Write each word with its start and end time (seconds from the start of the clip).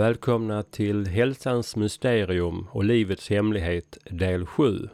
Välkomna 0.00 0.62
till 0.62 1.06
Hälsans 1.06 1.76
mysterium 1.76 2.66
och 2.72 2.84
livets 2.84 3.30
hemlighet 3.30 3.98
del 4.10 4.46
7. 4.46 4.88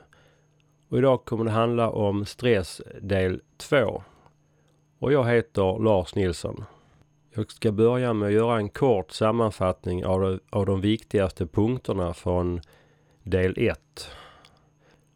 Och 0.88 0.98
idag 0.98 1.24
kommer 1.24 1.44
det 1.44 1.50
handla 1.50 1.90
om 1.90 2.24
stress 2.24 2.82
del 3.00 3.40
2. 3.56 4.02
Och 4.98 5.12
jag 5.12 5.24
heter 5.24 5.84
Lars 5.84 6.14
Nilsson. 6.14 6.64
Jag 7.38 7.52
ska 7.52 7.72
börja 7.72 8.12
med 8.12 8.26
att 8.26 8.32
göra 8.32 8.56
en 8.56 8.68
kort 8.68 9.10
sammanfattning 9.10 10.06
av 10.06 10.20
de, 10.20 10.40
av 10.50 10.66
de 10.66 10.80
viktigaste 10.80 11.46
punkterna 11.46 12.14
från 12.14 12.60
del 13.22 13.54
1. 13.56 14.10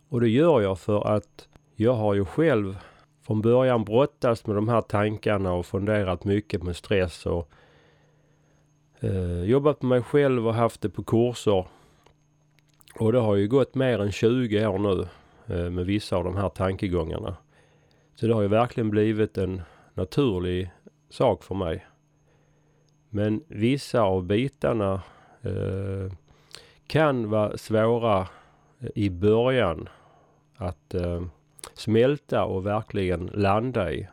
Och 0.08 0.20
det 0.20 0.28
gör 0.28 0.60
jag 0.60 0.78
för 0.78 1.06
att 1.16 1.48
jag 1.74 1.92
har 1.92 2.14
ju 2.14 2.24
själv 2.24 2.78
från 3.22 3.42
början 3.42 3.84
brottats 3.84 4.46
med 4.46 4.56
de 4.56 4.68
här 4.68 4.80
tankarna 4.80 5.52
och 5.52 5.66
funderat 5.66 6.24
mycket 6.24 6.62
med 6.62 6.76
stress 6.76 7.26
och 7.26 7.50
eh, 9.00 9.42
jobbat 9.42 9.82
med 9.82 9.88
mig 9.88 10.02
själv 10.02 10.46
och 10.46 10.54
haft 10.54 10.80
det 10.80 10.90
på 10.90 11.04
kurser. 11.04 11.66
Och 12.98 13.12
det 13.12 13.18
har 13.18 13.36
ju 13.36 13.48
gått 13.48 13.74
mer 13.74 13.98
än 13.98 14.12
20 14.12 14.66
år 14.66 14.78
nu 14.78 15.08
eh, 15.54 15.70
med 15.70 15.86
vissa 15.86 16.16
av 16.16 16.24
de 16.24 16.36
här 16.36 16.48
tankegångarna. 16.48 17.36
Så 18.14 18.26
det 18.26 18.34
har 18.34 18.42
ju 18.42 18.48
verkligen 18.48 18.90
blivit 18.90 19.38
en 19.38 19.62
naturlig 19.94 20.70
sak 21.10 21.44
för 21.44 21.54
mig. 21.54 21.86
Men 23.10 23.44
vissa 23.48 24.00
av 24.00 24.24
bitarna 24.24 25.02
eh, 25.42 26.12
kan 26.86 27.30
vara 27.30 27.56
svåra 27.56 28.20
eh, 28.80 28.88
i 28.94 29.10
början 29.10 29.88
att 30.56 30.94
eh, 30.94 31.22
smälta 31.74 32.44
och 32.44 32.66
verkligen 32.66 33.26
landa 33.26 33.92
i. 33.92 34.08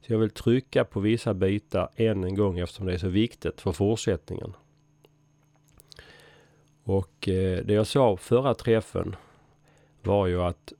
Så 0.00 0.12
jag 0.12 0.18
vill 0.18 0.30
trycka 0.30 0.84
på 0.84 1.00
vissa 1.00 1.34
bitar 1.34 1.88
än 1.96 2.24
en 2.24 2.34
gång 2.34 2.58
eftersom 2.58 2.86
det 2.86 2.92
är 2.94 2.98
så 2.98 3.08
viktigt 3.08 3.60
för 3.60 3.72
fortsättningen. 3.72 4.52
Och 6.84 7.28
eh, 7.28 7.64
det 7.64 7.74
jag 7.74 7.86
sa 7.86 8.16
förra 8.16 8.54
träffen 8.54 9.16
var 10.02 10.26
ju 10.26 10.42
att 10.42 10.72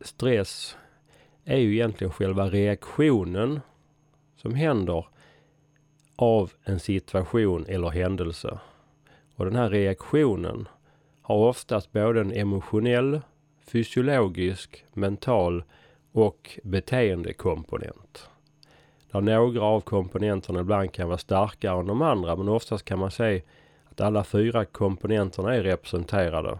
stress 0.00 0.76
är 1.44 1.58
ju 1.58 1.72
egentligen 1.74 2.12
själva 2.12 2.48
reaktionen 2.48 3.60
som 4.36 4.54
händer 4.54 5.06
av 6.16 6.52
en 6.64 6.80
situation 6.80 7.66
eller 7.68 7.88
händelse. 7.88 8.58
Och 9.36 9.44
den 9.44 9.56
här 9.56 9.70
reaktionen 9.70 10.68
har 11.22 11.36
oftast 11.36 11.92
både 11.92 12.20
en 12.20 12.32
emotionell, 12.32 13.20
fysiologisk, 13.66 14.84
mental 14.92 15.64
och 16.12 16.58
beteendekomponent. 16.62 18.28
Där 19.10 19.20
några 19.20 19.62
av 19.62 19.80
komponenterna 19.80 20.60
ibland 20.60 20.92
kan 20.92 21.08
vara 21.08 21.18
starkare 21.18 21.80
än 21.80 21.86
de 21.86 22.02
andra 22.02 22.36
men 22.36 22.48
oftast 22.48 22.84
kan 22.84 22.98
man 22.98 23.10
se 23.10 23.42
att 23.84 24.00
alla 24.00 24.24
fyra 24.24 24.64
komponenterna 24.64 25.54
är 25.54 25.62
representerade. 25.62 26.58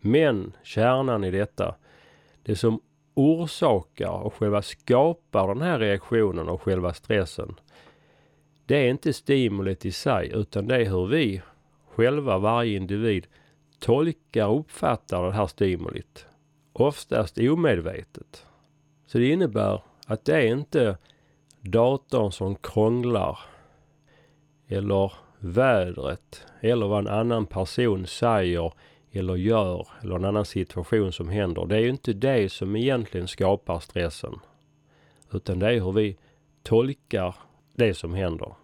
Men 0.00 0.52
kärnan 0.62 1.24
i 1.24 1.30
detta, 1.30 1.74
det 2.42 2.56
som 2.56 2.80
orsakar 3.18 4.10
och 4.10 4.34
själva 4.34 4.62
skapar 4.62 5.48
den 5.48 5.62
här 5.62 5.78
reaktionen 5.78 6.48
och 6.48 6.62
själva 6.62 6.94
stressen. 6.94 7.54
Det 8.66 8.76
är 8.76 8.90
inte 8.90 9.12
stimulit 9.12 9.86
i 9.86 9.92
sig 9.92 10.30
utan 10.34 10.66
det 10.66 10.76
är 10.76 10.84
hur 10.84 11.06
vi 11.06 11.42
själva, 11.88 12.38
varje 12.38 12.76
individ, 12.76 13.26
tolkar 13.78 14.46
och 14.46 14.60
uppfattar 14.60 15.26
det 15.26 15.32
här 15.32 15.46
stimulit. 15.46 16.26
Oftast 16.72 17.38
omedvetet. 17.38 18.46
Så 19.06 19.18
det 19.18 19.30
innebär 19.30 19.82
att 20.06 20.24
det 20.24 20.34
är 20.34 20.46
inte 20.46 20.98
datorn 21.60 22.32
som 22.32 22.56
krånglar 22.56 23.38
eller 24.68 25.12
vädret 25.38 26.46
eller 26.60 26.86
vad 26.86 26.98
en 26.98 27.14
annan 27.14 27.46
person 27.46 28.06
säger 28.06 28.72
eller 29.12 29.36
gör 29.36 29.88
eller 30.02 30.16
en 30.16 30.24
annan 30.24 30.44
situation 30.44 31.12
som 31.12 31.28
händer. 31.28 31.66
Det 31.66 31.76
är 31.76 31.80
ju 31.80 31.88
inte 31.88 32.12
det 32.12 32.52
som 32.52 32.76
egentligen 32.76 33.28
skapar 33.28 33.80
stressen. 33.80 34.34
Utan 35.32 35.58
det 35.58 35.66
är 35.66 35.80
hur 35.80 35.92
vi 35.92 36.16
tolkar 36.62 37.34
det 37.74 37.94
som 37.94 38.14
händer. 38.14 38.54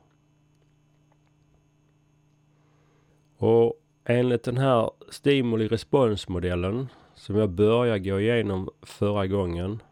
Och 3.37 3.81
enligt 4.05 4.43
den 4.43 4.56
här 4.56 4.91
stimuli 5.09 5.69
responsmodellen 5.69 6.88
som 7.15 7.37
jag 7.37 7.50
började 7.50 7.99
gå 7.99 8.21
igenom 8.21 8.71
förra 8.82 9.26
gången 9.26 9.82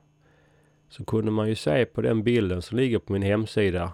så 0.89 1.05
kunde 1.05 1.31
man 1.31 1.49
ju 1.49 1.55
se 1.55 1.85
på 1.85 2.03
den 2.03 2.23
bilden 2.23 2.63
som 2.63 2.79
ligger 2.79 2.99
på 2.99 3.13
min 3.13 3.23
hemsida 3.23 3.93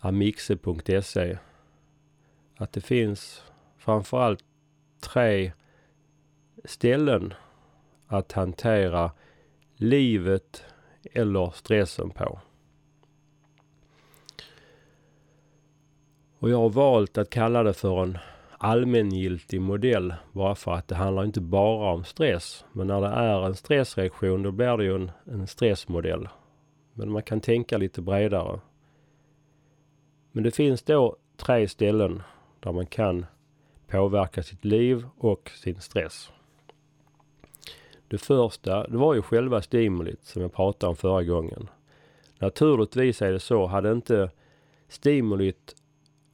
amixe.se 0.00 1.38
att 2.56 2.72
det 2.72 2.80
finns 2.80 3.42
framförallt 3.78 4.44
tre 5.00 5.52
ställen 6.64 7.34
att 8.06 8.32
hantera 8.32 9.10
livet 9.76 10.64
eller 11.12 11.50
stressen 11.50 12.10
på. 12.10 12.40
Och 16.38 16.50
jag 16.50 16.58
har 16.58 16.70
valt 16.70 17.18
att 17.18 17.30
kalla 17.30 17.62
det 17.62 17.72
för 17.72 18.02
en 18.02 18.18
allmängiltig 18.58 19.60
modell 19.60 20.14
bara 20.32 20.54
för 20.54 20.72
att 20.72 20.88
det 20.88 20.94
handlar 20.94 21.24
inte 21.24 21.40
bara 21.40 21.92
om 21.92 22.04
stress. 22.04 22.64
Men 22.72 22.86
när 22.86 23.00
det 23.00 23.06
är 23.06 23.46
en 23.46 23.54
stressreaktion 23.54 24.42
då 24.42 24.50
blir 24.50 24.76
det 24.76 24.84
ju 24.84 24.94
en, 24.94 25.10
en 25.24 25.46
stressmodell. 25.46 26.28
Men 26.92 27.10
man 27.10 27.22
kan 27.22 27.40
tänka 27.40 27.78
lite 27.78 28.02
bredare. 28.02 28.60
Men 30.32 30.44
det 30.44 30.50
finns 30.50 30.82
då 30.82 31.16
tre 31.36 31.68
ställen 31.68 32.22
där 32.60 32.72
man 32.72 32.86
kan 32.86 33.26
påverka 33.90 34.42
sitt 34.42 34.64
liv 34.64 35.06
och 35.18 35.50
sin 35.54 35.80
stress. 35.80 36.30
Det 38.08 38.18
första, 38.18 38.86
det 38.86 38.96
var 38.96 39.14
ju 39.14 39.22
själva 39.22 39.62
stimulit 39.62 40.24
som 40.24 40.42
jag 40.42 40.52
pratade 40.52 40.90
om 40.90 40.96
förra 40.96 41.22
gången. 41.22 41.68
Naturligtvis 42.38 43.22
är 43.22 43.32
det 43.32 43.40
så, 43.40 43.66
hade 43.66 43.92
inte 43.92 44.30
stimulit 44.88 45.74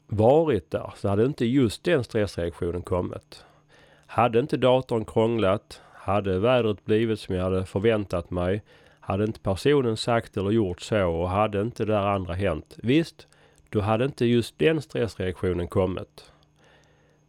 varit 0.06 0.70
där 0.70 0.92
så 0.96 1.08
hade 1.08 1.24
inte 1.24 1.44
just 1.46 1.84
den 1.84 2.04
stressreaktionen 2.04 2.82
kommit. 2.82 3.44
Hade 4.06 4.40
inte 4.40 4.56
datorn 4.56 5.04
krånglat, 5.04 5.80
hade 5.92 6.38
vädret 6.38 6.84
blivit 6.84 7.20
som 7.20 7.34
jag 7.34 7.44
hade 7.44 7.66
förväntat 7.66 8.30
mig, 8.30 8.62
hade 9.00 9.24
inte 9.24 9.40
personen 9.40 9.96
sagt 9.96 10.36
eller 10.36 10.50
gjort 10.50 10.80
så 10.80 11.06
och 11.06 11.28
hade 11.28 11.60
inte 11.60 11.84
det 11.84 11.92
där 11.92 12.06
andra 12.06 12.34
hänt. 12.34 12.78
Visst, 12.82 13.26
då 13.70 13.80
hade 13.80 14.04
inte 14.04 14.24
just 14.26 14.58
den 14.58 14.82
stressreaktionen 14.82 15.68
kommit. 15.68 16.32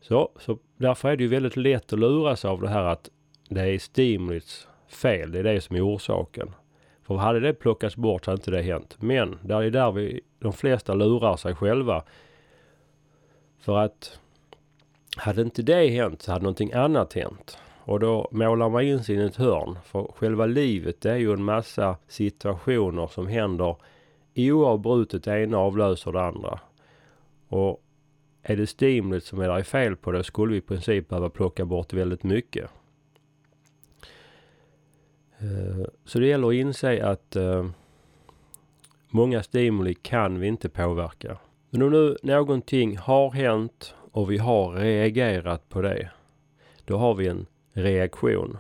Så, 0.08 0.30
så 0.40 0.58
därför 0.78 1.10
är 1.10 1.18
det 1.18 1.24
ju 1.24 1.30
väldigt 1.30 1.58
lätt 1.58 1.94
att 1.94 2.00
luras 2.00 2.46
av 2.46 2.62
det 2.62 2.70
här 2.70 2.84
att 2.84 3.10
det 3.50 3.62
är 3.62 3.80
stimulits 3.80 4.68
fel. 4.88 5.32
Det 5.32 5.40
är 5.40 5.44
det 5.44 5.62
som 5.62 5.76
är 5.76 5.88
orsaken. 5.88 6.52
För 7.04 7.16
hade 7.16 7.40
det 7.40 7.54
plockats 7.54 7.96
bort 7.96 8.26
så 8.26 8.32
hade 8.32 8.40
inte 8.40 8.52
det 8.52 8.62
hänt. 8.62 8.98
Men 9.00 9.40
det 9.42 9.54
är 9.54 9.70
där 9.70 9.92
vi, 9.92 10.22
de 10.40 10.54
flesta 10.54 10.94
lurar 10.94 11.36
sig 11.36 11.56
själva. 11.56 12.04
För 13.60 13.78
att 13.78 14.20
hade 15.18 15.42
inte 15.42 15.62
det 15.62 15.88
hänt 15.88 16.22
så 16.22 16.32
hade 16.32 16.44
någonting 16.44 16.74
annat 16.74 17.14
hänt. 17.14 17.58
Och 17.84 18.00
då 18.00 18.28
målar 18.32 18.70
man 18.70 18.84
in 18.84 19.04
sig 19.04 19.16
i 19.16 19.26
ett 19.26 19.36
hörn. 19.36 19.78
För 19.86 20.12
själva 20.16 20.46
livet 20.46 21.02
det 21.02 21.12
är 21.12 21.18
ju 21.18 21.34
en 21.34 21.44
massa 21.44 21.98
situationer 22.08 23.08
som 23.08 23.28
händer 23.28 23.76
oavbrutet. 24.36 25.24
Det 25.24 25.44
ena 25.44 25.58
avlöser 25.58 26.12
det 26.12 26.22
andra. 26.22 26.60
Och 27.48 27.85
är 28.48 28.56
det 28.56 28.68
stimulet 28.68 29.24
som 29.24 29.42
är 29.42 29.48
där 29.48 29.64
fel 29.64 29.96
på 29.96 30.12
det 30.12 30.24
skulle 30.24 30.52
vi 30.52 30.58
i 30.58 30.62
princip 30.62 31.10
behöva 31.10 31.30
plocka 31.30 31.66
bort 31.66 31.94
väldigt 31.94 32.24
mycket. 32.24 32.70
Eh, 35.38 35.86
så 36.06 36.20
det 36.20 36.28
gäller 36.28 36.48
att 36.48 36.54
inse 36.54 37.06
att 37.06 37.36
eh, 37.36 37.70
många 39.10 39.44
stimuli 39.44 39.94
kan 39.94 40.40
vi 40.40 40.48
inte 40.48 40.70
påverka. 40.70 41.38
Men 41.70 41.82
om 41.82 41.92
nu 41.92 42.18
någonting 42.24 42.98
har 42.98 43.32
hänt 43.32 43.96
och 44.12 44.32
vi 44.32 44.38
har 44.38 44.74
reagerat 44.74 45.70
på 45.70 45.82
det. 45.82 46.10
Då 46.86 46.98
har 46.98 47.16
vi 47.16 47.28
en 47.28 47.46
reaktion. 47.74 48.58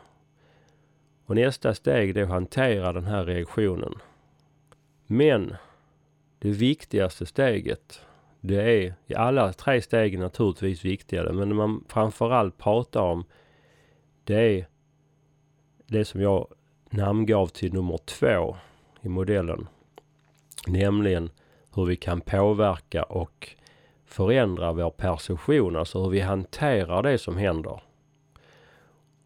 Och 1.25 1.35
nästa 1.35 1.73
steg 1.73 2.17
är 2.17 2.23
att 2.23 2.29
hantera 2.29 2.93
den 2.93 3.05
här 3.05 3.25
reaktionen. 3.25 3.93
Men 5.07 5.55
det 6.39 6.51
viktigaste 6.51 7.25
steget 7.25 8.04
det 8.47 8.61
är, 8.61 8.93
ja 9.05 9.19
alla 9.19 9.53
tre 9.53 9.81
stegen 9.81 10.19
naturligtvis 10.19 10.85
viktigare, 10.85 11.33
men 11.33 11.49
det 11.49 11.55
man 11.55 11.83
framförallt 11.87 12.57
pratar 12.57 13.01
om 13.01 13.23
det 14.23 14.59
är 14.59 14.67
det 15.87 16.05
som 16.05 16.21
jag 16.21 16.47
namngav 16.89 17.47
till 17.47 17.73
nummer 17.73 17.97
två 17.97 18.57
i 19.01 19.09
modellen. 19.09 19.67
Nämligen 20.67 21.29
hur 21.75 21.85
vi 21.85 21.95
kan 21.95 22.21
påverka 22.21 23.03
och 23.03 23.55
förändra 24.05 24.73
vår 24.73 24.89
perception, 24.89 25.75
alltså 25.75 26.03
hur 26.03 26.09
vi 26.09 26.19
hanterar 26.19 27.03
det 27.03 27.17
som 27.17 27.37
händer. 27.37 27.81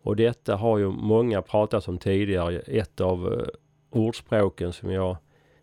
Och 0.02 0.16
detta 0.16 0.56
har 0.56 0.78
ju 0.78 0.92
många 0.92 1.42
pratat 1.42 1.88
om 1.88 1.98
tidigare. 1.98 2.60
Ett 2.60 3.02
av 3.02 3.34
eh, 3.34 3.48
ordspråken 3.90 4.74
som 4.74 4.92
jag 4.92 5.18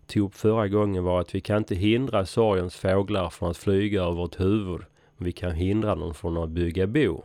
tog 0.07 0.27
upp 0.27 0.35
förra 0.35 0.69
gången 0.69 1.05
var 1.05 1.21
att 1.21 1.35
vi 1.35 1.41
kan 1.41 1.57
inte 1.57 1.75
hindra 1.75 2.27
sorgens 2.27 2.77
fåglar 2.77 3.31
från 3.31 3.51
att 3.51 3.57
flyga 3.57 4.03
över 4.03 4.15
vårt 4.15 4.41
huvud. 4.41 4.81
Men 5.17 5.25
vi 5.25 5.33
kan 5.33 5.53
hindra 5.53 5.95
dem 5.95 6.15
från 6.15 6.37
att 6.37 6.51
bygga 6.51 6.87
bo. 6.87 7.25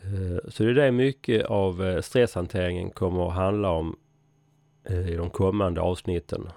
Eh, 0.00 0.50
så 0.50 0.62
det 0.62 0.70
är 0.70 0.74
det 0.74 0.92
mycket 0.92 1.46
av 1.46 1.84
eh, 1.84 2.00
stresshanteringen 2.00 2.90
kommer 2.90 3.28
att 3.28 3.34
handla 3.34 3.70
om 3.70 3.96
eh, 4.84 5.08
i 5.08 5.16
de 5.16 5.30
kommande 5.30 5.80
avsnitten. 5.80 6.48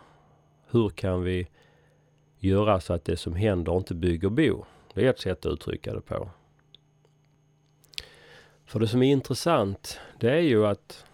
Hur 0.72 0.90
kan 0.90 1.24
vi 1.24 1.48
göra 2.38 2.80
så 2.80 2.94
att 2.94 3.06
det 3.06 3.18
som 3.18 3.36
händer 3.36 3.78
inte 3.78 3.96
bygger 3.96 4.30
bo? 4.30 4.66
Det 4.94 5.06
är 5.06 5.10
ett 5.10 5.20
sätt 5.20 5.46
att 5.46 5.52
uttrycka 5.52 5.94
det 5.94 6.02
på. 6.02 6.30
För 8.66 8.80
det 8.80 8.88
som 8.88 9.04
är 9.04 9.12
intressant, 9.12 10.00
det 10.20 10.32
är 10.32 10.40
ju 10.40 10.66
att 10.66 11.06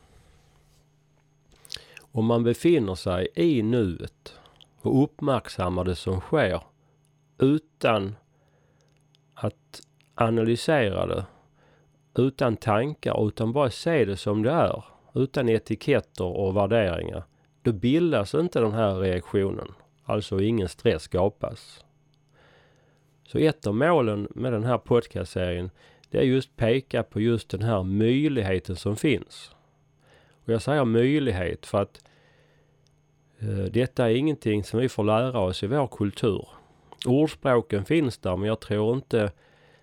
om 2.16 2.26
man 2.26 2.44
befinner 2.44 2.96
sig 2.96 3.28
i 3.36 3.62
nuet 3.62 4.40
och 4.82 5.04
uppmärksammar 5.04 5.84
det 5.84 5.96
som 5.96 6.20
sker 6.20 6.62
utan 7.38 8.16
att 9.34 9.82
analysera 10.16 11.06
det, 11.06 11.26
utan 12.16 12.58
tankar, 12.58 13.28
utan 13.28 13.54
bara 13.54 13.70
se 13.70 14.06
det 14.06 14.18
som 14.18 14.44
det 14.44 14.52
är, 14.52 14.84
utan 15.14 15.50
etiketter 15.50 16.26
och 16.26 16.56
värderingar, 16.56 17.24
då 17.62 17.72
bildas 17.72 18.36
inte 18.36 18.60
den 18.60 18.74
här 18.74 18.96
reaktionen. 18.96 19.68
Alltså 20.04 20.42
ingen 20.42 20.70
stress 20.70 21.04
skapas. 21.04 21.86
Så 23.28 23.38
ett 23.38 23.68
av 23.68 23.76
målen 23.76 24.28
med 24.36 24.54
den 24.54 24.64
här 24.64 24.78
podcastserien 24.78 25.70
det 26.10 26.18
är 26.18 26.24
just 26.24 26.56
peka 26.56 27.04
på 27.04 27.22
just 27.22 27.50
den 27.50 27.62
här 27.62 27.84
möjligheten 27.84 28.76
som 28.76 28.96
finns. 28.96 29.56
Och 30.46 30.54
jag 30.54 30.62
säger 30.62 30.86
möjlighet 30.86 31.66
för 31.66 31.82
att 31.82 32.04
eh, 33.40 33.48
detta 33.48 34.10
är 34.10 34.16
ingenting 34.16 34.64
som 34.64 34.80
vi 34.80 34.90
får 34.90 35.04
lära 35.04 35.40
oss 35.40 35.64
i 35.64 35.68
vår 35.68 35.88
kultur. 35.88 36.48
Ordspråken 37.06 37.86
finns 37.86 38.18
där 38.18 38.38
men 38.38 38.48
jag 38.48 38.60
tror 38.60 38.96
inte 38.96 39.32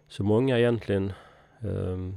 så 0.08 0.24
många 0.24 0.58
egentligen 0.58 1.12
eh, 1.60 2.14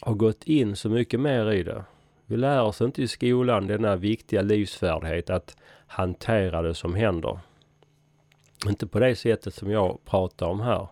har 0.00 0.14
gått 0.14 0.44
in 0.44 0.76
så 0.76 0.88
mycket 0.88 1.20
mer 1.20 1.52
i 1.52 1.62
det. 1.62 1.84
Vi 2.26 2.36
lär 2.36 2.62
oss 2.62 2.80
inte 2.80 3.02
i 3.02 3.08
skolan 3.08 3.66
denna 3.66 3.96
viktiga 3.96 4.42
livsfärdighet 4.42 5.30
att 5.30 5.56
hantera 5.86 6.62
det 6.62 6.74
som 6.74 6.94
händer. 6.94 7.38
Inte 8.66 8.86
på 8.86 8.98
det 8.98 9.16
sättet 9.16 9.54
som 9.54 9.70
jag 9.70 10.04
pratar 10.04 10.46
om 10.46 10.60
här. 10.60 10.88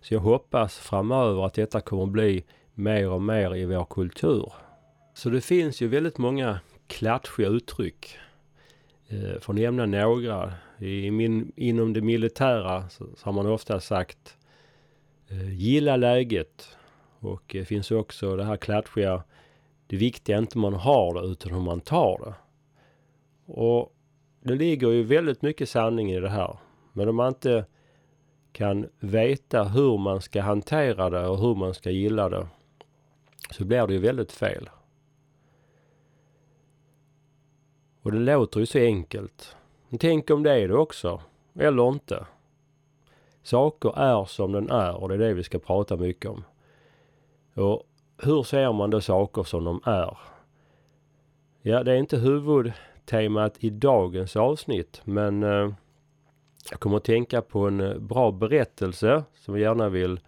Så 0.00 0.14
jag 0.14 0.20
hoppas 0.20 0.78
framöver 0.78 1.46
att 1.46 1.54
detta 1.54 1.80
kommer 1.80 2.02
att 2.02 2.08
bli 2.08 2.44
mer 2.74 3.10
och 3.10 3.22
mer 3.22 3.56
i 3.56 3.64
vår 3.64 3.84
kultur. 3.84 4.52
Så 5.20 5.30
det 5.30 5.40
finns 5.40 5.82
ju 5.82 5.88
väldigt 5.88 6.18
många 6.18 6.60
klatschiga 6.86 7.48
uttryck. 7.48 8.18
Eh, 9.08 9.40
för 9.40 9.52
att 9.52 9.58
nämna 9.58 9.86
några. 9.86 10.52
I 10.78 11.10
min, 11.10 11.52
inom 11.56 11.92
det 11.92 12.00
militära 12.00 12.88
så, 12.88 13.06
så 13.16 13.24
har 13.24 13.32
man 13.32 13.46
ofta 13.46 13.80
sagt 13.80 14.36
eh, 15.28 15.54
gilla 15.54 15.96
läget. 15.96 16.76
Och 17.18 17.42
det 17.46 17.64
finns 17.64 17.90
också 17.90 18.36
det 18.36 18.44
här 18.44 18.56
klatschiga. 18.56 19.22
Det 19.86 19.96
viktiga 19.96 20.36
är 20.36 20.40
inte 20.40 20.58
hur 20.58 20.60
man 20.60 20.74
har 20.74 21.14
det 21.14 21.28
utan 21.28 21.52
hur 21.52 21.60
man 21.60 21.80
tar 21.80 22.18
det. 22.24 22.34
Och 23.52 23.92
det 24.42 24.54
ligger 24.54 24.90
ju 24.90 25.02
väldigt 25.02 25.42
mycket 25.42 25.68
sanning 25.68 26.12
i 26.12 26.20
det 26.20 26.30
här. 26.30 26.58
Men 26.92 27.08
om 27.08 27.16
man 27.16 27.28
inte 27.28 27.64
kan 28.52 28.88
veta 29.00 29.64
hur 29.64 29.98
man 29.98 30.20
ska 30.20 30.42
hantera 30.42 31.10
det 31.10 31.26
och 31.26 31.38
hur 31.38 31.54
man 31.54 31.74
ska 31.74 31.90
gilla 31.90 32.28
det 32.28 32.46
så 33.50 33.64
blir 33.64 33.86
det 33.86 33.92
ju 33.92 34.00
väldigt 34.00 34.32
fel. 34.32 34.68
Och 38.02 38.12
det 38.12 38.18
låter 38.18 38.60
ju 38.60 38.66
så 38.66 38.78
enkelt. 38.78 39.56
Men 39.88 39.98
tänk 39.98 40.30
om 40.30 40.42
det 40.42 40.52
är 40.52 40.68
det 40.68 40.76
också. 40.76 41.22
Eller 41.54 41.88
inte. 41.88 42.26
Saker 43.42 43.98
är 43.98 44.24
som 44.24 44.52
den 44.52 44.70
är 44.70 44.96
och 44.96 45.08
det 45.08 45.14
är 45.14 45.18
det 45.18 45.34
vi 45.34 45.42
ska 45.42 45.58
prata 45.58 45.96
mycket 45.96 46.30
om. 46.30 46.44
Och 47.54 47.82
hur 48.22 48.42
ser 48.42 48.72
man 48.72 48.90
då 48.90 49.00
saker 49.00 49.42
som 49.42 49.64
de 49.64 49.80
är? 49.84 50.18
Ja, 51.62 51.82
det 51.82 51.92
är 51.92 51.96
inte 51.96 52.16
huvudtemat 52.16 53.64
i 53.64 53.70
dagens 53.70 54.36
avsnitt 54.36 55.00
men 55.04 55.42
eh, 55.42 55.72
jag 56.70 56.80
kommer 56.80 56.96
att 56.96 57.04
tänka 57.04 57.42
på 57.42 57.66
en 57.66 57.80
eh, 57.80 57.98
bra 57.98 58.30
berättelse 58.30 59.24
som 59.34 59.54
jag 59.54 59.62
gärna 59.62 59.88
vill 59.88 60.20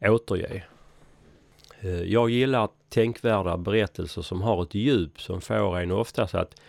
återge. 0.00 0.64
Eh, 1.80 2.02
jag 2.02 2.30
gillar 2.30 2.68
tänkvärda 2.88 3.56
berättelser 3.56 4.22
som 4.22 4.42
har 4.42 4.62
ett 4.62 4.74
djup 4.74 5.20
som 5.20 5.40
får 5.40 5.78
en 5.78 5.92
oftast 5.92 6.34
att 6.34 6.60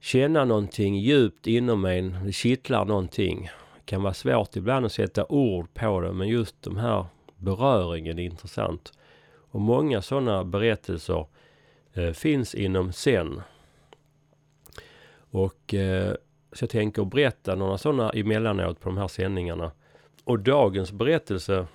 känna 0.00 0.44
någonting 0.44 0.98
djupt 0.98 1.46
inom 1.46 1.84
en. 1.84 2.16
Det 2.24 2.32
kittlar 2.32 2.84
någonting. 2.84 3.50
Det 3.76 3.84
kan 3.84 4.02
vara 4.02 4.14
svårt 4.14 4.56
ibland 4.56 4.86
att 4.86 4.92
sätta 4.92 5.26
ord 5.26 5.74
på 5.74 6.00
det 6.00 6.12
men 6.12 6.28
just 6.28 6.62
de 6.62 6.76
här 6.76 7.06
beröringen 7.36 8.18
är 8.18 8.22
intressant. 8.22 8.92
Och 9.50 9.60
många 9.60 10.02
sådana 10.02 10.44
berättelser 10.44 11.26
eh, 11.92 12.12
finns 12.12 12.54
inom 12.54 12.92
Zen. 12.92 13.40
Och 15.30 15.74
eh, 15.74 16.14
så 16.52 16.62
jag 16.62 16.70
tänker 16.70 17.04
berätta 17.04 17.54
några 17.54 17.78
sådana 17.78 18.10
emellanåt 18.10 18.80
på 18.80 18.88
de 18.88 18.98
här 18.98 19.08
sändningarna. 19.08 19.72
Och 20.24 20.38
dagens 20.38 20.92
berättelse 20.92 21.66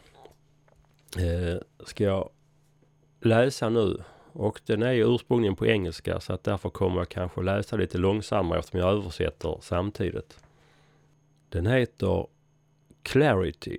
eh, 1.18 1.86
ska 1.86 2.04
jag 2.04 2.30
läsa 3.22 3.70
nu. 3.70 4.04
Och 4.34 4.62
den 4.66 4.84
är 4.84 4.92
ju 4.92 5.16
ursprungligen 5.16 5.56
på 5.56 5.66
engelska 5.66 6.20
så 6.20 6.34
att 6.34 6.44
därför 6.44 6.70
kommer 6.70 6.98
jag 6.98 7.10
kanske 7.10 7.42
läsa 7.42 7.76
lite 7.76 7.98
långsammare 7.98 8.60
eftersom 8.60 8.80
jag 8.80 8.90
översätter 8.90 9.58
samtidigt. 9.62 10.40
Den 11.50 11.68
heter 11.68 12.28
Clarity, 13.04 13.78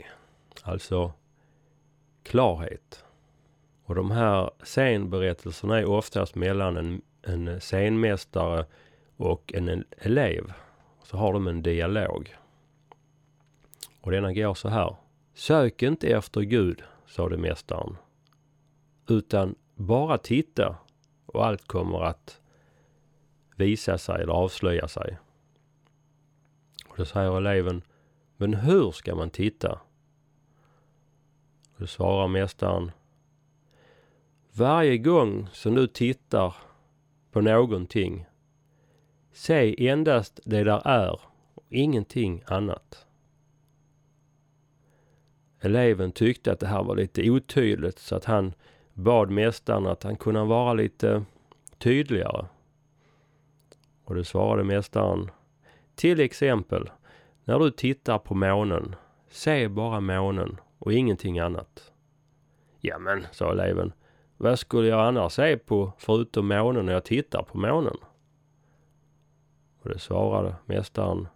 alltså 0.63 1.13
klarhet. 2.23 3.05
Och 3.85 3.95
de 3.95 4.11
här 4.11 4.51
scenberättelserna 4.63 5.79
är 5.79 5.85
oftast 5.85 6.35
mellan 6.35 6.77
en, 6.77 7.03
en 7.23 7.61
scenmästare 7.61 8.67
och 9.17 9.55
en 9.55 9.85
elev 9.99 10.53
så 11.03 11.17
har 11.17 11.33
de 11.33 11.47
en 11.47 11.63
dialog. 11.63 12.37
Och 14.01 14.11
denna 14.11 14.33
går 14.33 14.55
så 14.55 14.69
här. 14.69 14.97
Sök 15.35 15.83
inte 15.83 16.09
efter 16.09 16.41
Gud, 16.41 16.83
sade 17.07 17.37
mästaren. 17.37 17.97
Utan 19.09 19.55
bara 19.75 20.19
titta 20.19 20.77
och 21.27 21.47
allt 21.47 21.67
kommer 21.67 22.03
att 22.03 22.41
visa 23.57 23.99
sig 23.99 24.23
eller 24.23 24.33
avslöja 24.33 24.89
sig. 24.89 25.19
Och 26.89 26.97
då 26.97 27.05
säger 27.05 27.37
eleven, 27.37 27.83
men 28.37 28.55
hur 28.55 28.91
ska 28.91 29.15
man 29.15 29.31
titta? 29.31 29.73
Och 31.73 31.81
då 31.81 31.87
svarar 31.87 32.29
mästaren, 32.29 32.91
varje 34.53 34.99
gång 34.99 35.49
som 35.53 35.75
du 35.75 35.87
tittar 35.87 36.55
på 37.31 37.41
någonting 37.41 38.27
Se 39.35 39.89
endast 39.89 40.41
det 40.45 40.65
där 40.65 40.87
är 40.87 41.21
och 41.55 41.65
ingenting 41.69 42.43
annat. 42.47 43.07
Eleven 45.61 46.13
tyckte 46.13 46.53
att 46.53 46.61
det 46.61 46.67
här 46.67 46.83
var 46.83 46.97
lite 46.97 47.31
otydligt 47.31 47.99
så 47.99 48.17
att 48.17 48.25
han 48.25 48.55
bad 48.95 49.31
mästaren 49.31 49.87
att 49.87 50.03
han 50.03 50.17
kunde 50.17 50.45
vara 50.45 50.75
lite 50.75 51.25
tydligare. 51.79 52.47
Och 54.05 54.15
det 54.15 54.25
svarade 54.25 54.65
mästaren. 54.65 55.31
Till 55.95 56.21
exempel, 56.21 56.91
när 57.45 57.59
du 57.59 57.71
tittar 57.71 58.19
på 58.19 58.35
månen, 58.35 58.95
se 59.29 59.69
bara 59.69 60.01
månen 60.01 60.61
och 60.79 60.93
ingenting 60.93 61.39
annat. 61.39 61.93
Jamen, 62.81 63.27
sa 63.33 63.53
eleven, 63.53 63.93
vad 64.37 64.59
skulle 64.59 64.89
jag 64.89 65.01
annars 65.01 65.33
se 65.33 65.57
på 65.57 65.93
förutom 65.99 66.49
månen 66.49 66.87
när 66.87 66.93
jag 66.93 67.05
tittar 67.05 67.43
på 67.43 67.59
månen? 67.59 67.97
Och 69.83 69.89
det 69.89 69.99
svarade 69.99 70.55
mästaren. 70.67 71.29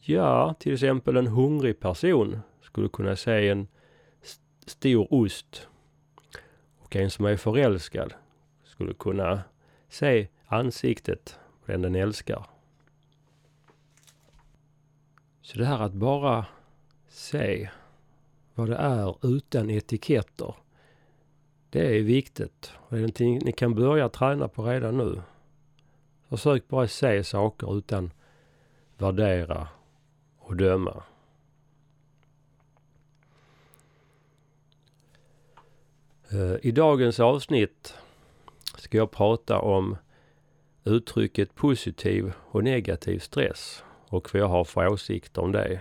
Ja, 0.00 0.54
till 0.58 0.74
exempel 0.74 1.16
en 1.16 1.26
hungrig 1.26 1.80
person 1.80 2.40
skulle 2.62 2.88
kunna 2.88 3.16
se 3.16 3.48
en 3.48 3.68
stor 4.66 5.14
ost. 5.14 5.68
Och 6.88 6.96
en 6.96 7.10
som 7.10 7.24
är 7.24 7.36
förälskad 7.36 8.14
skulle 8.64 8.94
kunna 8.94 9.42
se 9.88 10.28
ansiktet 10.46 11.38
på 11.64 11.72
den 11.72 11.82
den 11.82 11.94
älskar. 11.94 12.46
Så 15.42 15.58
det 15.58 15.64
här 15.64 15.78
att 15.78 15.92
bara 15.92 16.46
se 17.08 17.70
vad 18.54 18.68
det 18.68 18.76
är 18.76 19.26
utan 19.26 19.70
etiketter. 19.70 20.54
Det 21.70 21.98
är 21.98 22.02
viktigt. 22.02 22.72
Och 22.76 22.90
det 22.90 22.96
är 22.96 23.00
någonting 23.00 23.38
ni 23.44 23.52
kan 23.52 23.74
börja 23.74 24.08
träna 24.08 24.48
på 24.48 24.62
redan 24.62 24.96
nu. 24.96 25.22
Försök 26.28 26.68
bara 26.68 26.88
se 26.88 27.24
saker 27.24 27.78
utan 27.78 28.10
värdera 28.96 29.68
och 30.38 30.56
döma. 30.56 31.02
Eh, 36.32 36.56
I 36.62 36.70
dagens 36.70 37.20
avsnitt 37.20 37.94
ska 38.76 38.98
jag 38.98 39.10
prata 39.10 39.58
om 39.58 39.96
uttrycket 40.84 41.54
positiv 41.54 42.32
och 42.50 42.64
negativ 42.64 43.18
stress 43.18 43.84
och 44.08 44.34
vad 44.34 44.42
jag 44.42 44.48
har 44.48 44.64
för 44.64 44.88
åsikter 44.88 45.42
om 45.42 45.52
det. 45.52 45.80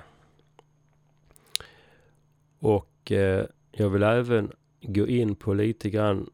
Och 2.60 3.12
eh, 3.12 3.46
jag 3.72 3.90
vill 3.90 4.04
även 4.04 4.52
gå 4.82 5.08
in 5.08 5.36
på 5.36 5.54
lite 5.54 5.90
grann 5.90 6.30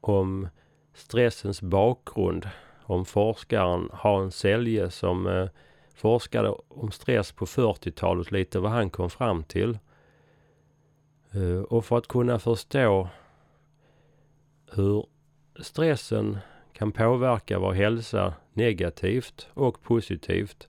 om 0.00 0.48
stressens 0.94 1.62
bakgrund. 1.62 2.48
Om 2.82 3.04
forskaren 3.04 3.88
Hans 3.92 4.36
Selje 4.36 4.90
som 4.90 5.26
eh, 5.26 5.48
forskade 5.94 6.54
om 6.68 6.90
stress 6.90 7.32
på 7.32 7.46
40-talet, 7.46 8.30
lite 8.30 8.58
vad 8.58 8.70
han 8.70 8.90
kom 8.90 9.10
fram 9.10 9.44
till. 9.44 9.78
Eh, 11.32 11.62
och 11.62 11.84
för 11.84 11.98
att 11.98 12.08
kunna 12.08 12.38
förstå 12.38 13.08
hur 14.72 15.06
stressen 15.60 16.38
kan 16.72 16.92
påverka 16.92 17.58
vår 17.58 17.72
hälsa 17.72 18.34
negativt 18.52 19.48
och 19.54 19.82
positivt. 19.82 20.68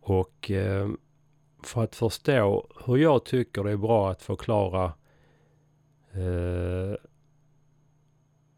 Och 0.00 0.50
eh, 0.50 0.88
för 1.62 1.84
att 1.84 1.96
förstå 1.96 2.66
hur 2.86 2.96
jag 2.96 3.24
tycker 3.24 3.64
det 3.64 3.70
är 3.70 3.76
bra 3.76 4.10
att 4.10 4.22
förklara 4.22 4.92
eh, 6.12 6.96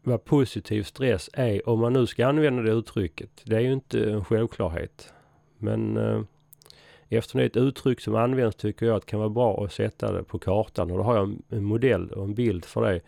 vad 0.03 0.25
positiv 0.25 0.83
stress 0.83 1.29
är, 1.33 1.69
om 1.69 1.79
man 1.79 1.93
nu 1.93 2.07
ska 2.07 2.27
använda 2.27 2.61
det 2.63 2.71
uttrycket. 2.71 3.29
Det 3.43 3.55
är 3.55 3.59
ju 3.59 3.73
inte 3.73 4.11
en 4.11 4.25
självklarhet. 4.25 5.13
Men 5.57 5.97
eh, 5.97 6.21
eftersom 7.09 7.37
det 7.37 7.43
är 7.43 7.49
ett 7.49 7.57
uttryck 7.57 8.01
som 8.01 8.15
används 8.15 8.55
tycker 8.55 8.85
jag 8.85 8.95
att 8.95 9.01
det 9.01 9.09
kan 9.09 9.19
vara 9.19 9.29
bra 9.29 9.63
att 9.63 9.73
sätta 9.73 10.11
det 10.11 10.23
på 10.23 10.39
kartan. 10.39 10.91
Och 10.91 10.97
då 10.97 11.03
har 11.03 11.15
jag 11.15 11.35
en, 11.49 11.63
modell 11.63 12.11
och 12.11 12.23
en 12.23 12.33
bild 12.33 12.65
för 12.65 12.81
det. 12.81 13.01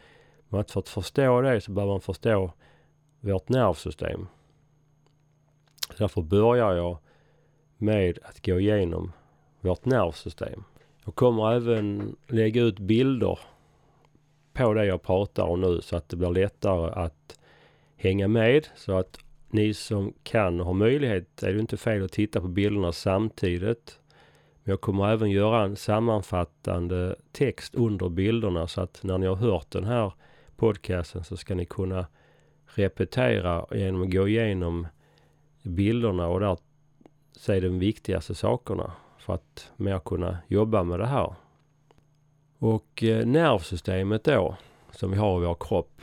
Men 0.50 0.66
för 0.66 0.80
att 0.80 0.90
förstå 0.90 1.42
det 1.42 1.62
så 1.62 1.72
behöver 1.72 1.94
man 1.94 2.02
förstå 2.02 2.52
vårt 3.20 3.50
nervsystem. 3.50 4.28
Därför 5.98 6.22
börjar 6.22 6.76
jag 6.76 6.98
med 7.78 8.20
att 8.24 8.46
gå 8.46 8.60
igenom 8.60 9.12
vårt 9.62 9.86
nervsystem. 9.86 10.64
Jag 11.06 11.16
kommer 11.16 11.54
även 11.54 12.16
lägga 12.28 12.62
ut 12.62 12.80
bilder 12.80 13.40
på 14.54 14.74
det 14.74 14.86
jag 14.86 15.02
pratar 15.02 15.44
om 15.44 15.62
nu 15.62 15.82
så 15.82 15.96
att 15.96 16.10
det 16.10 16.16
blir 16.16 16.30
lättare 16.30 16.92
att 16.92 17.40
hänga 17.96 18.28
med. 18.28 18.68
Så 18.76 18.98
att 18.98 19.20
ni 19.52 19.74
som 19.74 20.14
kan 20.24 20.60
och 20.60 20.66
har 20.66 20.74
möjlighet 20.74 21.44
är 21.44 21.54
det 21.54 21.60
inte 21.60 21.78
fel 21.78 22.06
att 22.06 22.12
titta 22.12 22.42
på 22.42 22.48
bilderna 22.48 22.92
samtidigt. 22.92 24.00
Men 24.64 24.72
jag 24.72 24.82
kommer 24.82 25.10
även 25.10 25.32
göra 25.32 25.64
en 25.64 25.76
sammanfattande 25.76 27.16
text 27.32 27.76
under 27.76 28.10
bilderna 28.10 28.68
så 28.68 28.82
att 28.82 29.04
när 29.04 29.18
ni 29.18 29.28
har 29.28 29.36
hört 29.36 29.72
den 29.72 29.84
här 29.84 30.14
podcasten 30.56 31.24
så 31.24 31.38
ska 31.38 31.56
ni 31.56 31.66
kunna 31.66 32.08
repetera 32.66 33.66
genom 33.72 34.02
att 34.02 34.12
gå 34.12 34.28
igenom 34.28 34.88
bilderna 35.64 36.28
och 36.28 36.40
där 36.40 36.58
se 37.32 37.60
de 37.60 37.80
viktigaste 37.80 38.36
sakerna 38.36 38.92
för 39.18 39.34
att 39.34 39.72
mer 39.76 40.00
kunna 40.00 40.38
jobba 40.48 40.84
med 40.84 41.00
det 41.00 41.06
här. 41.06 41.34
Och 42.60 43.04
eh, 43.04 43.26
nervsystemet 43.26 44.24
då, 44.24 44.56
som 44.92 45.12
vi 45.12 45.18
har 45.18 45.42
i 45.42 45.46
vår 45.46 45.58
kropp, 45.60 46.02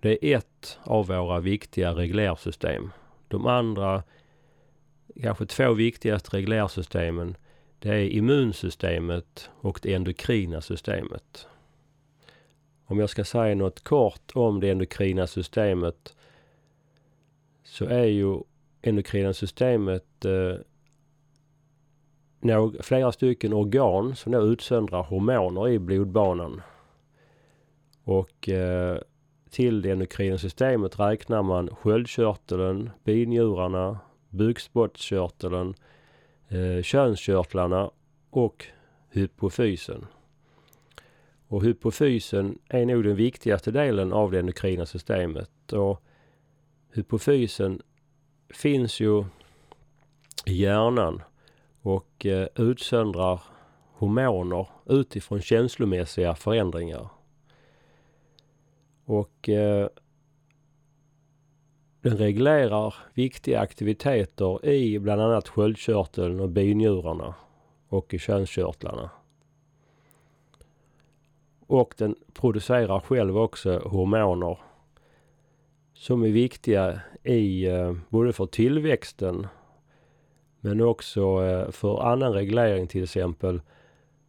det 0.00 0.26
är 0.26 0.36
ett 0.36 0.78
av 0.82 1.06
våra 1.06 1.40
viktiga 1.40 1.92
reglersystem. 1.92 2.90
De 3.28 3.46
andra, 3.46 4.02
kanske 5.22 5.46
två 5.46 5.72
viktigaste 5.72 6.36
reglersystemen, 6.36 7.36
det 7.78 7.88
är 7.88 8.08
immunsystemet 8.08 9.50
och 9.60 9.80
det 9.82 9.94
endokrina 9.94 10.60
systemet. 10.60 11.46
Om 12.84 12.98
jag 12.98 13.10
ska 13.10 13.24
säga 13.24 13.54
något 13.54 13.84
kort 13.84 14.32
om 14.34 14.60
det 14.60 14.70
endokrina 14.70 15.26
systemet 15.26 16.16
så 17.64 17.84
är 17.84 18.04
ju 18.04 18.40
endokrina 18.82 19.32
systemet 19.32 20.24
eh, 20.24 20.56
flera 22.80 23.12
stycken 23.12 23.52
organ 23.52 24.16
som 24.16 24.32
då 24.32 24.42
utsöndrar 24.42 25.02
hormoner 25.02 25.68
i 25.68 25.78
blodbanan. 25.78 26.62
Och 28.04 28.48
eh, 28.48 28.98
till 29.50 29.82
det 29.82 29.90
endokrina 29.90 30.38
systemet 30.38 30.98
räknar 30.98 31.42
man 31.42 31.68
sköldkörteln, 31.68 32.90
binjurarna, 33.04 33.98
bukspottkörteln, 34.30 35.74
eh, 36.48 36.82
könskörtlarna 36.82 37.90
och 38.30 38.66
hypofysen. 39.10 40.06
Och 41.48 41.62
hypofysen 41.62 42.58
är 42.68 42.86
nog 42.86 43.04
den 43.04 43.16
viktigaste 43.16 43.70
delen 43.70 44.12
av 44.12 44.30
det 44.30 44.38
endokrina 44.38 44.86
systemet. 44.86 45.72
Och 45.72 46.02
hypofysen 46.92 47.82
finns 48.50 49.00
ju 49.00 49.24
i 50.46 50.62
hjärnan 50.62 51.22
och 51.82 52.26
eh, 52.26 52.48
utsöndrar 52.54 53.40
hormoner 53.92 54.68
utifrån 54.86 55.40
känslomässiga 55.40 56.34
förändringar. 56.34 57.08
Och 59.06 59.48
eh, 59.48 59.88
den 62.00 62.16
reglerar 62.16 62.94
viktiga 63.14 63.60
aktiviteter 63.60 64.66
i 64.66 64.98
bland 64.98 65.20
annat 65.20 65.48
sköldkörteln 65.48 66.40
och 66.40 66.48
binjurarna 66.48 67.34
och 67.88 68.14
i 68.14 68.18
könskörtlarna. 68.18 69.10
Och 71.66 71.94
den 71.98 72.16
producerar 72.32 73.00
själv 73.00 73.38
också 73.38 73.78
hormoner 73.78 74.58
som 75.94 76.22
är 76.22 76.28
viktiga 76.28 77.00
i 77.22 77.66
eh, 77.66 77.92
både 78.08 78.32
för 78.32 78.46
tillväxten 78.46 79.46
men 80.60 80.80
också 80.80 81.44
eh, 81.44 81.70
för 81.70 82.12
annan 82.12 82.32
reglering 82.32 82.86
till 82.86 83.02
exempel 83.02 83.60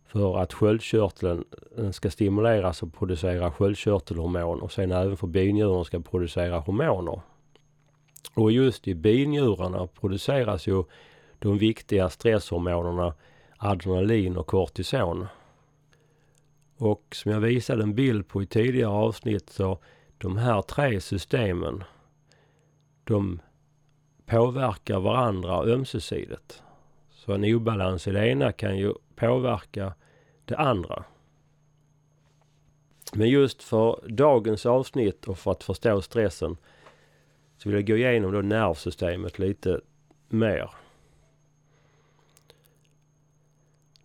för 0.07 0.37
att 0.37 0.53
sköldkörteln 0.53 1.43
eh, 1.77 1.91
ska 1.91 2.09
stimuleras 2.09 2.83
och 2.83 2.93
producera 2.93 3.51
sköldkörtelhormon 3.51 4.61
och 4.61 4.71
sen 4.71 4.91
även 4.91 5.17
för 5.17 5.27
binjurarna 5.27 5.83
ska 5.83 5.99
producera 5.99 6.59
hormoner. 6.59 7.21
Och 8.33 8.51
just 8.51 8.87
i 8.87 8.95
binjurarna 8.95 9.87
produceras 9.87 10.67
ju 10.67 10.83
de 11.39 11.57
viktiga 11.57 12.09
stresshormonerna 12.09 13.13
adrenalin 13.57 14.37
och 14.37 14.47
kortison. 14.47 15.27
Och 16.77 17.03
som 17.11 17.31
jag 17.31 17.39
visade 17.39 17.83
en 17.83 17.95
bild 17.95 18.27
på 18.27 18.43
i 18.43 18.45
tidigare 18.45 18.91
avsnitt 18.91 19.49
så 19.49 19.79
de 20.17 20.37
här 20.37 20.61
tre 20.61 21.01
systemen 21.01 21.83
de 23.03 23.39
påverkar 24.25 24.99
varandra 24.99 25.63
ömsesidigt. 25.63 26.63
Så 27.11 27.33
en 27.33 27.55
obalans 27.55 28.07
i 28.07 28.11
det 28.11 28.27
ena 28.27 28.51
kan 28.51 28.77
ju 28.77 28.93
påverka 29.17 29.93
det 30.45 30.55
andra. 30.55 31.03
Men 33.13 33.29
just 33.29 33.63
för 33.63 33.99
dagens 34.07 34.65
avsnitt 34.65 35.27
och 35.27 35.37
för 35.37 35.51
att 35.51 35.63
förstå 35.63 36.01
stressen 36.01 36.57
så 37.57 37.69
vill 37.69 37.75
jag 37.75 37.87
gå 37.87 37.97
igenom 37.97 38.31
då 38.31 38.41
nervsystemet 38.41 39.39
lite 39.39 39.81
mer. 40.29 40.69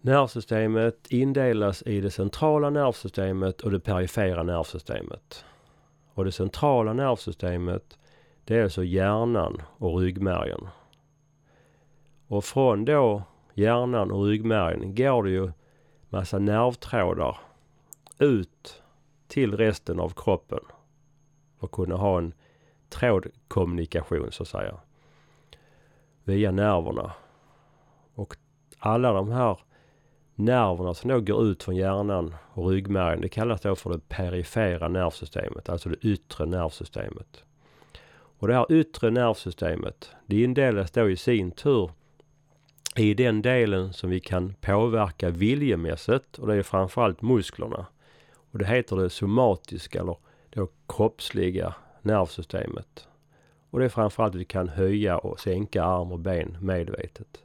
Nervsystemet 0.00 1.06
indelas 1.08 1.82
i 1.82 2.00
det 2.00 2.10
centrala 2.10 2.70
nervsystemet 2.70 3.60
och 3.60 3.70
det 3.70 3.80
perifera 3.80 4.42
nervsystemet. 4.42 5.44
Och 6.14 6.24
det 6.24 6.32
centrala 6.32 6.92
nervsystemet 6.92 7.98
det 8.44 8.56
är 8.56 8.62
alltså 8.62 8.84
hjärnan 8.84 9.62
och 9.78 10.00
ryggmärgen. 10.00 10.68
Och 12.26 12.44
från 12.44 12.84
då 12.84 13.22
hjärnan 13.54 14.10
och 14.10 14.24
ryggmärgen 14.24 14.94
går 14.94 15.22
det 15.22 15.30
ju 15.30 15.52
massa 16.08 16.38
nervtrådar 16.38 17.38
ut 18.18 18.82
till 19.28 19.56
resten 19.56 20.00
av 20.00 20.12
kroppen. 20.16 20.60
För 21.58 21.66
att 21.66 21.72
kunna 21.72 21.96
ha 21.96 22.18
en 22.18 22.34
trådkommunikation 22.88 24.32
så 24.32 24.42
att 24.42 24.48
säga. 24.48 24.74
Via 26.24 26.50
nerverna. 26.50 27.12
Och 28.14 28.36
alla 28.78 29.12
de 29.12 29.30
här 29.30 29.58
nerverna 30.34 30.94
som 30.94 31.10
då 31.10 31.20
går 31.20 31.44
ut 31.44 31.62
från 31.62 31.76
hjärnan 31.76 32.34
och 32.54 32.68
ryggmärgen, 32.68 33.20
det 33.20 33.28
kallas 33.28 33.60
då 33.60 33.76
för 33.76 33.90
det 33.90 34.08
perifera 34.08 34.88
nervsystemet, 34.88 35.68
alltså 35.68 35.88
det 35.88 35.96
yttre 36.06 36.46
nervsystemet. 36.46 37.44
Och 38.38 38.48
det 38.48 38.54
här 38.54 38.72
yttre 38.72 39.10
nervsystemet, 39.10 40.10
det 40.26 40.42
indelas 40.42 40.90
då 40.90 41.10
i 41.10 41.16
sin 41.16 41.50
tur 41.50 41.90
i 42.96 43.14
den 43.14 43.42
delen 43.42 43.92
som 43.92 44.10
vi 44.10 44.20
kan 44.20 44.54
påverka 44.60 45.30
viljemässigt 45.30 46.38
och 46.38 46.46
det 46.46 46.54
är 46.54 46.62
framförallt 46.62 47.22
musklerna. 47.22 47.86
Och 48.52 48.58
det 48.58 48.66
heter 48.66 48.96
det 48.96 49.10
somatiska 49.10 50.00
eller 50.00 50.16
det 50.50 50.66
kroppsliga 50.88 51.74
nervsystemet. 52.02 53.08
Och 53.70 53.78
det 53.78 53.84
är 53.84 53.88
framförallt 53.88 54.34
att 54.34 54.40
vi 54.40 54.44
kan 54.44 54.68
höja 54.68 55.18
och 55.18 55.40
sänka 55.40 55.84
arm 55.84 56.12
och 56.12 56.18
ben 56.18 56.56
medvetet. 56.60 57.42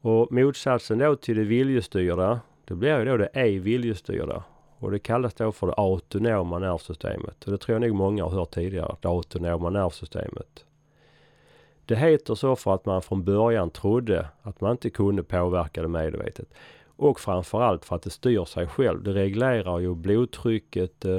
Och 0.00 0.32
motsatsen 0.32 0.98
då 0.98 1.16
till 1.16 1.36
det 1.36 1.44
viljestyrda, 1.44 2.40
det 2.64 2.74
blir 2.74 2.98
ju 2.98 3.04
då 3.04 3.16
det 3.16 3.26
ej 3.26 3.58
viljestyrda. 3.58 4.44
Och 4.78 4.90
det 4.90 4.98
kallas 4.98 5.34
då 5.34 5.52
för 5.52 5.66
det 5.66 5.74
autonoma 5.76 6.58
nervsystemet. 6.58 7.44
Och 7.44 7.52
det 7.52 7.58
tror 7.58 7.74
jag 7.74 7.88
nog 7.88 7.96
många 7.96 8.24
har 8.24 8.30
hört 8.30 8.50
tidigare, 8.50 8.96
det 9.00 9.08
autonoma 9.08 9.70
nervsystemet. 9.70 10.64
Det 11.86 11.96
heter 11.96 12.34
så 12.34 12.56
för 12.56 12.74
att 12.74 12.86
man 12.86 13.02
från 13.02 13.24
början 13.24 13.70
trodde 13.70 14.28
att 14.42 14.60
man 14.60 14.70
inte 14.70 14.90
kunde 14.90 15.22
påverka 15.22 15.82
det 15.82 15.88
medvetet. 15.88 16.48
Och 16.96 17.20
framförallt 17.20 17.84
för 17.84 17.96
att 17.96 18.02
det 18.02 18.10
styr 18.10 18.44
sig 18.44 18.66
själv. 18.66 19.02
Det 19.02 19.12
reglerar 19.12 19.78
ju 19.78 19.94
blodtrycket, 19.94 21.04
eh, 21.04 21.18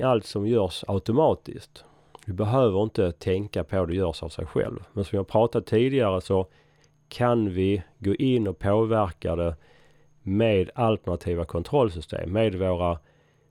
allt 0.00 0.26
som 0.26 0.46
görs 0.46 0.84
automatiskt. 0.88 1.84
Vi 2.26 2.32
behöver 2.32 2.82
inte 2.82 3.12
tänka 3.12 3.64
på 3.64 3.86
det 3.86 3.94
görs 3.94 4.22
av 4.22 4.28
sig 4.28 4.46
själv. 4.46 4.84
Men 4.92 5.04
som 5.04 5.16
jag 5.16 5.28
pratat 5.28 5.66
tidigare 5.66 6.20
så 6.20 6.46
kan 7.08 7.50
vi 7.50 7.82
gå 7.98 8.14
in 8.14 8.48
och 8.48 8.58
påverka 8.58 9.36
det 9.36 9.56
med 10.22 10.70
alternativa 10.74 11.44
kontrollsystem. 11.44 12.32
Med 12.32 12.54
våra 12.54 12.98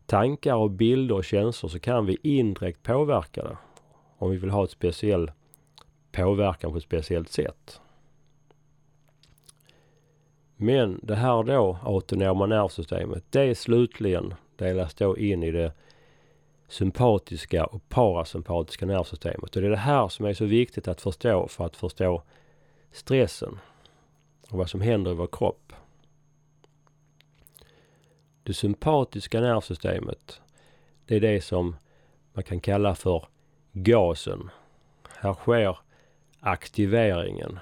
tankar 0.06 0.56
och 0.56 0.72
bilder 0.72 1.16
och 1.16 1.24
känslor 1.24 1.70
så 1.70 1.80
kan 1.80 2.06
vi 2.06 2.18
indirekt 2.24 2.84
påverka 2.84 3.44
det. 3.44 3.58
Om 4.18 4.32
vi 4.32 4.38
vill 4.38 4.50
ha 4.50 4.64
ett 4.64 4.72
speciellt 4.72 5.32
påverkan 6.18 6.72
på 6.72 6.78
ett 6.78 6.84
speciellt 6.84 7.30
sätt. 7.30 7.82
Men 10.56 11.00
det 11.04 11.16
här 11.16 11.44
då 11.44 11.78
autonoma 11.84 12.46
nervsystemet, 12.46 13.24
det 13.30 13.56
slutligen 13.58 14.34
delas 14.56 14.94
då 14.94 15.18
in 15.18 15.44
i 15.44 15.52
det 15.52 15.74
sympatiska 16.68 17.66
och 17.66 17.90
parasympatiska 17.90 18.86
nervsystemet. 18.86 19.56
Och 19.56 19.62
det 19.62 19.68
är 19.68 19.72
det 19.72 19.78
här 19.78 20.08
som 20.08 20.26
är 20.26 20.34
så 20.34 20.46
viktigt 20.46 20.88
att 20.88 21.02
förstå 21.02 21.48
för 21.48 21.66
att 21.66 21.76
förstå 21.76 22.24
stressen 22.92 23.60
och 24.50 24.58
vad 24.58 24.70
som 24.70 24.82
händer 24.82 25.12
i 25.12 25.16
vår 25.16 25.30
kropp. 25.32 25.74
Det 28.44 28.54
sympatiska 28.54 29.42
nervsystemet, 29.42 30.42
det 31.06 31.16
är 31.16 31.22
det 31.22 31.42
som 31.42 31.76
man 32.34 32.44
kan 32.44 32.60
kalla 32.60 32.96
för 32.96 33.26
gasen. 33.74 34.50
Här 35.20 35.34
sker 35.34 35.78
aktiveringen. 36.40 37.60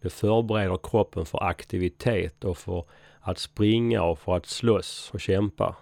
Det 0.00 0.10
förbereder 0.10 0.78
kroppen 0.82 1.26
för 1.26 1.42
aktivitet 1.42 2.44
och 2.44 2.58
för 2.58 2.84
att 3.20 3.38
springa 3.38 4.02
och 4.02 4.18
för 4.18 4.36
att 4.36 4.46
slåss 4.46 5.10
och 5.14 5.20
kämpa. 5.20 5.76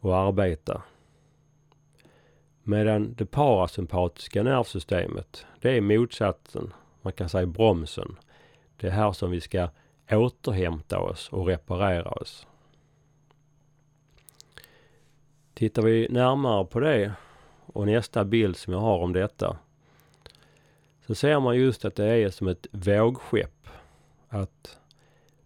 Och 0.00 0.16
arbeta. 0.16 0.82
Medan 2.62 3.14
det 3.14 3.26
parasympatiska 3.26 4.42
nervsystemet, 4.42 5.46
det 5.60 5.76
är 5.76 5.80
motsatsen. 5.80 6.72
Man 7.02 7.12
kan 7.12 7.28
säga 7.28 7.46
bromsen. 7.46 8.16
Det 8.76 8.86
är 8.86 8.90
här 8.90 9.12
som 9.12 9.30
vi 9.30 9.40
ska 9.40 9.68
återhämta 10.10 10.98
oss 10.98 11.28
och 11.28 11.46
reparera 11.46 12.10
oss. 12.10 12.46
Tittar 15.54 15.82
vi 15.82 16.08
närmare 16.10 16.64
på 16.64 16.80
det 16.80 17.12
och 17.66 17.86
nästa 17.86 18.24
bild 18.24 18.56
som 18.56 18.72
jag 18.72 18.80
har 18.80 18.98
om 18.98 19.12
detta 19.12 19.56
så 21.10 21.14
ser 21.14 21.40
man 21.40 21.56
just 21.56 21.84
att 21.84 21.94
det 21.94 22.04
är 22.04 22.30
som 22.30 22.48
ett 22.48 22.66
vågskepp. 22.70 23.68
Att 24.28 24.78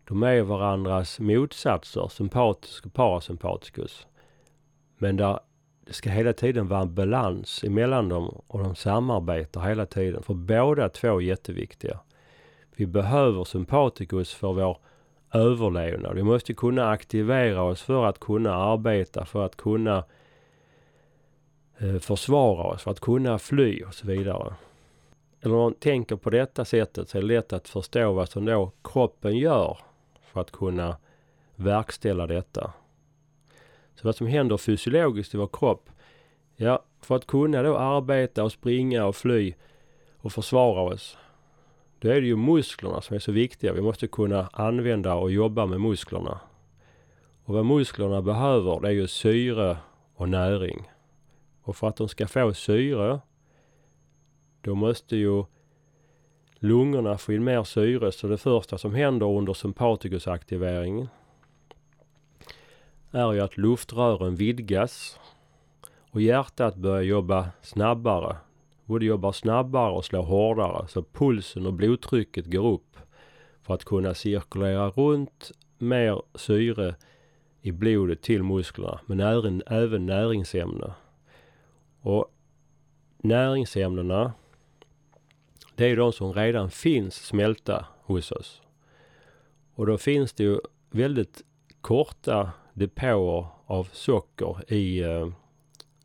de 0.05 0.23
är 0.23 0.43
varandras 0.43 1.21
motsatser, 1.21 2.09
sympatisk 2.09 2.87
och 2.87 2.93
parasympaticus. 2.93 4.07
Men 4.99 5.17
där 5.17 5.41
det 5.87 5.93
ska 5.93 6.11
hela 6.11 6.33
tiden 6.33 6.69
vara 6.69 6.81
en 6.81 6.95
balans 6.95 7.65
emellan 7.65 8.09
dem 8.09 8.41
och 8.47 8.59
de 8.59 8.75
samarbetar 8.75 9.61
hela 9.61 9.87
tiden. 9.87 10.23
För 10.23 10.35
båda 10.35 10.89
två 10.89 11.17
är 11.17 11.21
jätteviktiga. 11.21 12.01
Vi 12.77 12.87
behöver 12.87 13.45
sympaticus 13.45 14.35
för 14.35 14.53
vår 14.53 14.79
överlevnad. 15.33 16.15
Vi 16.15 16.23
måste 16.23 16.55
kunna 16.55 16.91
aktivera 16.91 17.63
oss 17.63 17.83
för 17.83 18.05
att 18.05 18.21
kunna 18.21 18.55
arbeta, 18.55 19.25
för 19.25 19.45
att 19.45 19.57
kunna 19.57 20.05
eh, 21.79 21.99
försvara 21.99 22.65
oss, 22.65 22.83
för 22.83 22.91
att 22.91 23.01
kunna 23.01 23.39
fly 23.39 23.83
och 23.83 23.95
så 23.95 24.07
vidare. 24.07 24.55
Eller 25.45 25.55
om 25.55 25.63
man 25.63 25.75
tänker 25.75 26.17
på 26.17 26.31
detta 26.31 26.65
sättet 26.65 27.09
så 27.09 27.19
är 27.19 27.23
det 27.23 27.29
lätt 27.29 27.53
att 27.53 27.69
förstå 27.69 28.13
vad 28.13 28.29
som 28.29 28.45
då 28.45 28.73
kroppen 28.85 29.37
gör 29.37 29.79
för 30.23 30.41
att 30.41 30.51
kunna 30.51 30.97
verkställa 31.57 32.27
detta. 32.27 32.73
Så 33.95 34.09
vad 34.09 34.17
som 34.17 34.27
händer 34.27 34.57
fysiologiskt 34.57 35.35
i 35.35 35.37
vår 35.37 35.49
kropp. 35.53 35.91
Ja, 36.57 36.83
för 37.01 37.17
att 37.17 37.27
kunna 37.27 37.63
då 37.63 37.77
arbeta 37.77 38.45
och 38.45 38.53
springa 38.53 39.07
och 39.07 39.17
fly 39.17 39.55
och 40.19 40.33
försvara 40.33 40.81
oss. 40.81 41.19
Då 41.99 42.09
är 42.09 42.21
det 42.21 42.27
ju 42.27 42.37
musklerna 42.37 43.01
som 43.01 43.17
är 43.17 43.21
så 43.21 43.33
viktiga. 43.33 43.73
Vi 43.73 43.81
måste 43.81 44.07
kunna 44.07 44.49
använda 44.53 45.15
och 45.15 45.31
jobba 45.31 45.67
med 45.67 45.81
musklerna. 45.81 46.41
Och 47.45 47.55
vad 47.55 47.67
musklerna 47.67 48.23
behöver 48.23 48.81
det 48.81 48.89
är 48.89 48.93
ju 48.93 49.07
syre 49.07 49.77
och 50.15 50.29
näring. 50.29 50.91
Och 51.63 51.77
för 51.77 51.89
att 51.89 51.97
de 51.97 52.09
ska 52.09 52.27
få 52.27 52.55
syre 52.55 53.21
då 54.65 54.75
måste 54.75 55.17
ju 55.17 55.45
lungorna 56.59 57.19
få 57.19 57.33
in 57.33 57.45
mer 57.45 57.65
syre. 57.65 58.13
Så 58.13 58.27
det 58.27 58.39
första 58.39 58.79
som 58.79 58.95
händer 58.95 59.27
under 59.27 59.53
sympaticusaktivering 59.53 61.09
är 63.11 63.33
ju 63.33 63.41
att 63.41 63.57
luftrören 63.57 64.35
vidgas 64.35 65.21
och 66.11 66.21
hjärtat 66.21 66.77
börjar 66.77 67.03
jobba 67.03 67.51
snabbare. 67.63 68.37
Både 68.85 69.05
jobbar 69.05 69.33
snabbare 69.33 69.93
och 69.93 70.05
slår 70.05 70.23
hårdare 70.23 70.89
så 70.89 71.03
pulsen 71.03 71.67
och 71.67 71.73
blodtrycket 71.73 72.47
går 72.47 72.67
upp 72.73 72.97
för 73.63 73.75
att 73.75 73.85
kunna 73.85 74.15
cirkulera 74.15 74.91
runt 74.91 75.53
mer 75.79 76.23
syre 76.35 76.95
i 77.61 77.73
blodet 77.73 78.23
till 78.23 78.43
musklerna 78.43 79.01
men 79.07 79.21
även, 79.21 79.63
även 79.67 80.07
näringsämnen. 80.07 80.91
Och 82.01 82.31
näringsämnena 83.19 84.33
det 85.75 85.87
är 85.87 85.97
de 85.97 86.13
som 86.13 86.33
redan 86.33 86.71
finns 86.71 87.15
smälta 87.15 87.87
hos 88.03 88.33
oss. 88.33 88.63
Och 89.75 89.87
då 89.87 89.99
finns 89.99 90.33
det 90.33 90.45
ju 90.45 90.59
väldigt 90.91 91.43
korta 91.81 92.51
depåer 92.73 93.47
av 93.67 93.89
socker 93.93 94.73
i, 94.73 95.03
eh, 95.03 95.29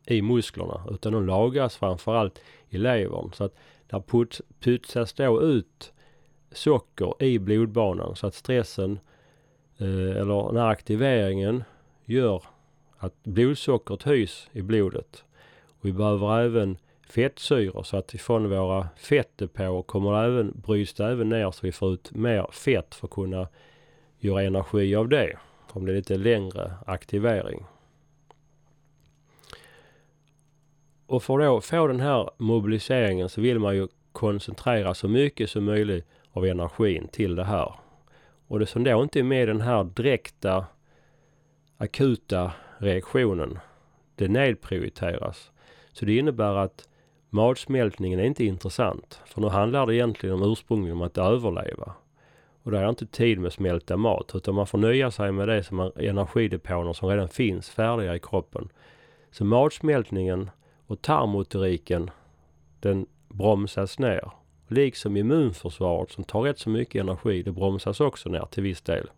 i 0.06 0.22
musklerna. 0.22 0.84
Utan 0.90 1.12
de 1.12 1.26
lagras 1.26 1.76
framförallt 1.76 2.40
i 2.68 2.78
levern. 2.78 3.32
Så 3.32 3.44
att 3.44 3.54
där 3.86 4.00
puts, 4.00 4.42
putsas 4.60 5.12
då 5.12 5.42
ut 5.42 5.92
socker 6.52 7.22
i 7.22 7.38
blodbanan 7.38 8.16
så 8.16 8.26
att 8.26 8.34
stressen 8.34 8.98
eh, 9.78 10.16
eller 10.16 10.46
den 10.46 10.56
här 10.56 10.68
aktiveringen 10.68 11.64
gör 12.04 12.42
att 12.98 13.22
blodsockret 13.22 14.02
höjs 14.02 14.48
i 14.52 14.62
blodet. 14.62 15.24
Och 15.80 15.86
vi 15.86 15.92
behöver 15.92 16.40
även 16.40 16.78
fettsyror 17.12 17.82
så 17.82 17.96
att 17.96 18.14
ifrån 18.14 18.50
våra 18.50 18.88
fettdepåer 18.96 19.82
kommer 19.82 20.12
det 20.12 20.26
även, 20.26 20.60
bryts 20.60 20.94
det 20.94 21.06
även 21.06 21.28
ner 21.28 21.50
så 21.50 21.60
vi 21.62 21.72
får 21.72 21.92
ut 21.92 22.14
mer 22.14 22.46
fett 22.52 22.94
för 22.94 23.06
att 23.06 23.12
kunna 23.12 23.48
göra 24.18 24.42
energi 24.42 24.94
av 24.94 25.08
det. 25.08 25.38
Om 25.72 25.86
det 25.86 25.92
är 25.92 25.96
lite 25.96 26.16
längre 26.16 26.72
aktivering. 26.86 27.64
Och 31.06 31.22
för 31.22 31.58
att 31.58 31.64
få 31.64 31.86
den 31.86 32.00
här 32.00 32.30
mobiliseringen 32.36 33.28
så 33.28 33.40
vill 33.40 33.58
man 33.58 33.76
ju 33.76 33.88
koncentrera 34.12 34.94
så 34.94 35.08
mycket 35.08 35.50
som 35.50 35.64
möjligt 35.64 36.06
av 36.32 36.46
energin 36.46 37.08
till 37.08 37.36
det 37.36 37.44
här. 37.44 37.74
Och 38.46 38.58
det 38.58 38.66
som 38.66 38.84
då 38.84 39.02
inte 39.02 39.18
är 39.18 39.22
med 39.22 39.48
den 39.48 39.60
här 39.60 39.84
direkta 39.84 40.66
akuta 41.76 42.52
reaktionen, 42.78 43.58
det 44.14 44.28
nedprioriteras. 44.28 45.50
Så 45.92 46.04
det 46.04 46.16
innebär 46.16 46.54
att 46.54 46.88
Matsmältningen 47.30 48.20
är 48.20 48.24
inte 48.24 48.44
intressant. 48.44 49.20
För 49.24 49.40
nu 49.40 49.48
handlar 49.48 49.86
det 49.86 49.94
egentligen 49.94 50.34
om 50.34 50.52
ursprungligen 50.52 50.96
om 50.96 51.02
att 51.02 51.18
överleva. 51.18 51.94
Och 52.62 52.70
då 52.70 52.76
är 52.76 52.88
inte 52.88 53.06
tid 53.06 53.38
med 53.38 53.52
smälta 53.52 53.96
mat. 53.96 54.32
Utan 54.34 54.54
man 54.54 54.66
får 54.66 54.78
nöja 54.78 55.10
sig 55.10 55.32
med 55.32 55.48
det 55.48 55.62
som 55.62 55.80
är 55.80 56.02
energidepåer 56.02 56.92
som 56.92 57.08
redan 57.08 57.28
finns 57.28 57.70
färdiga 57.70 58.16
i 58.16 58.20
kroppen. 58.20 58.68
Så 59.30 59.44
matsmältningen 59.44 60.50
och 60.86 61.02
tarmmotoriken 61.02 62.10
den 62.80 63.06
bromsas 63.28 63.98
ner. 63.98 64.30
Liksom 64.68 65.16
immunförsvaret 65.16 66.10
som 66.10 66.24
tar 66.24 66.40
rätt 66.40 66.58
så 66.58 66.70
mycket 66.70 67.00
energi, 67.00 67.42
det 67.42 67.52
bromsas 67.52 68.00
också 68.00 68.28
ner 68.28 68.46
till 68.50 68.62
viss 68.62 68.82
del. 68.82 69.10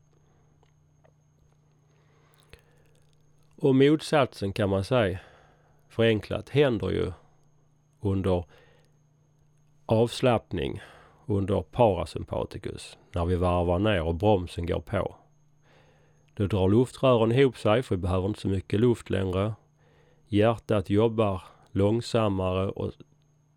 Och 3.56 3.74
motsatsen 3.74 4.52
kan 4.52 4.68
man 4.68 4.84
säga, 4.84 5.18
förenklat, 5.88 6.48
händer 6.48 6.90
ju 6.90 7.12
under 8.02 8.44
avslappning 9.86 10.80
under 11.26 11.62
parasympaticus 11.62 12.98
när 13.12 13.24
vi 13.24 13.36
varvar 13.36 13.78
ner 13.78 14.02
och 14.02 14.14
bromsen 14.14 14.66
går 14.66 14.80
på. 14.80 15.14
Då 16.34 16.46
drar 16.46 16.68
luftrören 16.68 17.32
ihop 17.32 17.58
sig 17.58 17.82
för 17.82 17.96
vi 17.96 18.02
behöver 18.02 18.28
inte 18.28 18.40
så 18.40 18.48
mycket 18.48 18.80
luft 18.80 19.10
längre. 19.10 19.54
Hjärtat 20.28 20.90
jobbar 20.90 21.42
långsammare 21.70 22.68
och 22.70 22.92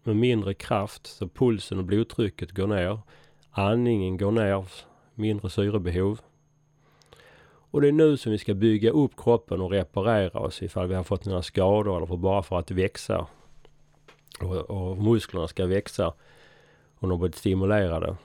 med 0.04 0.16
mindre 0.16 0.54
kraft 0.54 1.08
så 1.08 1.28
pulsen 1.28 1.80
och 1.80 1.86
blodtrycket 1.86 2.52
går 2.52 2.68
ner. 2.68 3.00
Andningen 3.52 4.18
går 4.18 4.32
ner, 4.32 4.66
mindre 5.14 5.50
syrebehov. 5.50 6.22
Och 7.72 7.82
det 7.82 7.88
är 7.88 7.92
nu 7.92 8.18
som 8.18 8.32
vi 8.32 8.38
ska 8.38 8.54
bygga 8.54 8.92
upp 8.92 9.12
kroppen 9.18 9.62
och 9.62 9.72
reparera 9.72 10.40
oss 10.40 10.62
ifall 10.62 10.88
vi 10.88 10.96
har 10.96 11.04
fått 11.04 11.26
några 11.26 11.42
skador 11.42 11.98
eller 11.98 12.06
för 12.06 12.18
bara 12.18 12.44
för 12.44 12.60
att 12.60 12.72
växa. 12.72 13.28
Och, 14.40 14.56
och 14.56 14.98
musklerna 14.98 15.48
ska 15.48 15.66
växa 15.66 16.14
och 16.96 17.08
de 17.08 17.10
blir 17.10 17.18
blivit 17.18 17.36
stimulerade. 17.36 18.16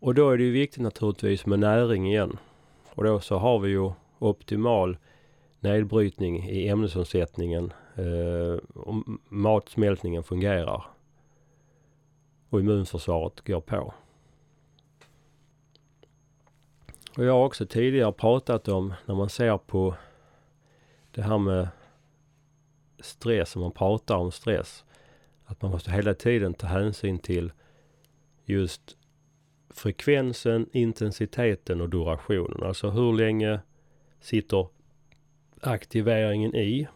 Och 0.00 0.14
då 0.14 0.30
är 0.30 0.38
det 0.38 0.44
ju 0.44 0.50
viktigt 0.50 0.82
naturligtvis 0.82 1.46
med 1.46 1.58
näring 1.58 2.08
igen. 2.08 2.38
Och 2.94 3.04
då 3.04 3.20
så 3.20 3.38
har 3.38 3.58
vi 3.58 3.70
ju 3.70 3.90
optimal 4.18 4.96
nedbrytning 5.60 6.48
i 6.48 6.68
ämnesomsättningen. 6.68 7.72
Eh, 7.94 8.58
och 8.74 8.94
matsmältningen 9.28 10.22
fungerar. 10.22 10.84
Och 12.48 12.60
immunförsvaret 12.60 13.40
går 13.46 13.60
på. 13.60 13.94
Och 17.16 17.24
jag 17.24 17.32
har 17.32 17.44
också 17.44 17.66
tidigare 17.66 18.12
pratat 18.12 18.68
om 18.68 18.94
när 19.06 19.14
man 19.14 19.28
ser 19.28 19.58
på 19.58 19.94
det 21.10 21.22
här 21.22 21.38
med 21.38 21.68
stress, 23.04 23.56
om 23.56 23.62
man 23.62 23.72
pratar 23.72 24.16
om 24.16 24.32
stress, 24.32 24.84
att 25.44 25.62
man 25.62 25.70
måste 25.70 25.90
hela 25.90 26.14
tiden 26.14 26.54
ta 26.54 26.66
hänsyn 26.66 27.18
till 27.18 27.52
just 28.44 28.96
frekvensen, 29.70 30.66
intensiteten 30.72 31.80
och 31.80 31.88
durationen. 31.88 32.62
Alltså 32.62 32.90
hur 32.90 33.12
länge 33.12 33.60
sitter 34.20 34.66
aktiveringen 35.60 36.54
i? 36.54 36.88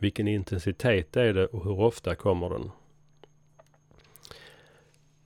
Vilken 0.00 0.28
intensitet 0.28 1.16
är 1.16 1.34
det 1.34 1.46
och 1.46 1.64
hur 1.64 1.80
ofta 1.80 2.14
kommer 2.14 2.50
den? 2.50 2.70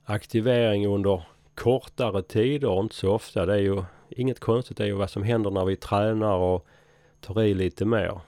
Aktivering 0.04 0.86
under 0.86 1.22
kortare 1.54 2.22
tider 2.22 2.68
och 2.68 2.82
inte 2.82 2.94
så 2.94 3.10
ofta, 3.10 3.46
det 3.46 3.54
är 3.54 3.58
ju 3.58 3.82
inget 4.08 4.40
konstigt. 4.40 4.76
Det 4.76 4.82
är 4.82 4.86
ju 4.86 4.92
vad 4.92 5.10
som 5.10 5.22
händer 5.22 5.50
när 5.50 5.64
vi 5.64 5.76
tränar 5.76 6.36
och 6.36 6.66
tar 7.20 7.42
i 7.42 7.54
lite 7.54 7.84
mer. 7.84 8.20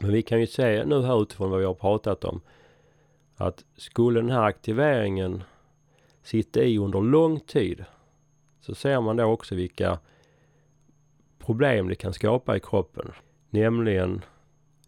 Men 0.00 0.12
vi 0.12 0.22
kan 0.22 0.40
ju 0.40 0.46
se 0.46 0.84
nu 0.84 1.02
här 1.02 1.22
utifrån 1.22 1.50
vad 1.50 1.60
vi 1.60 1.66
har 1.66 1.74
pratat 1.74 2.24
om 2.24 2.40
att 3.36 3.64
skulle 3.76 4.20
den 4.20 4.30
här 4.30 4.42
aktiveringen 4.42 5.42
sitta 6.22 6.62
i 6.62 6.78
under 6.78 7.00
lång 7.00 7.40
tid 7.40 7.84
så 8.60 8.74
ser 8.74 9.00
man 9.00 9.16
då 9.16 9.24
också 9.24 9.54
vilka 9.54 9.98
problem 11.38 11.88
det 11.88 11.94
kan 11.94 12.12
skapa 12.12 12.56
i 12.56 12.60
kroppen. 12.60 13.12
Nämligen 13.50 14.24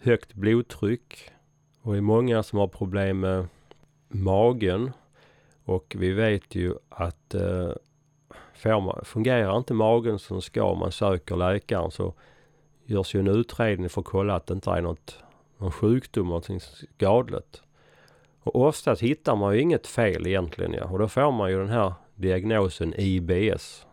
högt 0.00 0.34
blodtryck 0.34 1.30
och 1.82 1.92
det 1.92 1.98
är 1.98 2.02
många 2.02 2.42
som 2.42 2.58
har 2.58 2.68
problem 2.68 3.20
med 3.20 3.46
magen 4.08 4.92
och 5.64 5.96
vi 5.98 6.12
vet 6.12 6.54
ju 6.54 6.74
att 6.88 7.34
eh, 7.34 7.70
man, 8.64 9.04
fungerar 9.04 9.58
inte 9.58 9.74
magen 9.74 10.18
som 10.18 10.42
ska 10.42 10.74
man 10.74 10.92
söker 10.92 11.36
läkaren 11.36 11.90
så 11.90 12.14
görs 12.86 13.14
ju 13.14 13.20
en 13.20 13.28
utredning 13.28 13.88
för 13.88 14.00
att 14.00 14.06
kolla 14.06 14.34
att 14.34 14.46
det 14.46 14.54
inte 14.54 14.70
är 14.70 14.82
något, 14.82 15.18
någon 15.58 15.72
sjukdom, 15.72 16.26
någonting 16.26 16.60
skadligt. 16.60 17.62
Och 18.42 18.56
oftast 18.56 19.02
hittar 19.02 19.36
man 19.36 19.54
ju 19.54 19.60
inget 19.60 19.86
fel 19.86 20.26
egentligen 20.26 20.72
ja. 20.72 20.84
Och 20.84 20.98
då 20.98 21.08
får 21.08 21.32
man 21.32 21.50
ju 21.50 21.58
den 21.58 21.68
här 21.68 21.94
diagnosen 22.14 22.94
IBS. 22.96 23.86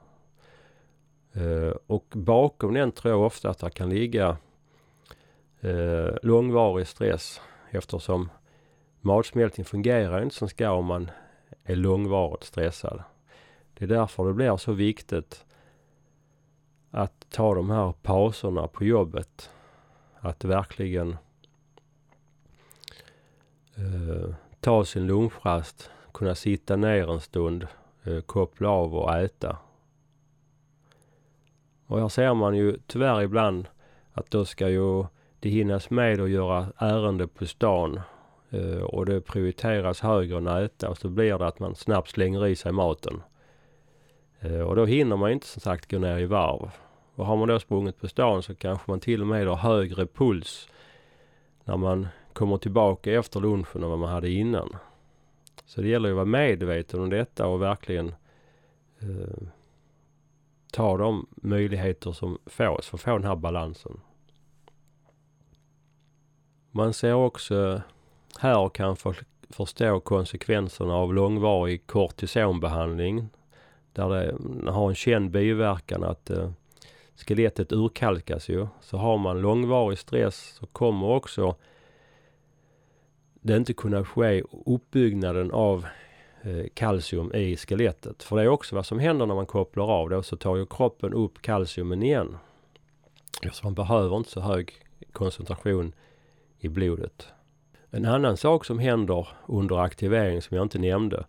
Eh, 1.34 1.74
och 1.88 2.06
bakom 2.12 2.74
den 2.74 2.92
tror 2.92 3.14
jag 3.14 3.22
ofta 3.22 3.50
att 3.50 3.60
det 3.60 3.70
kan 3.70 3.90
ligga 3.90 4.38
eh, 5.62 6.16
långvarig 6.24 6.88
stress 6.88 7.42
eftersom 7.72 8.30
matsmältning 9.02 9.66
fungerar 9.66 10.24
inte 10.24 10.36
som 10.36 10.50
ska 10.50 10.72
om 10.72 10.86
man 10.86 11.12
är 11.64 11.76
långvarigt 11.76 12.44
stressad. 12.44 13.04
Det 13.74 13.86
är 13.86 13.90
därför 13.90 14.26
det 14.26 14.34
blir 14.34 14.58
så 14.58 14.72
viktigt 14.72 15.46
ta 17.34 17.56
de 17.56 17.70
här 17.70 17.94
pauserna 18.02 18.68
på 18.68 18.84
jobbet. 18.84 19.50
Att 20.20 20.44
verkligen 20.44 21.18
eh, 23.76 24.36
ta 24.60 24.86
sin 24.86 25.08
lunchrast, 25.08 25.90
kunna 26.14 26.36
sitta 26.36 26.76
ner 26.76 27.12
en 27.12 27.20
stund, 27.20 27.68
eh, 28.04 28.20
koppla 28.20 28.70
av 28.70 28.96
och 28.96 29.16
äta. 29.16 29.58
Och 31.88 32.00
här 32.00 32.10
ser 32.10 32.34
man 32.34 32.56
ju 32.56 32.78
tyvärr 32.88 33.22
ibland 33.22 33.68
att 34.14 34.32
då 34.32 34.46
ska 34.46 34.70
ju 34.70 35.06
det 35.40 35.50
hinnas 35.50 35.90
med 35.90 36.22
att 36.22 36.30
göra 36.30 36.68
ärende 36.78 37.28
på 37.28 37.46
stan 37.46 38.02
eh, 38.50 38.82
och 38.82 39.06
det 39.06 39.22
prioriteras 39.22 40.02
högre 40.02 40.38
än 40.38 40.48
att 40.48 40.62
äta 40.62 40.90
och 40.90 40.98
så 40.98 41.10
blir 41.10 41.38
det 41.38 41.48
att 41.48 41.60
man 41.60 41.76
snabbt 41.76 42.10
slänger 42.10 42.48
i 42.48 42.56
sig 42.56 42.72
maten. 42.72 43.22
Eh, 44.40 44.60
och 44.60 44.76
då 44.76 44.86
hinner 44.86 45.16
man 45.16 45.32
inte 45.32 45.48
som 45.48 45.62
sagt 45.62 45.92
gå 45.92 46.00
ner 46.00 46.18
i 46.18 46.26
varv. 46.26 46.72
Och 47.16 47.26
har 47.26 47.38
man 47.38 47.48
då 47.48 47.60
sprungit 47.60 48.02
på 48.02 48.08
stan 48.08 48.44
så 48.44 48.56
kanske 48.56 48.92
man 48.92 49.00
till 49.00 49.22
och 49.22 49.28
med 49.28 49.48
har 49.48 49.56
högre 49.56 50.06
puls 50.06 50.70
när 51.64 51.78
man 51.78 52.08
kommer 52.34 52.58
tillbaka 52.58 53.12
efter 53.12 53.40
lunchen 53.40 53.84
än 53.84 53.90
vad 53.90 54.00
man 54.00 54.10
hade 54.10 54.30
innan. 54.30 54.76
Så 55.66 55.82
det 55.82 55.88
gäller 55.88 56.10
ju 56.10 56.14
att 56.14 56.16
vara 56.16 56.26
medveten 56.26 57.02
om 57.02 57.10
detta 57.10 57.48
och 57.48 57.62
verkligen 57.62 58.16
eh, 59.00 59.48
ta 60.72 60.98
de 60.98 61.28
möjligheter 61.36 62.12
som 62.12 62.38
fås 62.46 62.88
för 62.88 62.98
att 62.98 63.02
få 63.02 63.12
den 63.12 63.28
här 63.28 63.36
balansen. 63.36 64.00
Man 66.72 66.94
ser 66.94 67.14
också 67.14 67.82
här 68.40 68.60
och 68.60 68.76
kan 68.76 68.96
för, 68.96 69.16
förstå 69.50 70.00
konsekvenserna 70.00 70.94
av 70.94 71.14
långvarig 71.14 71.88
kortisonbehandling. 71.88 73.30
Där 73.94 74.10
det 74.10 74.72
har 74.72 74.90
en 74.90 74.96
känd 74.96 75.32
biverkan 75.32 76.04
att 76.04 76.30
eh, 76.30 76.52
skelettet 77.16 77.72
urkalkas 77.72 78.50
ju. 78.50 78.68
Så 78.82 78.98
har 78.98 79.18
man 79.18 79.42
långvarig 79.42 79.98
stress 79.98 80.56
så 80.60 80.66
kommer 80.66 81.08
också 81.08 81.56
det 83.44 83.58
inte 83.58 83.74
kunna 83.74 84.06
ske 84.06 84.44
uppbyggnaden 84.66 85.52
av 85.52 85.86
eh, 86.42 86.66
kalcium 86.74 87.34
i 87.34 87.58
skelettet. 87.58 88.24
För 88.24 88.36
det 88.36 88.42
är 88.42 88.48
också 88.48 88.76
vad 88.76 88.86
som 88.86 89.00
händer 89.00 89.26
när 89.26 89.36
man 89.36 89.46
kopplar 89.46 89.92
av 89.92 90.10
då 90.10 90.24
så 90.24 90.38
tar 90.38 90.56
ju 90.56 90.66
kroppen 90.66 91.14
upp 91.14 91.42
kalciumen 91.42 92.04
igen. 92.04 92.38
Så 93.52 93.66
man 93.66 93.74
behöver 93.74 94.18
inte 94.18 94.30
så 94.30 94.40
hög 94.40 94.74
koncentration 95.12 95.94
i 96.60 96.68
blodet. 96.68 97.28
En 97.90 98.06
annan 98.06 98.38
sak 98.38 98.66
som 98.66 98.80
händer 98.80 99.28
under 99.48 99.78
aktivering 99.78 100.42
som 100.42 100.58
jag 100.58 100.66
inte 100.66 100.80
nämnde. 100.80 101.26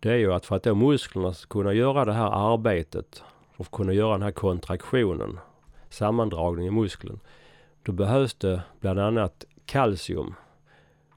Det 0.00 0.10
är 0.10 0.16
ju 0.16 0.32
att 0.32 0.46
för 0.46 0.56
att 0.56 0.62
då 0.62 0.74
musklerna 0.74 1.34
ska 1.34 1.48
kunna 1.48 1.72
göra 1.72 2.04
det 2.04 2.12
här 2.12 2.52
arbetet 2.52 3.22
och 3.56 3.70
kunna 3.70 3.92
göra 3.92 4.12
den 4.12 4.22
här 4.22 4.30
kontraktionen, 4.30 5.38
sammandragningen 5.88 6.72
i 6.72 6.76
muskeln. 6.76 7.20
Då 7.82 7.92
behövs 7.92 8.34
det 8.34 8.62
bland 8.80 8.98
annat 8.98 9.44
kalcium. 9.64 10.34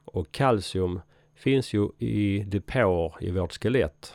Och 0.04 0.32
kalcium 0.32 1.00
finns 1.34 1.74
ju 1.74 1.88
i 1.98 2.44
depåer 2.46 3.14
i 3.20 3.30
vårt 3.30 3.62
skelett. 3.62 4.14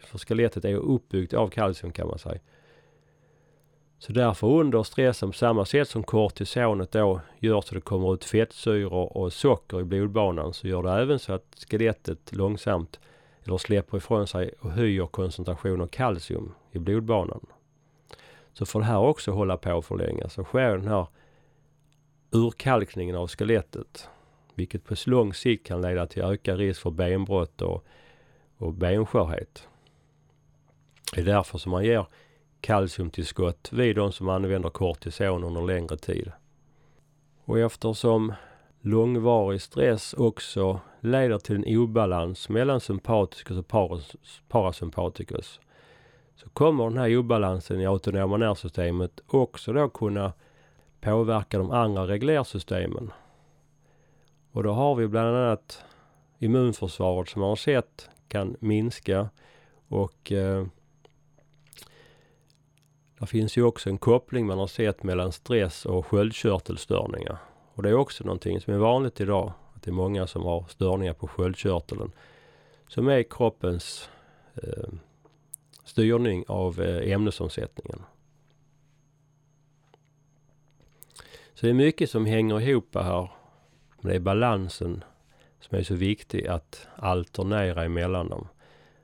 För 0.00 0.18
skelettet 0.18 0.64
är 0.64 0.68
ju 0.68 0.76
uppbyggt 0.76 1.34
av 1.34 1.48
kalcium 1.48 1.92
kan 1.92 2.06
man 2.08 2.18
säga. 2.18 2.40
Så 3.98 4.12
därför 4.12 4.46
under 4.46 4.82
stressen 4.82 5.30
på 5.30 5.36
samma 5.36 5.64
sätt 5.64 5.88
som 5.88 6.02
kortisonet 6.02 6.92
då 6.92 7.20
gör 7.38 7.60
så 7.60 7.74
det 7.74 7.80
kommer 7.80 8.14
ut 8.14 8.24
fettsyror 8.24 9.16
och 9.16 9.32
socker 9.32 9.80
i 9.80 9.84
blodbanan 9.84 10.52
så 10.52 10.68
gör 10.68 10.82
det 10.82 10.90
även 10.90 11.18
så 11.18 11.32
att 11.32 11.66
skelettet 11.70 12.32
långsamt 12.32 13.00
eller 13.44 13.58
släpper 13.58 13.96
ifrån 13.96 14.26
sig 14.26 14.52
och 14.60 14.70
höjer 14.70 15.06
koncentrationen 15.06 15.80
av 15.80 15.86
kalcium 15.86 16.54
i 16.72 16.78
blodbanan. 16.78 17.46
Så 18.52 18.66
får 18.66 18.80
det 18.80 18.86
här 18.86 18.98
också 18.98 19.30
hålla 19.30 19.56
på 19.56 19.82
för 19.82 19.96
länge 19.96 20.28
så 20.28 20.44
sker 20.44 20.76
den 20.76 20.88
här 20.88 21.06
urkalkningen 22.30 23.16
av 23.16 23.28
skelettet. 23.28 24.08
Vilket 24.54 24.84
på 24.84 24.94
lång 25.06 25.34
sikt 25.34 25.66
kan 25.66 25.82
leda 25.82 26.06
till 26.06 26.22
ökad 26.22 26.58
risk 26.58 26.80
för 26.80 26.90
benbrott 26.90 27.62
och, 27.62 27.84
och 28.56 28.74
benskörhet. 28.74 29.68
Det 31.14 31.20
är 31.20 31.24
därför 31.24 31.58
som 31.58 31.72
man 31.72 31.84
ger 31.84 32.06
kalciumtillskott 32.60 33.72
vid 33.72 33.96
de 33.96 34.12
som 34.12 34.28
använder 34.28 34.70
kortison 34.70 35.44
under 35.44 35.62
längre 35.62 35.96
tid. 35.96 36.32
Och 37.44 37.58
eftersom 37.58 38.32
långvarig 38.80 39.62
stress 39.62 40.14
också 40.14 40.80
leder 41.00 41.38
till 41.38 41.56
en 41.56 41.78
obalans 41.78 42.48
mellan 42.48 42.80
sympatikus 42.80 43.58
och 43.58 43.68
parasympatikus 44.48 45.60
så 46.36 46.48
kommer 46.48 46.84
den 46.84 46.98
här 46.98 47.16
obalansen 47.16 47.80
i 47.80 47.86
autonoma 47.86 48.36
nervsystemet 48.36 49.20
också 49.26 49.72
då 49.72 49.88
kunna 49.88 50.32
påverka 51.00 51.58
de 51.58 51.70
andra 51.70 52.06
reglersystemen. 52.06 53.12
Och 54.52 54.62
då 54.62 54.72
har 54.72 54.94
vi 54.94 55.08
bland 55.08 55.36
annat 55.36 55.84
immunförsvaret 56.38 57.28
som 57.28 57.40
man 57.40 57.48
har 57.48 57.56
sett 57.56 58.10
kan 58.28 58.56
minska 58.60 59.28
och 59.88 60.32
eh, 60.32 60.66
det 63.22 63.26
finns 63.26 63.56
ju 63.56 63.62
också 63.62 63.90
en 63.90 63.98
koppling 63.98 64.46
man 64.46 64.58
har 64.58 64.66
sett 64.66 65.02
mellan 65.02 65.32
stress 65.32 65.86
och 65.86 66.06
sköldkörtelstörningar. 66.06 67.38
Och 67.74 67.82
det 67.82 67.88
är 67.88 67.94
också 67.94 68.24
någonting 68.24 68.60
som 68.60 68.74
är 68.74 68.78
vanligt 68.78 69.20
idag. 69.20 69.52
Att 69.74 69.82
det 69.82 69.90
är 69.90 69.92
många 69.92 70.26
som 70.26 70.42
har 70.42 70.64
störningar 70.68 71.12
på 71.12 71.28
sköldkörteln. 71.28 72.12
Som 72.88 73.08
är 73.08 73.22
kroppens 73.22 74.08
eh, 74.54 74.88
styrning 75.92 76.44
av 76.48 76.80
eh, 76.80 77.12
ämnesomsättningen. 77.12 78.02
Så 81.54 81.66
det 81.66 81.70
är 81.70 81.74
mycket 81.74 82.10
som 82.10 82.26
hänger 82.26 82.60
ihop 82.60 82.94
här. 82.94 83.30
Men 84.00 84.10
det 84.10 84.16
är 84.16 84.20
balansen 84.20 85.04
som 85.60 85.78
är 85.78 85.82
så 85.82 85.94
viktig 85.94 86.46
att 86.46 86.86
alternera 86.96 87.84
emellan 87.84 88.28
dem. 88.28 88.48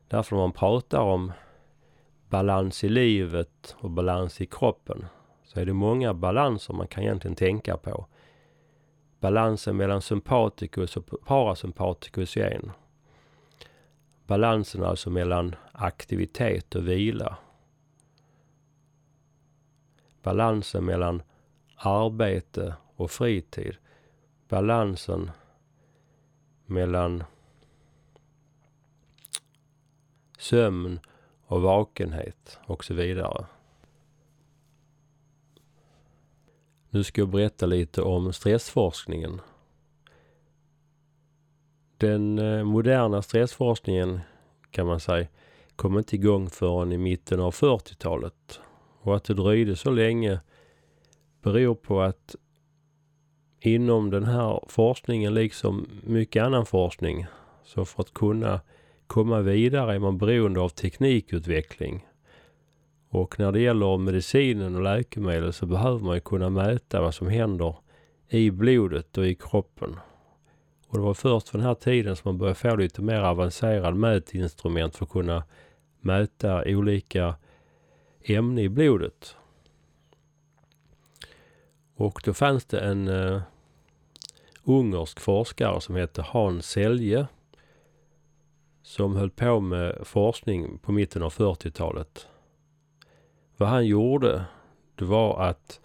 Därför 0.08 0.36
när 0.36 0.42
man 0.42 0.52
pratar 0.52 1.00
om 1.00 1.32
balans 2.28 2.84
i 2.84 2.88
livet 2.88 3.76
och 3.78 3.90
balans 3.90 4.40
i 4.40 4.46
kroppen 4.46 5.06
så 5.44 5.60
är 5.60 5.66
det 5.66 5.72
många 5.72 6.14
balanser 6.14 6.74
man 6.74 6.88
kan 6.88 7.02
egentligen 7.02 7.36
tänka 7.36 7.76
på. 7.76 8.06
Balansen 9.20 9.76
mellan 9.76 10.02
sympaticus 10.02 10.96
och 10.96 11.10
parasympaticus 11.26 12.36
är 12.36 12.50
en. 12.50 12.72
Balansen 14.28 14.84
alltså 14.84 15.10
mellan 15.10 15.54
aktivitet 15.72 16.74
och 16.74 16.88
vila. 16.88 17.36
Balansen 20.22 20.84
mellan 20.84 21.22
arbete 21.76 22.74
och 22.96 23.10
fritid. 23.10 23.76
Balansen 24.48 25.30
mellan 26.66 27.24
sömn 30.38 31.00
och 31.46 31.62
vakenhet 31.62 32.58
och 32.66 32.84
så 32.84 32.94
vidare. 32.94 33.46
Nu 36.90 37.04
ska 37.04 37.20
jag 37.20 37.28
berätta 37.28 37.66
lite 37.66 38.02
om 38.02 38.32
stressforskningen. 38.32 39.40
Den 41.98 42.38
eh, 42.38 42.64
moderna 42.64 43.22
stressforskningen 43.22 44.20
kan 44.70 44.86
man 44.86 45.00
säga 45.00 45.26
kom 45.76 45.98
inte 45.98 46.16
igång 46.16 46.50
förrän 46.50 46.92
i 46.92 46.98
mitten 46.98 47.40
av 47.40 47.54
40-talet. 47.54 48.60
Och 49.02 49.16
att 49.16 49.24
det 49.24 49.34
dröjde 49.34 49.76
så 49.76 49.90
länge 49.90 50.40
beror 51.42 51.74
på 51.74 52.00
att 52.00 52.36
inom 53.60 54.10
den 54.10 54.24
här 54.24 54.60
forskningen, 54.68 55.34
liksom 55.34 55.86
mycket 56.04 56.42
annan 56.42 56.66
forskning, 56.66 57.26
så 57.64 57.84
för 57.84 58.02
att 58.02 58.14
kunna 58.14 58.60
komma 59.06 59.40
vidare 59.40 59.94
är 59.94 59.98
man 59.98 60.18
beroende 60.18 60.60
av 60.60 60.68
teknikutveckling. 60.68 62.06
Och 63.10 63.38
när 63.38 63.52
det 63.52 63.60
gäller 63.60 63.98
medicinen 63.98 64.76
och 64.76 64.82
läkemedel 64.82 65.52
så 65.52 65.66
behöver 65.66 65.98
man 65.98 66.14
ju 66.14 66.20
kunna 66.20 66.50
mäta 66.50 67.00
vad 67.00 67.14
som 67.14 67.28
händer 67.28 67.76
i 68.28 68.50
blodet 68.50 69.18
och 69.18 69.26
i 69.26 69.34
kroppen. 69.34 69.96
Och 70.88 70.98
det 70.98 71.04
var 71.04 71.14
först 71.14 71.48
för 71.48 71.58
den 71.58 71.66
här 71.66 71.74
tiden 71.74 72.16
som 72.16 72.22
man 72.28 72.38
började 72.38 72.54
få 72.54 72.76
lite 72.76 73.02
mer 73.02 73.20
avancerad 73.20 73.96
mätinstrument 73.96 74.96
för 74.96 75.04
att 75.04 75.10
kunna 75.10 75.44
mäta 76.00 76.62
olika 76.66 77.34
ämnen 78.22 78.58
i 78.58 78.68
blodet. 78.68 79.36
Och 81.94 82.20
då 82.24 82.34
fanns 82.34 82.64
det 82.64 82.80
en 82.80 83.08
uh, 83.08 83.42
ungersk 84.64 85.20
forskare 85.20 85.80
som 85.80 85.94
hette 85.94 86.22
Hans 86.22 86.66
Selje 86.66 87.26
som 88.82 89.16
höll 89.16 89.30
på 89.30 89.60
med 89.60 89.98
forskning 90.02 90.78
på 90.78 90.92
mitten 90.92 91.22
av 91.22 91.32
40-talet. 91.32 92.28
Vad 93.56 93.68
han 93.68 93.86
gjorde, 93.86 94.44
det 94.94 95.04
var 95.04 95.42
att 95.42 95.80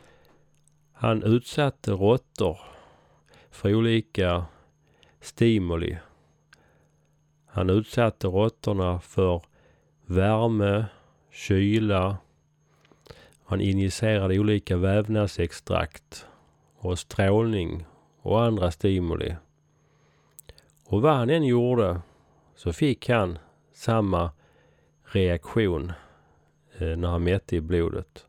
han 0.93 1.23
utsatte 1.23 1.91
råttor 1.91 2.59
för 3.51 3.75
olika 3.75 4.45
stimuli. 5.23 5.97
Han 7.45 7.69
utsatte 7.69 8.27
råttorna 8.27 8.99
för 8.99 9.41
värme, 10.05 10.85
kyla. 11.31 12.17
Han 13.45 13.61
injicerade 13.61 14.39
olika 14.39 14.77
vävnadsextrakt 14.77 16.27
och 16.77 16.99
strålning 16.99 17.85
och 18.21 18.43
andra 18.43 18.71
stimuli. 18.71 19.35
Och 20.85 21.01
vad 21.01 21.15
han 21.15 21.29
än 21.29 21.43
gjorde 21.43 22.01
så 22.55 22.73
fick 22.73 23.09
han 23.09 23.37
samma 23.73 24.31
reaktion 25.03 25.91
eh, 26.77 26.97
när 26.97 27.07
han 27.07 27.23
mätte 27.23 27.55
i 27.55 27.61
blodet. 27.61 28.25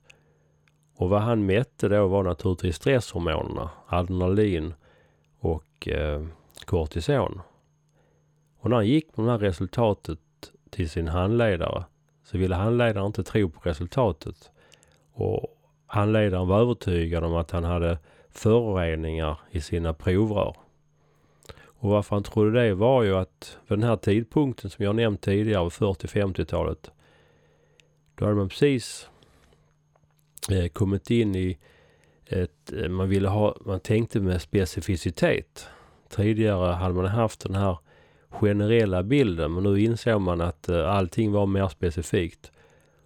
Och 0.97 1.11
vad 1.11 1.21
han 1.21 1.47
mätte 1.47 1.89
då 1.89 2.07
var 2.07 2.23
naturligtvis 2.23 2.77
stresshormonerna, 2.77 3.71
adrenalin 3.87 4.75
och 5.41 5.89
eh, 5.89 6.27
kortison. 6.65 7.41
Och 8.59 8.71
när 8.71 8.77
han 8.77 8.87
gick 8.87 9.17
med 9.17 9.27
det 9.27 9.33
här 9.33 9.39
resultatet 9.39 10.19
till 10.71 10.91
sin 10.91 11.09
handledare 11.09 11.85
så 12.25 12.39
ville 12.39 12.55
handledaren 12.55 13.07
inte 13.07 13.23
tro 13.23 13.51
på 13.51 13.61
resultatet. 13.63 14.51
Och 15.13 15.47
handledaren 15.87 16.49
var 16.49 16.61
övertygad 16.61 17.25
om 17.25 17.35
att 17.35 17.51
han 17.51 17.65
hade 17.65 17.99
föroreningar 18.31 19.39
i 19.51 19.61
sina 19.61 19.95
provrör. 19.95 20.57
Och 21.85 21.91
varför 21.91 22.17
han 22.17 22.23
trodde 22.23 22.63
det 22.63 22.75
var 22.75 23.03
ju 23.03 23.17
att 23.17 23.59
vid 23.69 23.79
den 23.79 23.89
här 23.89 23.97
tidpunkten 23.97 24.71
som 24.71 24.85
jag 24.85 24.97
nämnt 24.97 25.21
tidigare, 25.21 25.69
40-50-talet, 25.69 26.91
då 28.15 28.25
hade 28.25 28.37
man 28.37 28.49
precis 28.49 29.09
eh, 30.51 30.69
kommit 30.69 31.11
in 31.11 31.35
i 31.35 31.59
ett, 32.27 32.73
eh, 32.73 32.89
man 32.89 33.09
ville 33.09 33.29
ha, 33.29 33.57
man 33.65 33.81
tänkte 33.81 34.21
med 34.21 34.43
specificitet. 34.43 35.69
Tidigare 36.17 36.73
hade 36.73 36.95
man 36.95 37.07
haft 37.07 37.41
den 37.41 37.55
här 37.55 37.79
generella 38.29 39.03
bilden 39.03 39.55
men 39.55 39.63
nu 39.63 39.81
insåg 39.81 40.21
man 40.21 40.41
att 40.41 40.69
eh, 40.69 40.91
allting 40.91 41.33
var 41.33 41.47
mer 41.47 41.69
specifikt. 41.69 42.53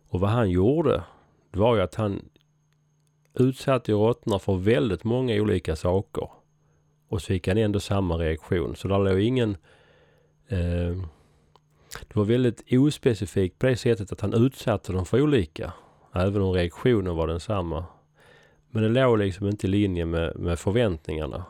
Och 0.09 0.21
vad 0.21 0.31
han 0.31 0.51
gjorde, 0.51 1.03
det 1.51 1.59
var 1.59 1.77
ju 1.77 1.83
att 1.83 1.95
han 1.95 2.23
utsatte 3.35 3.93
råttorna 3.93 4.39
för 4.39 4.57
väldigt 4.57 5.05
många 5.05 5.35
olika 5.35 5.77
saker. 5.77 6.31
Och 7.09 7.23
så 7.23 7.27
fick 7.27 7.49
han 7.49 7.59
ändå 7.59 7.81
samma 7.81 8.17
reaktion. 8.17 8.77
Så 8.77 8.89
där 8.89 8.99
låg 8.99 9.21
ingen... 9.21 9.57
Eh, 10.49 11.03
det 12.09 12.17
var 12.17 12.25
väldigt 12.25 12.73
ospecifikt 12.73 13.59
på 13.59 13.67
det 13.67 13.77
sättet 13.77 14.13
att 14.13 14.21
han 14.21 14.35
utsatte 14.35 14.93
dem 14.93 15.07
för 15.07 15.21
olika. 15.21 15.73
Även 16.15 16.43
om 16.43 16.53
reaktionen 16.53 17.17
var 17.17 17.27
densamma. 17.27 17.85
Men 18.71 18.83
det 18.83 18.89
låg 18.89 19.19
liksom 19.19 19.47
inte 19.47 19.67
i 19.67 19.71
linje 19.71 20.05
med, 20.05 20.39
med 20.39 20.59
förväntningarna. 20.59 21.45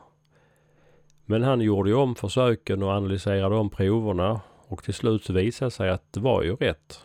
Men 1.31 1.43
han 1.43 1.61
gjorde 1.61 1.91
ju 1.91 1.97
om 1.97 2.15
försöken 2.15 2.83
och 2.83 2.91
analyserade 2.91 3.55
om 3.55 3.71
proverna 3.71 4.41
och 4.69 4.85
till 4.85 4.95
slut 4.95 5.25
så 5.25 5.33
visade 5.33 5.71
sig 5.71 5.91
att 5.91 6.13
det 6.13 6.21
var 6.21 6.43
ju 6.43 6.57
rätt. 6.57 7.01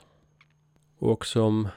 Och 1.00 1.26
som 1.26 1.68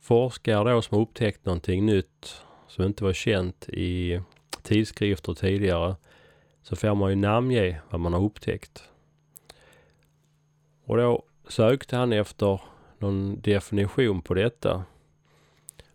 forskare 0.00 0.72
då 0.72 0.82
som 0.82 0.96
har 0.96 1.02
upptäckt 1.02 1.44
någonting 1.44 1.86
nytt 1.86 2.42
som 2.68 2.84
inte 2.84 3.04
var 3.04 3.12
känt 3.12 3.68
i 3.68 4.20
tidskrifter 4.62 5.34
tidigare 5.34 5.96
så 6.62 6.76
får 6.76 6.94
man 6.94 7.10
ju 7.10 7.16
namnge 7.16 7.80
vad 7.90 8.00
man 8.00 8.12
har 8.12 8.24
upptäckt. 8.24 8.82
Och 10.84 10.96
då 10.96 11.22
sökte 11.48 11.96
han 11.96 12.12
efter 12.12 12.60
någon 12.98 13.40
definition 13.40 14.22
på 14.22 14.34
detta. 14.34 14.84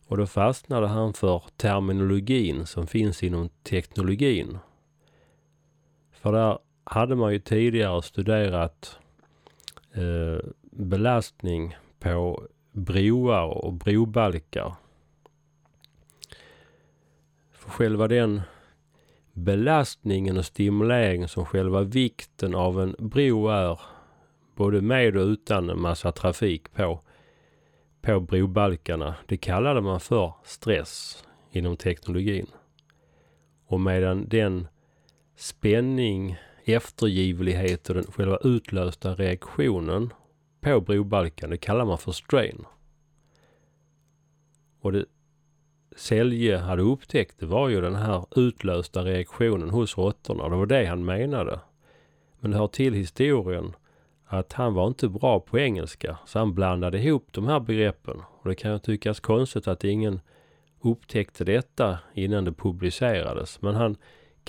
Och 0.08 0.18
då 0.18 0.28
fastnade 0.28 0.88
han 0.88 1.14
för 1.14 1.44
terminologin 1.58 2.66
som 2.66 2.88
finns 2.88 3.24
inom 3.24 3.50
teknologin. 3.64 4.58
För 6.21 6.32
där 6.32 6.60
hade 6.84 7.15
man 7.15 7.34
ju 7.34 7.39
tidigare 7.39 8.01
studerat 8.01 8.99
eh, 9.93 10.49
belastning 10.71 11.77
på 11.99 12.47
broar 12.71 13.65
och 13.65 13.73
brobalkar. 13.73 14.75
För 17.51 17.69
själva 17.69 18.08
den 18.08 18.41
belastningen 19.34 20.38
och 20.38 20.45
stimuleringen 20.45 21.27
som 21.27 21.45
själva 21.45 21.82
vikten 21.82 22.55
av 22.55 22.82
en 22.82 22.95
bro 22.99 23.47
är, 23.47 23.79
både 24.55 24.82
med 24.82 25.17
och 25.17 25.25
utan 25.25 25.69
en 25.69 25.82
massa 25.82 26.12
trafik 26.12 26.73
på, 26.73 27.01
på 28.01 28.19
brobalkarna, 28.19 29.15
det 29.25 29.38
kallade 29.38 29.82
man 29.82 29.99
för 29.99 30.34
stress 30.43 31.23
inom 31.51 31.77
teknologin. 31.77 32.47
Och 33.65 33.82
medan 33.82 34.27
den 34.29 34.67
spänning, 35.39 36.38
eftergivlighet 36.65 37.89
och 37.89 37.95
den 37.95 38.04
själva 38.04 38.38
utlösta 38.38 39.13
reaktionen 39.15 40.13
på 40.62 40.82
brobalkan, 40.82 41.49
det 41.49 41.58
kallar 41.58 41.86
man 41.86 41.97
för 41.97 42.12
strain. 42.12 42.65
Och 44.82 44.91
det 44.91 45.06
Selje 45.95 46.58
hade 46.58 46.82
upptäckt 46.82 47.39
det 47.39 47.45
var 47.45 47.69
ju 47.69 47.82
den 47.82 47.95
här 47.95 48.25
utlösta 48.36 49.06
reaktionen 49.06 49.69
hos 49.69 49.97
råttorna. 49.97 50.49
Det 50.49 50.56
var 50.56 50.65
det 50.65 50.86
han 50.86 51.06
menade. 51.06 51.60
Men 52.39 52.52
det 52.52 52.58
hör 52.58 52.67
till 52.67 52.93
historien 52.93 53.75
att 54.25 54.54
han 54.54 54.73
var 54.73 54.88
inte 54.88 55.10
bra 55.10 55.39
på 55.39 55.60
engelska 55.60 56.17
så 56.25 56.39
han 56.39 56.54
blandade 56.54 56.99
ihop 56.99 57.28
de 57.32 57.47
här 57.47 57.60
begreppen. 57.60 58.21
Och 58.41 58.49
det 58.49 58.56
kan 58.56 58.71
ju 58.71 58.80
tyckas 58.80 59.19
konstigt 59.19 59.67
att 59.67 59.84
ingen 59.84 60.19
upptäckte 60.82 61.43
detta 61.43 61.99
innan 62.13 62.45
det 62.45 62.54
publicerades. 62.54 63.62
Men 63.62 63.75
han 63.75 63.97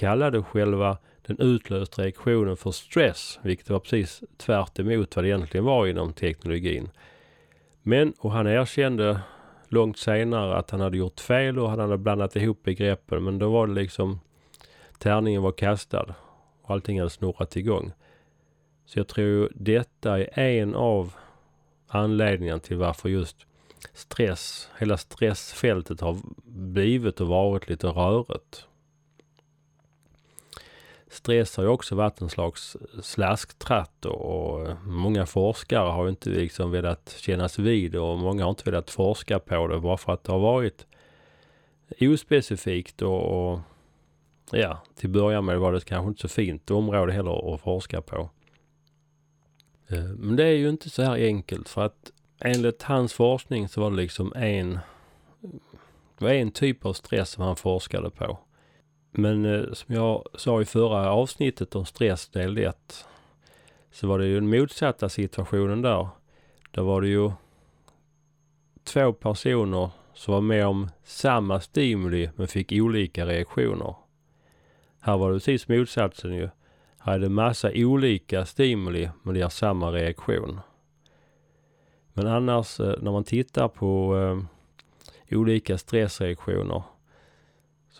kallade 0.00 0.42
själva 0.42 0.98
den 1.26 1.38
utlösta 1.38 2.02
reaktionen 2.02 2.56
för 2.56 2.70
stress, 2.70 3.38
vilket 3.42 3.70
var 3.70 3.78
precis 3.78 4.22
tvärt 4.36 4.78
emot 4.78 5.16
vad 5.16 5.24
det 5.24 5.28
egentligen 5.28 5.64
var 5.64 5.86
inom 5.86 6.12
teknologin. 6.12 6.88
Men, 7.82 8.12
och 8.18 8.32
han 8.32 8.46
erkände 8.46 9.20
långt 9.68 9.98
senare 9.98 10.56
att 10.56 10.70
han 10.70 10.80
hade 10.80 10.96
gjort 10.96 11.20
fel 11.20 11.58
och 11.58 11.70
han 11.70 11.78
hade 11.78 11.98
blandat 11.98 12.36
ihop 12.36 12.62
begreppen. 12.62 13.24
Men 13.24 13.38
då 13.38 13.50
var 13.50 13.66
det 13.66 13.72
liksom 13.72 14.20
tärningen 14.98 15.42
var 15.42 15.52
kastad 15.52 16.14
och 16.62 16.70
allting 16.70 16.98
hade 16.98 17.10
snurrat 17.10 17.56
igång. 17.56 17.92
Så 18.86 18.98
jag 18.98 19.08
tror 19.08 19.52
detta 19.54 20.18
är 20.18 20.38
en 20.38 20.74
av 20.74 21.14
anledningarna 21.88 22.60
till 22.60 22.76
varför 22.76 23.08
just 23.08 23.46
stress, 23.92 24.70
hela 24.78 24.96
stressfältet 24.96 26.00
har 26.00 26.16
blivit 26.44 27.20
och 27.20 27.28
varit 27.28 27.68
lite 27.68 27.86
rörigt. 27.86 28.66
Stress 31.10 31.56
har 31.56 31.64
ju 31.64 31.70
också 31.70 31.94
varit 31.94 32.20
en 32.20 32.28
slags 32.28 32.76
slasktratt 33.02 34.04
och 34.04 34.68
många 34.84 35.26
forskare 35.26 35.90
har 35.90 36.08
inte 36.08 36.30
liksom 36.30 36.70
velat 36.70 37.14
kännas 37.18 37.58
vid 37.58 37.96
och 37.96 38.18
många 38.18 38.44
har 38.44 38.50
inte 38.50 38.70
velat 38.70 38.90
forska 38.90 39.38
på 39.38 39.66
det 39.66 39.80
bara 39.80 39.96
för 39.96 40.12
att 40.12 40.24
det 40.24 40.32
har 40.32 40.38
varit 40.38 40.86
ospecifikt 42.00 43.02
och, 43.02 43.52
och 43.52 43.60
ja, 44.50 44.82
till 44.94 45.10
början 45.10 45.44
med 45.44 45.58
var 45.58 45.72
det 45.72 45.84
kanske 45.84 46.08
inte 46.08 46.20
så 46.20 46.28
fint 46.28 46.70
område 46.70 47.12
heller 47.12 47.54
att 47.54 47.60
forska 47.60 48.02
på. 48.02 48.30
Eh, 49.88 50.04
men 50.04 50.36
det 50.36 50.44
är 50.44 50.56
ju 50.56 50.68
inte 50.68 50.90
så 50.90 51.02
här 51.02 51.16
enkelt 51.16 51.68
för 51.68 51.84
att 51.84 52.10
enligt 52.40 52.82
hans 52.82 53.12
forskning 53.12 53.68
så 53.68 53.80
var 53.80 53.90
det 53.90 53.96
liksom 53.96 54.32
en, 54.36 54.78
det 56.18 56.24
var 56.24 56.30
en 56.30 56.50
typ 56.50 56.86
av 56.86 56.92
stress 56.92 57.30
som 57.30 57.44
han 57.44 57.56
forskade 57.56 58.10
på. 58.10 58.38
Men 59.10 59.44
eh, 59.44 59.72
som 59.72 59.94
jag 59.94 60.24
sa 60.34 60.62
i 60.62 60.64
förra 60.64 61.10
avsnittet 61.12 61.74
om 61.74 61.86
stress 61.86 62.28
del 62.28 62.58
1 62.58 63.06
så 63.90 64.06
var 64.06 64.18
det 64.18 64.26
ju 64.26 64.34
den 64.34 64.50
motsatta 64.50 65.08
situationen 65.08 65.82
där. 65.82 66.08
Där 66.70 66.82
var 66.82 67.00
det 67.00 67.08
ju 67.08 67.30
två 68.84 69.12
personer 69.12 69.90
som 70.14 70.34
var 70.34 70.40
med 70.40 70.66
om 70.66 70.90
samma 71.04 71.60
stimuli 71.60 72.30
men 72.36 72.48
fick 72.48 72.72
olika 72.72 73.26
reaktioner. 73.26 73.94
Här 75.00 75.16
var 75.16 75.30
det 75.30 75.36
precis 75.36 75.68
motsatsen 75.68 76.34
ju. 76.34 76.48
Här 76.98 77.14
är 77.14 77.18
det 77.18 77.28
massa 77.28 77.70
olika 77.74 78.46
stimuli 78.46 79.10
men 79.22 79.34
det 79.34 79.40
ger 79.40 79.48
samma 79.48 79.92
reaktion. 79.92 80.60
Men 82.12 82.26
annars 82.26 82.80
eh, 82.80 82.94
när 83.00 83.12
man 83.12 83.24
tittar 83.24 83.68
på 83.68 84.16
eh, 84.18 85.38
olika 85.38 85.78
stressreaktioner 85.78 86.82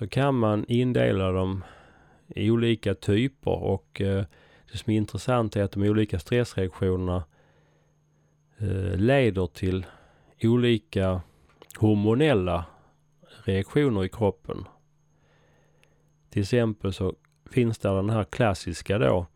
så 0.00 0.08
kan 0.08 0.34
man 0.34 0.64
indela 0.68 1.32
dem 1.32 1.64
i 2.28 2.50
olika 2.50 2.94
typer 2.94 3.50
och 3.50 4.00
eh, 4.00 4.24
det 4.72 4.78
som 4.78 4.92
är 4.92 4.96
intressant 4.96 5.56
är 5.56 5.62
att 5.62 5.72
de 5.72 5.82
olika 5.82 6.18
stressreaktionerna 6.18 7.24
eh, 8.58 8.96
leder 8.96 9.46
till 9.46 9.86
olika 10.42 11.20
hormonella 11.76 12.64
reaktioner 13.44 14.04
i 14.04 14.08
kroppen. 14.08 14.64
Till 16.30 16.42
exempel 16.42 16.92
så 16.92 17.14
finns 17.50 17.78
det 17.78 17.88
den 17.88 18.10
här 18.10 18.24
klassiska 18.24 18.98
då 18.98 19.26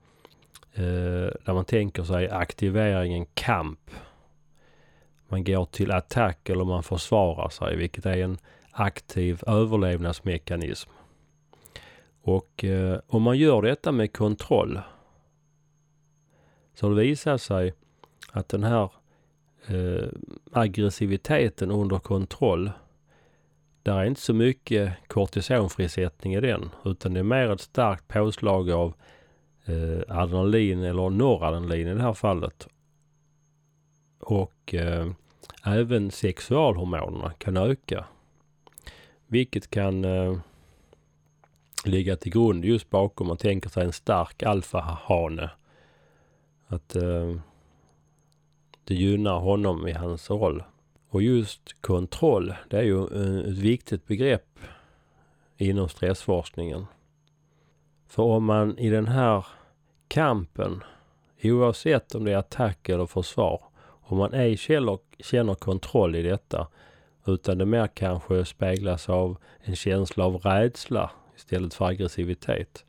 eh, 0.73 1.31
där 1.45 1.55
man 1.55 1.65
tänker 1.65 2.03
sig 2.03 2.31
aktiveringen 2.31 3.27
kamp. 3.35 3.91
Man 5.29 5.45
går 5.45 5.65
till 5.65 5.91
attack 5.91 6.49
eller 6.49 6.65
man 6.65 6.83
försvarar 6.83 7.49
sig 7.49 7.77
vilket 7.77 8.07
är 8.07 8.17
en 8.17 8.39
aktiv 8.75 9.43
överlevnadsmekanism. 9.47 10.91
Och 12.23 12.65
eh, 12.65 13.01
om 13.07 13.23
man 13.23 13.39
gör 13.39 13.63
detta 13.63 13.93
med 13.93 14.13
kontroll 14.13 14.81
så 16.75 16.89
det 16.89 16.95
visar 16.95 17.37
sig 17.37 17.75
att 18.33 18.49
den 18.49 18.65
här 18.65 18.91
eh, 19.67 20.09
aggressiviteten 20.53 21.71
under 21.71 21.99
kontroll 21.99 22.71
där 23.83 23.99
är 23.99 24.05
inte 24.05 24.21
så 24.21 24.35
mycket 24.35 24.93
kortisonfrisättning 25.07 26.35
i 26.35 26.41
den 26.41 26.71
utan 26.85 27.15
det 27.15 27.21
är 27.21 27.25
mer 27.25 27.51
ett 27.51 27.61
starkt 27.61 28.09
påslag 28.09 28.71
av 28.71 28.95
eh, 29.65 30.19
adrenalin 30.19 30.83
eller 30.83 31.11
noradrenalin 31.11 31.89
i 31.89 31.95
det 31.95 32.03
här 32.03 32.13
fallet. 32.13 32.69
Och 34.21 34.75
eh, 34.75 35.07
även 35.65 36.11
sexualhormonerna 36.11 37.33
kan 37.39 37.57
öka. 37.57 38.05
Vilket 39.35 39.71
kan 39.71 40.05
eh, 40.05 40.37
ligga 41.85 42.17
till 42.17 42.33
grund 42.33 42.65
just 42.65 42.91
bakom 42.91 43.27
man 43.27 43.37
tänker 43.37 43.69
sig 43.71 43.85
en 43.85 43.93
stark 43.93 44.43
alfahane. 44.43 45.51
Att 46.67 46.97
eh, 46.97 47.37
det 48.85 48.95
gynnar 48.95 49.39
honom 49.39 49.89
i 49.89 49.93
hans 49.93 50.31
roll. 50.31 50.63
Och 51.09 51.23
just 51.23 51.83
kontroll, 51.83 52.55
det 52.71 52.79
är 52.79 52.83
ju 52.83 52.99
eh, 52.99 53.51
ett 53.51 53.59
viktigt 53.59 54.07
begrepp 54.07 54.59
inom 55.57 55.89
stressforskningen. 55.89 56.87
För 58.07 58.23
om 58.23 58.45
man 58.45 58.79
i 58.79 58.91
den 58.91 59.09
här 59.09 59.47
kampen, 60.09 60.83
oavsett 61.43 62.15
om 62.15 62.25
det 62.25 62.33
är 62.33 62.37
attack 62.37 62.89
eller 62.89 63.07
försvar, 63.07 63.63
om 63.85 64.19
man 64.19 64.35
ej 64.35 64.57
känner, 64.57 64.99
känner 65.19 65.55
kontroll 65.55 66.15
i 66.15 66.23
detta 66.23 66.69
utan 67.27 67.59
det 67.59 67.67
mer 67.67 67.87
kanske 67.87 68.45
speglas 68.45 69.09
av 69.09 69.37
en 69.61 69.77
känsla 69.77 70.25
av 70.25 70.37
rädsla 70.37 71.11
istället 71.37 71.75
för 71.75 71.85
aggressivitet. 71.85 72.85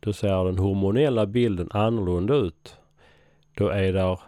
Då 0.00 0.12
ser 0.12 0.44
den 0.44 0.58
hormonella 0.58 1.26
bilden 1.26 1.68
annorlunda 1.70 2.34
ut. 2.34 2.76
Då 3.54 3.68
är 3.68 3.92
där 3.92 4.20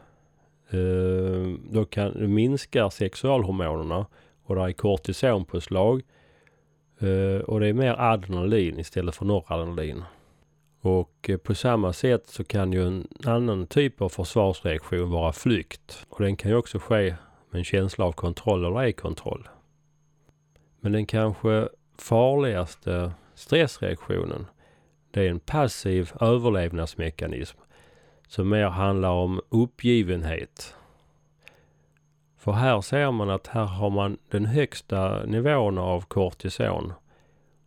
eh, 0.71 1.59
då 1.71 1.85
kan, 1.85 2.35
minskar 2.35 2.91
sexualhormonerna 2.91 4.07
och 4.43 4.55
det 4.55 4.63
är 4.63 4.73
kortisonpåslag 4.73 6.03
eh, 6.99 7.41
och 7.41 7.61
det 7.61 7.67
är 7.67 7.73
mer 7.73 7.95
adrenalin 7.99 8.79
istället 8.79 9.17
för 9.17 9.25
noradrenalin. 9.25 10.05
Och 10.81 11.31
eh, 11.31 11.37
på 11.37 11.55
samma 11.55 11.93
sätt 11.93 12.27
så 12.27 12.45
kan 12.45 12.73
ju 12.73 12.87
en 12.87 13.09
annan 13.25 13.67
typ 13.67 14.03
av 14.03 14.09
försvarsreaktion 14.09 15.11
vara 15.11 15.33
flykt. 15.33 16.07
Och 16.09 16.23
den 16.23 16.37
kan 16.37 16.51
ju 16.51 16.57
också 16.57 16.79
ske 16.79 17.15
med 17.51 17.59
en 17.59 17.65
känsla 17.65 18.05
av 18.05 18.13
kontroll 18.13 18.65
eller 18.65 18.81
ej 18.81 18.93
kontroll. 18.93 19.49
Men 20.81 20.93
den 20.93 21.07
kanske 21.07 21.69
farligaste 21.99 23.13
stressreaktionen 23.35 24.47
det 25.11 25.27
är 25.27 25.31
en 25.31 25.41
passiv 25.41 26.13
överlevnadsmekanism 26.21 27.59
som 28.29 28.49
mer 28.49 28.69
handlar 28.69 29.11
om 29.11 29.41
uppgivenhet. 29.49 30.75
För 32.37 32.53
här 32.53 32.81
ser 32.81 33.11
man 33.11 33.31
att 33.31 33.47
här 33.47 33.65
har 33.65 33.91
man 33.91 34.19
den 34.29 34.47
högsta 34.47 35.25
nivån 35.27 35.79
av 35.79 36.01
kortison 36.01 36.93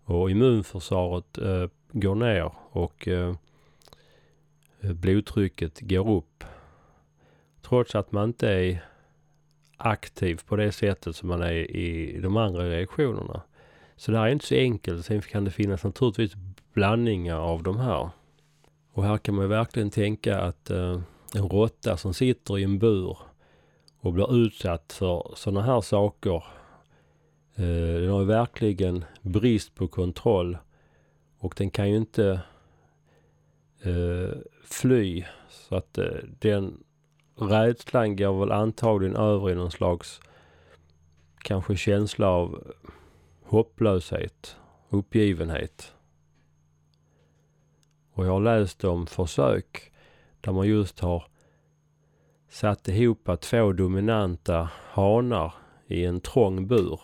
och 0.04 0.32
immunförsvaret 0.32 1.38
eh, 1.38 1.68
går 1.92 2.16
ner 2.16 2.52
och 2.72 3.08
eh, 3.08 3.36
blodtrycket 4.80 5.80
går 5.82 6.10
upp. 6.10 6.44
Trots 7.62 7.96
att 7.96 8.12
man 8.12 8.24
inte 8.24 8.50
är 8.50 8.84
aktiv 9.82 10.42
på 10.48 10.56
det 10.56 10.72
sättet 10.72 11.16
som 11.16 11.30
man 11.30 11.42
är 11.42 11.72
i 11.72 12.20
de 12.22 12.38
andra 12.38 12.70
reaktionerna. 12.70 13.42
Så 13.96 14.12
det 14.12 14.18
här 14.18 14.28
är 14.28 14.32
inte 14.32 14.46
så 14.46 14.56
enkelt. 14.56 15.06
Sen 15.06 15.22
kan 15.22 15.46
det 15.46 15.52
finnas 15.52 15.84
naturligtvis 15.84 16.32
blandningar 16.74 17.38
av 17.38 17.64
de 17.64 17.78
här. 17.78 18.10
Och 18.94 19.04
här 19.04 19.18
kan 19.18 19.36
man 19.36 19.50
verkligen 19.50 19.90
tänka 19.90 20.42
att 20.42 20.70
eh, 20.70 21.02
en 21.36 21.50
råtta 21.50 21.98
som 21.98 22.14
sitter 22.14 22.60
i 22.60 22.64
en 22.64 22.80
bur 22.80 23.18
och 24.00 24.14
blir 24.14 24.36
utsatt 24.36 24.94
för 24.94 25.32
sådana 25.36 25.62
här 25.62 25.82
saker. 25.82 26.44
Eh, 27.56 28.02
den 28.02 28.10
har 28.10 28.24
verkligen 28.24 29.06
brist 29.22 29.76
på 29.76 29.88
kontroll 29.88 30.58
och 31.38 31.54
den 31.58 31.70
kan 31.70 31.90
ju 31.90 31.98
inte 31.98 32.42
eh, 33.82 34.38
fly. 34.64 35.26
Så 35.50 35.76
att 35.76 35.98
eh, 35.98 36.06
den 36.40 36.84
rädslan 37.50 38.16
går 38.16 38.40
väl 38.40 38.52
antagligen 38.52 39.16
över 39.16 39.52
i 39.52 39.56
någon 39.56 39.72
slags 39.72 40.22
kanske 41.38 41.76
känsla 41.76 42.28
av 42.28 42.74
hopplöshet, 43.44 44.56
uppgivenhet. 44.90 45.94
Och 48.14 48.26
jag 48.26 48.32
har 48.32 48.40
läst 48.40 48.84
om 48.84 49.08
försök 49.08 49.92
där 50.42 50.52
man 50.52 50.68
just 50.68 51.00
har 51.00 51.24
satt 52.50 52.88
ihop 52.88 53.30
två 53.42 53.74
dominanta 53.74 54.70
hanar 54.92 55.54
i 55.88 56.06
en 56.06 56.22
trång 56.22 56.68
bur 56.68 57.00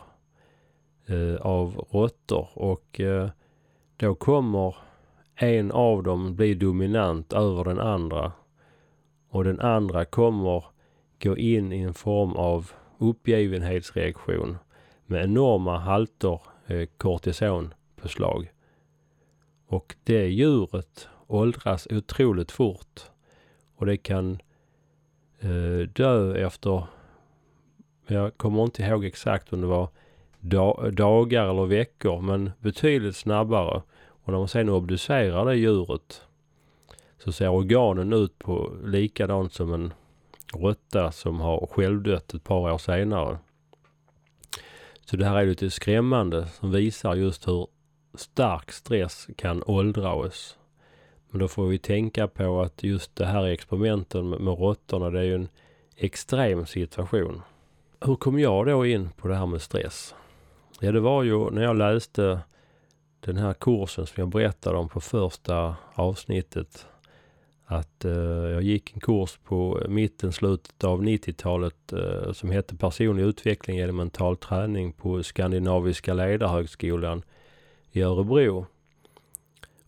eh, 1.06 1.36
av 1.42 1.86
råttor 1.92 2.50
och 2.54 3.00
eh, 3.00 3.30
då 3.98 4.16
kommer 4.16 4.76
en 5.36 5.72
av 5.72 6.04
dem 6.04 6.36
bli 6.36 6.54
dominant 6.54 7.34
över 7.34 7.64
den 7.64 7.80
andra 7.80 8.32
och 9.38 9.44
den 9.44 9.60
andra 9.60 10.06
kommer 10.06 10.66
gå 11.24 11.38
in 11.38 11.74
i 11.74 11.82
en 11.82 11.94
form 11.94 12.32
av 12.32 12.72
uppgivenhetsreaktion 12.98 14.58
med 15.06 15.24
enorma 15.24 15.78
halter 15.78 16.42
eh, 16.68 16.88
kortisonpåslag. 16.98 18.52
Och 19.68 19.96
det 20.04 20.28
djuret 20.28 21.08
åldras 21.28 21.88
otroligt 21.92 22.52
fort. 22.52 23.02
Och 23.76 23.86
det 23.86 23.98
kan 23.98 24.40
eh, 25.40 25.90
dö 25.94 26.36
efter, 26.48 26.84
jag 28.08 28.38
kommer 28.38 28.64
inte 28.64 28.84
ihåg 28.84 29.06
exakt 29.06 29.54
om 29.54 29.62
det 29.62 29.68
var 29.68 29.90
da 30.40 30.90
dagar 30.92 31.50
eller 31.50 31.66
veckor, 31.66 32.22
men 32.22 32.52
betydligt 32.60 33.16
snabbare. 33.16 33.82
Och 34.08 34.32
när 34.32 34.38
man 34.38 34.48
sen 34.48 34.70
obducerar 34.70 35.46
det 35.46 35.56
djuret 35.56 36.28
så 37.18 37.32
ser 37.32 37.50
organen 37.50 38.14
ut 38.14 38.40
på 38.40 38.72
likadant 38.84 39.54
som 39.54 39.74
en 39.74 39.94
råtta 40.54 41.12
som 41.12 41.40
har 41.40 41.68
självdött 41.72 42.34
ett 42.34 42.44
par 42.44 42.74
år 42.74 42.78
senare. 42.78 43.38
Så 45.06 45.18
det 45.18 45.26
här 45.26 45.36
är 45.36 45.46
lite 45.46 45.70
skrämmande 45.70 46.48
som 46.48 46.72
visar 46.72 47.16
just 47.16 47.48
hur 47.48 47.68
stark 48.14 48.72
stress 48.72 49.28
kan 49.36 49.64
åldra 49.66 50.14
oss. 50.14 50.58
Men 51.30 51.40
då 51.40 51.48
får 51.48 51.68
vi 51.68 51.78
tänka 51.78 52.28
på 52.28 52.62
att 52.62 52.84
just 52.84 53.16
det 53.16 53.26
här 53.26 53.46
experimenten 53.46 54.30
med, 54.30 54.40
med 54.40 54.60
råttorna, 54.60 55.10
det 55.10 55.20
är 55.20 55.24
ju 55.24 55.36
en 55.36 55.50
extrem 55.96 56.66
situation. 56.66 57.42
Hur 58.02 58.16
kom 58.16 58.40
jag 58.40 58.66
då 58.66 58.86
in 58.86 59.10
på 59.18 59.28
det 59.28 59.36
här 59.36 59.46
med 59.46 59.62
stress? 59.62 60.16
Ja, 60.80 60.92
det 60.92 61.00
var 61.00 61.24
ju 61.24 61.50
när 61.50 61.64
jag 61.64 61.76
läste 61.76 62.40
den 63.20 63.38
här 63.38 63.54
kursen 63.54 64.08
som 64.08 64.22
jag 64.22 64.30
berättade 64.30 64.78
om 64.78 64.90
på 64.90 65.02
första 65.02 65.76
avsnittet. 65.94 66.88
Att 67.70 68.06
eh, 68.06 68.12
jag 68.52 68.62
gick 68.62 68.94
en 68.94 69.00
kurs 69.00 69.40
på 69.44 69.82
eh, 69.82 69.90
mitten, 69.90 70.34
slutet 70.34 70.84
av 70.84 71.04
90-talet 71.04 71.94
eh, 71.94 72.32
som 72.32 72.52
hette 72.52 72.76
personlig 72.76 73.24
utveckling 73.24 73.78
genom 73.78 73.96
mental 73.96 74.38
träning 74.38 74.94
på 74.94 75.24
Skandinaviska 75.24 76.14
ledarhögskolan 76.14 77.24
i 77.92 78.02
Örebro. 78.02 78.66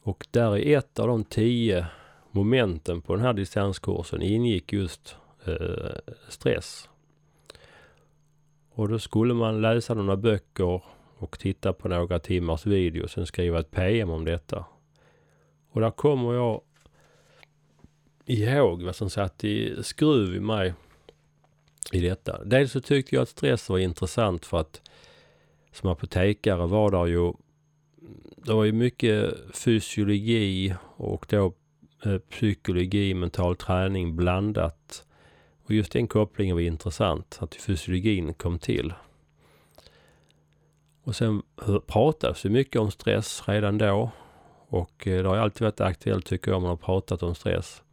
Och 0.01 0.27
där 0.31 0.57
i 0.57 0.73
ett 0.73 0.99
av 0.99 1.07
de 1.07 1.23
tio 1.23 1.85
momenten 2.31 3.01
på 3.01 3.15
den 3.15 3.25
här 3.25 3.33
distanskursen 3.33 4.21
ingick 4.21 4.73
just 4.73 5.15
eh, 5.45 6.13
stress. 6.29 6.89
Och 8.71 8.89
då 8.89 8.99
skulle 8.99 9.33
man 9.33 9.61
läsa 9.61 9.93
några 9.93 10.17
böcker 10.17 10.81
och 11.17 11.39
titta 11.39 11.73
på 11.73 11.87
några 11.87 12.19
timmars 12.19 12.65
video 12.65 13.03
och 13.03 13.09
sen 13.09 13.25
skriva 13.25 13.59
ett 13.59 13.71
PM 13.71 14.09
om 14.09 14.25
detta. 14.25 14.65
Och 15.71 15.81
där 15.81 15.91
kommer 15.91 16.33
jag 16.33 16.61
ihåg 18.33 18.83
vad 18.83 18.95
som 18.95 19.09
satt 19.09 19.43
i 19.43 19.83
skruv 19.83 20.35
i 20.35 20.39
mig 20.39 20.73
i 21.91 21.99
detta. 21.99 22.43
Dels 22.43 22.71
så 22.71 22.81
tyckte 22.81 23.15
jag 23.15 23.21
att 23.21 23.29
stress 23.29 23.69
var 23.69 23.79
intressant 23.79 24.45
för 24.45 24.59
att 24.59 24.81
som 25.71 25.89
apotekare 25.89 26.67
var 26.67 26.91
där 26.91 27.05
ju 27.05 27.33
det 28.45 28.53
var 28.53 28.63
ju 28.63 28.71
mycket 28.71 29.35
fysiologi 29.53 30.75
och 30.95 31.25
då 31.29 31.53
eh, 32.05 32.17
psykologi, 32.17 33.13
mental 33.13 33.55
träning 33.55 34.15
blandat. 34.15 35.05
Och 35.63 35.71
just 35.71 35.91
den 35.91 36.07
kopplingen 36.07 36.55
var 36.55 36.61
intressant, 36.61 37.37
att 37.41 37.55
fysiologin 37.55 38.33
kom 38.33 38.59
till. 38.59 38.93
Och 41.03 41.15
sen 41.15 41.41
pratas 41.87 42.41
det 42.41 42.49
mycket 42.49 42.81
om 42.81 42.91
stress 42.91 43.43
redan 43.47 43.77
då. 43.77 44.11
Och 44.67 45.07
eh, 45.07 45.23
det 45.23 45.29
har 45.29 45.37
alltid 45.37 45.61
varit 45.61 45.81
aktuellt 45.81 46.25
tycker 46.25 46.51
jag 46.51 46.57
om 46.57 46.63
man 46.63 46.69
har 46.69 46.77
pratat 46.77 47.23
om 47.23 47.35
stress. 47.35 47.83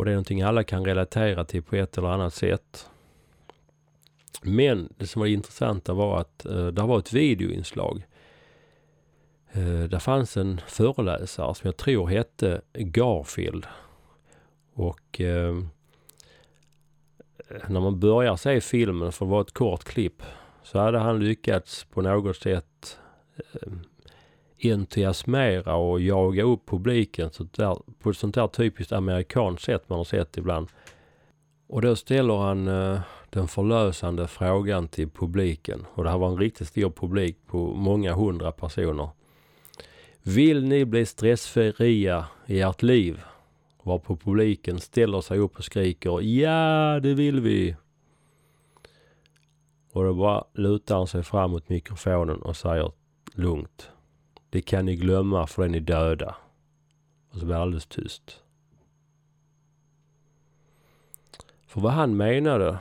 Och 0.00 0.06
det 0.06 0.10
är 0.10 0.14
någonting 0.14 0.42
alla 0.42 0.64
kan 0.64 0.84
relatera 0.84 1.44
till 1.44 1.62
på 1.62 1.76
ett 1.76 1.98
eller 1.98 2.08
annat 2.08 2.34
sätt. 2.34 2.90
Men 4.42 4.88
det 4.96 5.06
som 5.06 5.20
var 5.20 5.26
intressant 5.26 5.88
var 5.88 6.20
att 6.20 6.46
eh, 6.46 6.66
det 6.66 6.82
var 6.82 6.98
ett 6.98 7.12
videoinslag 7.12 8.02
Eh, 9.52 9.82
där 9.82 9.98
fanns 9.98 10.36
en 10.36 10.60
föreläsare 10.66 11.54
som 11.54 11.66
jag 11.66 11.76
tror 11.76 12.08
hette 12.08 12.60
Garfield. 12.72 13.66
Och 14.74 15.20
eh, 15.20 15.62
när 17.68 17.80
man 17.80 18.00
börjar 18.00 18.36
se 18.36 18.60
filmen, 18.60 19.12
för 19.12 19.24
att 19.24 19.30
vara 19.30 19.40
ett 19.40 19.52
kort 19.52 19.84
klipp, 19.84 20.22
så 20.62 20.78
hade 20.78 20.98
han 20.98 21.24
lyckats 21.24 21.84
på 21.84 22.02
något 22.02 22.36
sätt 22.36 22.98
eh, 23.36 23.72
entusiasmera 24.62 25.74
och 25.74 26.00
jaga 26.00 26.42
upp 26.42 26.66
publiken 26.66 27.30
så 27.32 27.46
där, 27.50 27.78
på 27.98 28.10
ett 28.10 28.16
sånt 28.16 28.34
där 28.34 28.48
typiskt 28.48 28.92
amerikanskt 28.92 29.64
sätt 29.64 29.88
man 29.88 29.98
har 29.98 30.04
sett 30.04 30.36
ibland. 30.36 30.68
Och 31.68 31.82
då 31.82 31.96
ställer 31.96 32.36
han 32.36 32.68
eh, 32.68 33.00
den 33.30 33.48
förlösande 33.48 34.28
frågan 34.28 34.88
till 34.88 35.10
publiken. 35.10 35.86
Och 35.94 36.04
det 36.04 36.10
här 36.10 36.18
var 36.18 36.28
en 36.28 36.38
riktigt 36.38 36.68
stor 36.68 36.90
publik 36.90 37.36
på 37.46 37.74
många 37.74 38.14
hundra 38.14 38.52
personer. 38.52 39.08
Vill 40.22 40.64
ni 40.64 40.84
bli 40.84 41.06
stressfria 41.06 42.26
i 42.46 42.60
ert 42.60 42.82
liv? 42.82 43.20
Varpå 43.82 44.16
publiken 44.16 44.80
ställer 44.80 45.20
sig 45.20 45.38
upp 45.38 45.58
och 45.58 45.64
skriker 45.64 46.20
Ja, 46.20 47.00
det 47.00 47.14
vill 47.14 47.40
vi! 47.40 47.76
Och 49.92 50.04
då 50.04 50.14
bara 50.14 50.44
lutar 50.54 50.96
han 50.96 51.06
sig 51.06 51.22
fram 51.22 51.50
mot 51.50 51.68
mikrofonen 51.68 52.42
och 52.42 52.56
säger 52.56 52.92
lugnt. 53.34 53.90
Det 54.50 54.60
kan 54.60 54.86
ni 54.86 54.96
glömma 54.96 55.46
för 55.46 55.62
den 55.62 55.74
är 55.74 55.80
döda. 55.80 56.36
Och 57.30 57.38
så 57.38 57.44
blir 57.44 57.54
det 57.54 57.62
alldeles 57.62 57.86
tyst. 57.86 58.42
För 61.66 61.80
vad 61.80 61.92
han 61.92 62.16
menade, 62.16 62.78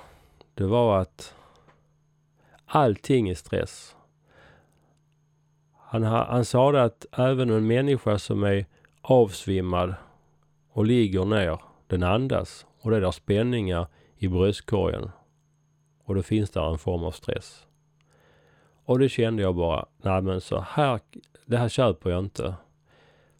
det 0.53 0.65
var 0.65 1.01
att 1.01 1.35
allting 2.65 3.29
är 3.29 3.35
stress. 3.35 3.95
Han, 5.77 6.03
han 6.03 6.45
sa 6.45 6.71
det 6.71 6.83
att 6.83 7.05
även 7.11 7.49
en 7.49 7.67
människa 7.67 8.19
som 8.19 8.43
är 8.43 8.65
avsvimmad 9.01 9.95
och 10.69 10.85
ligger 10.85 11.25
ner, 11.25 11.59
den 11.87 12.03
andas 12.03 12.65
och 12.81 12.91
det 12.91 12.97
är 12.97 13.01
där 13.01 13.11
spänningar 13.11 13.87
i 14.17 14.27
bröstkorgen. 14.27 15.11
Och 16.03 16.15
då 16.15 16.23
finns 16.23 16.49
där 16.49 16.71
en 16.71 16.77
form 16.77 17.03
av 17.03 17.11
stress. 17.11 17.67
Och 18.85 18.99
det 18.99 19.09
kände 19.09 19.43
jag 19.43 19.55
bara, 19.55 19.85
nej 19.97 20.21
men 20.21 20.41
så 20.41 20.59
här, 20.59 20.99
det 21.49 21.57
här 21.57 21.69
köper 21.69 22.09
jag 22.09 22.19
inte. 22.19 22.53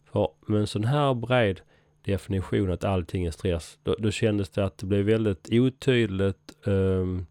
För 0.04 0.28
med 0.46 0.60
en 0.60 0.66
sån 0.66 0.84
här 0.84 1.14
bred 1.14 1.60
definition 2.02 2.72
att 2.72 2.84
allting 2.84 3.24
är 3.24 3.30
stress, 3.30 3.78
då, 3.82 3.94
då 3.98 4.10
kändes 4.10 4.50
det 4.50 4.64
att 4.64 4.78
det 4.78 4.86
blev 4.86 5.04
väldigt 5.04 5.48
otydligt 5.52 6.56
um, 6.64 7.26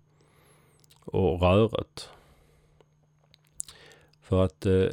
och 0.99 1.41
rörigt. 1.41 2.09
För 4.21 4.43
att 4.43 4.65
uh, 4.65 4.89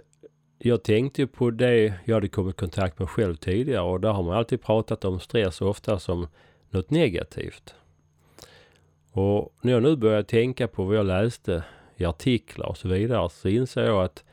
jag 0.58 0.82
tänkte 0.82 1.22
ju 1.22 1.26
på 1.26 1.50
det 1.50 1.94
jag 2.04 2.14
hade 2.14 2.28
kommit 2.28 2.54
i 2.54 2.58
kontakt 2.58 2.98
med 2.98 3.08
själv 3.08 3.36
tidigare 3.36 3.82
och 3.82 4.00
där 4.00 4.12
har 4.12 4.22
man 4.22 4.36
alltid 4.36 4.62
pratat 4.62 5.04
om 5.04 5.20
stress 5.20 5.60
ofta 5.60 5.98
som 5.98 6.26
något 6.70 6.90
negativt. 6.90 7.74
Och 9.12 9.54
när 9.60 9.72
jag 9.72 9.82
nu 9.82 9.96
börjar 9.96 10.22
tänka 10.22 10.68
på 10.68 10.84
vad 10.84 10.96
jag 10.96 11.06
läste 11.06 11.64
i 11.96 12.04
artiklar 12.04 12.66
och 12.66 12.76
så 12.76 12.88
vidare 12.88 13.30
så 13.30 13.48
inser 13.48 13.84
jag 13.84 14.04
att 14.04 14.24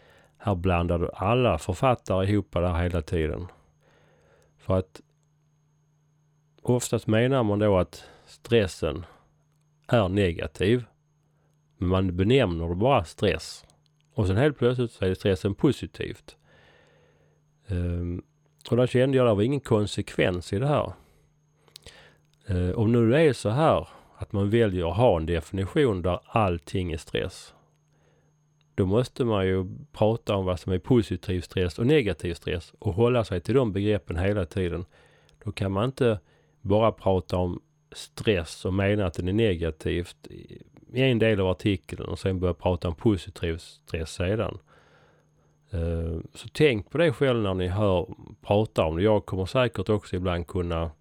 här 0.43 0.55
blandar 0.55 0.99
du 0.99 1.09
alla 1.13 1.57
författare 1.57 2.27
ihop 2.27 2.47
det 2.51 2.67
här 2.67 2.83
hela 2.83 3.01
tiden. 3.01 3.47
För 4.57 4.77
att 4.77 5.01
oftast 6.61 7.07
menar 7.07 7.43
man 7.43 7.59
då 7.59 7.77
att 7.77 8.03
stressen 8.25 9.05
är 9.87 10.09
negativ. 10.09 10.85
Men 11.77 11.89
man 11.89 12.17
benämner 12.17 12.69
det 12.69 12.75
bara 12.75 13.03
stress. 13.03 13.65
Och 14.13 14.27
sen 14.27 14.37
helt 14.37 14.57
plötsligt 14.57 14.91
så 14.91 15.05
är 15.05 15.13
stressen 15.13 15.55
positivt. 15.55 16.37
Um, 17.67 18.23
och 18.69 18.77
där 18.77 18.87
kände 18.87 19.17
jag 19.17 19.27
att 19.27 19.31
det 19.31 19.35
var 19.35 19.43
ingen 19.43 19.59
konsekvens 19.59 20.53
i 20.53 20.59
det 20.59 20.67
här. 20.67 20.93
Uh, 22.49 22.71
om 22.71 22.91
nu 22.91 23.09
det 23.09 23.21
är 23.21 23.33
så 23.33 23.49
här 23.49 23.87
att 24.17 24.31
man 24.31 24.49
väljer 24.49 24.89
att 24.89 24.97
ha 24.97 25.17
en 25.17 25.25
definition 25.25 26.01
där 26.01 26.19
allting 26.25 26.91
är 26.91 26.97
stress. 26.97 27.53
Då 28.75 28.85
måste 28.85 29.25
man 29.25 29.47
ju 29.47 29.65
prata 29.91 30.35
om 30.35 30.45
vad 30.45 30.59
som 30.59 30.73
är 30.73 30.79
positiv 30.79 31.41
stress 31.41 31.79
och 31.79 31.87
negativ 31.87 32.33
stress 32.33 32.73
och 32.79 32.93
hålla 32.93 33.23
sig 33.23 33.41
till 33.41 33.55
de 33.55 33.73
begreppen 33.73 34.17
hela 34.17 34.45
tiden. 34.45 34.85
Då 35.43 35.51
kan 35.51 35.71
man 35.71 35.85
inte 35.85 36.19
bara 36.61 36.91
prata 36.91 37.37
om 37.37 37.61
stress 37.91 38.65
och 38.65 38.73
mena 38.73 39.05
att 39.05 39.13
den 39.13 39.27
är 39.27 39.33
negativt 39.33 40.27
i 40.27 41.01
en 41.01 41.19
del 41.19 41.39
av 41.39 41.47
artikeln 41.47 42.03
och 42.03 42.19
sen 42.19 42.39
börja 42.39 42.53
prata 42.53 42.87
om 42.87 42.95
positiv 42.95 43.57
stress 43.57 44.13
sedan. 44.13 44.57
Eh, 45.71 46.19
så 46.33 46.47
tänk 46.51 46.89
på 46.89 46.97
det 46.97 47.13
själv 47.13 47.43
när 47.43 47.53
ni 47.53 47.67
hör 47.67 48.07
prata 48.41 48.83
om 48.83 48.95
det. 48.95 49.03
Jag 49.03 49.25
kommer 49.25 49.45
säkert 49.45 49.89
också 49.89 50.15
ibland 50.15 50.47
kunna 50.47 50.91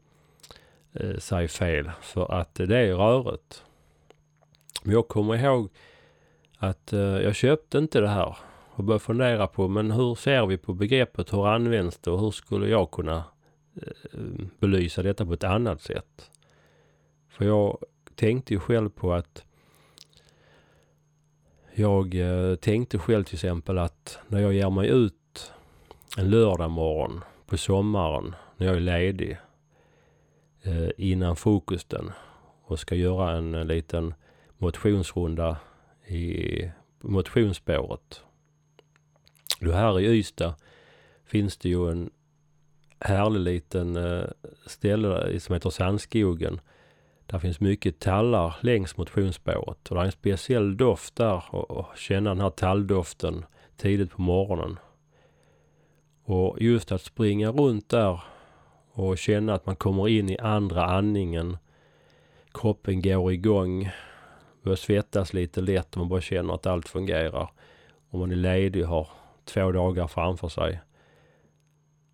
eh, 0.93 1.16
säga 1.18 1.49
fel 1.49 1.91
för 2.01 2.33
att 2.33 2.55
det 2.55 2.79
är 2.79 2.95
rörigt. 2.95 3.64
Men 4.83 4.93
jag 4.93 5.09
kommer 5.09 5.45
ihåg 5.45 5.70
att 6.63 6.93
uh, 6.93 7.01
jag 7.01 7.35
köpte 7.35 7.79
inte 7.79 8.01
det 8.01 8.09
här 8.09 8.37
och 8.71 8.85
började 8.85 9.05
fundera 9.05 9.47
på 9.47 9.69
men 9.69 9.91
hur 9.91 10.15
ser 10.15 10.47
vi 10.47 10.57
på 10.57 10.75
begreppet, 10.75 11.33
hur 11.33 11.47
används 11.47 11.99
det 11.99 12.11
och 12.11 12.21
hur 12.21 12.31
skulle 12.31 12.69
jag 12.69 12.91
kunna 12.91 13.25
eh, 13.83 14.21
belysa 14.59 15.03
detta 15.03 15.27
på 15.27 15.33
ett 15.33 15.45
annat 15.45 15.81
sätt? 15.81 16.31
För 17.29 17.45
jag 17.45 17.79
tänkte 18.15 18.55
ju 18.55 18.61
själv 18.61 18.91
på 18.91 19.13
att 19.13 19.45
jag 21.75 22.15
eh, 22.15 22.55
tänkte 22.55 22.99
själv 22.99 23.25
till 23.25 23.35
exempel 23.35 23.79
att 23.79 24.19
när 24.29 24.41
jag 24.41 24.53
ger 24.53 24.71
mig 24.71 24.89
ut 24.89 25.53
en 26.19 26.31
lördag 26.31 26.71
morgon 26.71 27.21
på 27.47 27.57
sommaren 27.57 28.35
när 28.57 28.67
jag 28.67 28.77
är 28.77 28.81
ledig 28.81 29.39
innan 30.97 31.37
frukosten 31.37 32.11
och 32.65 32.79
ska 32.79 32.95
göra 32.95 33.31
en, 33.31 33.55
en 33.55 33.67
liten 33.67 34.15
motionsrunda 34.59 35.57
i 36.13 36.71
motionsspåret. 37.01 38.23
Då 39.61 39.73
här 39.73 40.01
i 40.01 40.07
Ystad 40.07 40.55
finns 41.25 41.57
det 41.57 41.69
ju 41.69 41.91
en 41.91 42.11
härlig 42.99 43.41
liten 43.41 43.97
eh, 43.97 44.25
ställe 44.67 45.41
som 45.41 45.53
heter 45.53 45.71
Sandskogen. 45.71 46.61
Där 47.27 47.39
finns 47.39 47.61
mycket 47.61 47.99
tallar 47.99 48.57
längs 48.61 48.97
motionsspåret 48.97 49.89
och 49.89 49.95
det 49.95 50.01
är 50.01 50.05
en 50.05 50.13
speciell 50.13 50.77
doft 50.77 51.17
där 51.17 51.55
och 51.55 51.87
känna 51.97 52.31
den 52.31 52.41
här 52.41 52.51
talldoften 52.51 53.45
tidigt 53.77 54.11
på 54.11 54.23
morgonen. 54.23 54.79
Och 56.25 56.63
just 56.63 56.93
att 56.93 57.03
springa 57.03 57.51
runt 57.51 57.89
där 57.89 58.21
och 58.93 59.19
känna 59.19 59.55
att 59.55 59.67
man 59.67 59.77
kommer 59.77 60.09
in 60.09 60.31
i 60.31 60.39
andra 60.39 60.85
andningen. 60.85 61.57
Kroppen 62.53 63.03
går 63.03 63.33
igång. 63.33 63.91
Börjar 64.63 64.77
svettas 64.77 65.33
lite 65.33 65.61
lätt 65.61 65.93
och 65.93 65.99
man 65.99 66.09
bara 66.09 66.21
känner 66.21 66.55
att 66.55 66.67
allt 66.67 66.89
fungerar. 66.89 67.51
Om 68.11 68.21
man 68.21 68.31
är 68.31 68.37
ledig 68.37 68.83
och 68.83 68.89
har 68.89 69.09
två 69.45 69.73
dagar 69.73 70.07
framför 70.07 70.49
sig. 70.49 70.81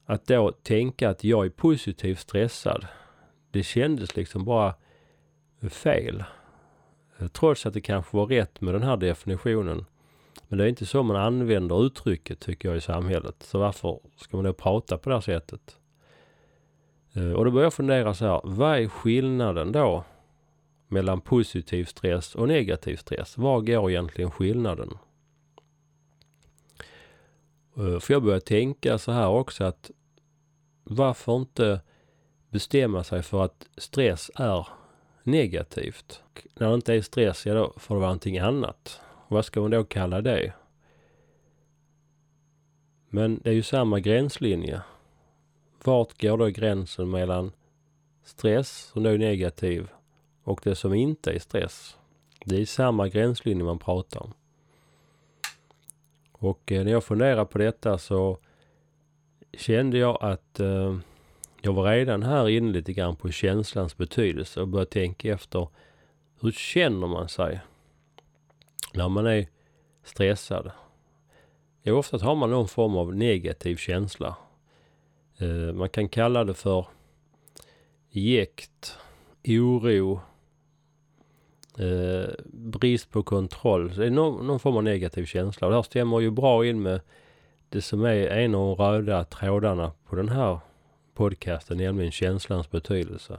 Att 0.07 0.27
då 0.27 0.53
tänka 0.53 1.11
att 1.11 1.25
jag 1.25 1.47
är 1.47 1.51
positivt 1.51 2.19
stressad. 2.19 2.87
Det 3.51 3.63
kändes 3.63 4.17
liksom 4.17 4.45
bara 4.45 4.75
fel. 5.71 6.25
Trots 7.33 7.67
att 7.67 7.75
det 7.75 7.81
kanske 7.81 8.17
var 8.17 8.27
rätt 8.27 8.61
med 8.61 8.75
den 8.75 8.83
här 8.83 8.97
definitionen. 8.97 9.85
Men 10.49 10.59
det 10.59 10.65
är 10.65 10.69
inte 10.69 10.87
så 10.87 11.03
man 11.03 11.17
använder 11.17 11.87
uttrycket 11.87 12.41
tycker 12.41 12.69
jag 12.69 12.79
i 12.79 12.81
samhället. 12.81 13.37
Så 13.43 13.59
varför 13.59 14.01
ska 14.17 14.37
man 14.37 14.45
då 14.45 14.53
prata 14.53 14.99
på 14.99 15.09
det 15.09 15.17
här 15.17 15.21
sättet? 15.21 15.77
Eh, 17.15 17.33
och 17.33 17.45
då 17.45 17.51
börjar 17.51 17.67
jag 17.67 17.75
fundera 17.75 18.15
så 18.15 18.25
här. 18.25 18.41
Vad 18.45 18.79
är 18.79 18.89
skillnaden 18.89 19.73
då 19.73 20.05
mellan 20.89 21.21
positiv 21.21 21.85
stress 21.85 22.35
och 22.35 22.49
negativ 22.49 22.97
stress? 22.97 23.39
Var 23.39 23.61
går 23.61 23.91
egentligen 23.91 24.31
skillnaden? 24.31 24.99
Eh, 27.77 27.99
för 27.99 28.15
jag 28.15 28.23
börjar 28.23 28.41
tänka 28.41 28.99
så 28.99 29.13
här 29.13 29.29
också 29.29 29.65
att 29.65 29.91
varför 30.85 31.37
inte 31.37 31.81
bestämma 32.51 33.05
sig 33.05 33.23
för 33.23 33.45
att 33.45 33.69
stress 33.77 34.31
är 34.35 34.67
negativt? 35.23 36.23
När 36.55 36.69
det 36.69 36.75
inte 36.75 36.95
är 36.95 37.03
stress, 37.03 37.47
ja 37.47 37.55
då 37.55 37.73
får 37.77 37.95
det 37.95 37.99
vara 37.99 38.09
någonting 38.09 38.39
annat. 38.39 39.01
Vad 39.29 39.45
ska 39.45 39.61
man 39.61 39.71
då 39.71 39.85
kalla 39.85 40.21
det? 40.21 40.53
Men 43.09 43.41
det 43.45 43.51
är 43.51 43.55
ju 43.55 43.63
samma 43.63 44.01
gränslinje. 44.01 44.83
Vart 45.85 46.21
går 46.21 46.39
då 46.39 46.47
gränsen 46.47 47.11
mellan 47.11 47.53
stress, 48.25 48.91
som 48.93 49.03
då 49.03 49.11
är 49.11 49.19
negativ, 49.19 49.89
och 50.49 50.61
det 50.65 50.75
som 50.75 50.95
inte 50.95 51.33
är 51.33 51.39
stress? 51.39 51.97
Det 52.45 52.61
är 52.61 52.67
samma 52.67 53.09
gränslinje 53.09 53.65
man 53.65 53.79
pratar 53.79 54.23
om. 54.23 54.35
Och 56.33 56.73
eh, 56.73 56.85
när 56.85 56.93
jag 56.93 57.05
funderade 57.05 57.45
på 57.45 57.59
detta 57.59 57.99
så 57.99 58.39
kände 59.53 59.99
jag 59.99 60.19
att 60.21 60.61
eh, 60.61 60.99
jag 61.63 61.73
var 61.73 61.93
redan 61.93 62.23
här 62.23 62.49
inne 62.49 62.73
lite 62.73 62.93
grann 62.93 63.17
på 63.17 63.31
känslans 63.31 63.97
betydelse 63.97 64.61
och 64.61 64.69
började 64.69 64.91
tänka 64.91 65.33
efter 65.33 65.69
hur 66.41 66.53
känner 66.53 67.07
man 67.07 67.29
sig 67.29 67.61
när 68.95 69.09
man 69.09 69.27
är 69.27 69.47
stressad? 70.03 70.71
Ja, 71.83 71.95
ofta 71.95 72.19
har 72.19 72.35
man 72.35 72.51
någon 72.51 72.69
form 72.69 72.97
av 72.97 73.17
negativ 73.17 73.77
känsla. 73.77 74.37
Eh, 75.39 75.75
man 75.75 75.89
kan 75.89 76.09
kalla 76.09 76.45
det 76.45 76.55
för 76.55 76.87
jäkt, 78.11 78.99
oro, 79.45 80.21
eh, 81.79 82.35
brist 82.53 83.11
på 83.11 83.23
kontroll. 83.23 83.93
Så 83.93 84.01
det 84.01 84.07
är 84.07 84.11
någon, 84.11 84.47
någon, 84.47 84.61
form 84.61 84.77
av 84.77 84.85
negativ 84.85 85.25
känsla. 85.25 85.67
Och 85.67 85.71
det 85.71 85.77
här 85.77 85.83
stämmer 85.83 86.21
ju 86.21 86.31
bra 86.31 86.67
in 86.67 86.83
med 86.83 87.01
det 87.69 87.83
som 87.83 88.05
är 88.05 88.27
en 88.27 88.55
av 88.55 88.77
de 88.77 88.85
röda 88.85 89.25
trådarna 89.25 89.93
på 90.09 90.17
den 90.17 90.29
här 90.29 90.59
podcasten, 91.15 91.79
nämligen 91.79 92.13
känslans 92.13 92.71
betydelse. 92.71 93.39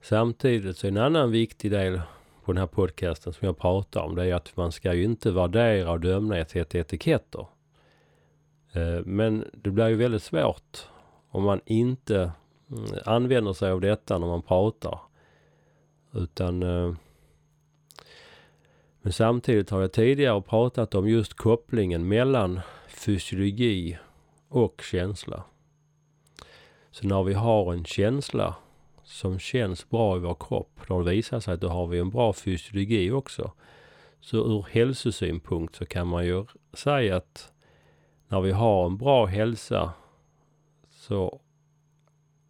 Samtidigt 0.00 0.76
så 0.76 0.86
är 0.86 0.90
en 0.90 0.96
annan 0.96 1.30
viktig 1.30 1.70
del 1.70 2.00
på 2.44 2.52
den 2.52 2.58
här 2.58 2.66
podcasten 2.66 3.32
som 3.32 3.46
jag 3.46 3.58
pratar 3.58 4.00
om, 4.00 4.14
det 4.14 4.24
är 4.24 4.34
att 4.34 4.56
man 4.56 4.72
ska 4.72 4.94
ju 4.94 5.04
inte 5.04 5.30
värdera 5.30 5.90
och 5.90 6.00
döma 6.00 6.38
efter 6.38 6.76
etiketter. 6.76 7.46
Eh, 8.72 9.00
men 9.04 9.44
det 9.52 9.70
blir 9.70 9.88
ju 9.88 9.94
väldigt 9.94 10.22
svårt 10.22 10.88
om 11.28 11.42
man 11.42 11.60
inte 11.66 12.32
Mm, 12.72 12.84
använder 13.04 13.52
sig 13.52 13.70
av 13.70 13.80
detta 13.80 14.18
när 14.18 14.26
man 14.26 14.42
pratar. 14.42 14.98
Utan 16.12 16.62
eh, 16.62 16.94
men 19.02 19.12
samtidigt 19.12 19.70
har 19.70 19.80
jag 19.80 19.92
tidigare 19.92 20.42
pratat 20.42 20.94
om 20.94 21.08
just 21.08 21.34
kopplingen 21.34 22.08
mellan 22.08 22.60
fysiologi 22.88 23.98
och 24.48 24.82
känsla. 24.82 25.44
Så 26.90 27.06
när 27.06 27.22
vi 27.22 27.34
har 27.34 27.72
en 27.72 27.84
känsla 27.84 28.54
som 29.04 29.38
känns 29.38 29.90
bra 29.90 30.16
i 30.16 30.20
vår 30.20 30.36
kropp, 30.40 30.80
då 30.88 30.98
visar 30.98 31.40
sig 31.40 31.54
att 31.54 31.60
då 31.60 31.68
har 31.68 31.86
vi 31.86 31.98
en 31.98 32.10
bra 32.10 32.32
fysiologi 32.32 33.10
också. 33.10 33.52
Så 34.20 34.36
ur 34.36 34.66
hälsosynpunkt 34.70 35.76
så 35.76 35.86
kan 35.86 36.06
man 36.06 36.26
ju 36.26 36.44
säga 36.72 37.16
att 37.16 37.52
när 38.28 38.40
vi 38.40 38.52
har 38.52 38.86
en 38.86 38.96
bra 38.96 39.26
hälsa 39.26 39.92
så, 40.90 41.40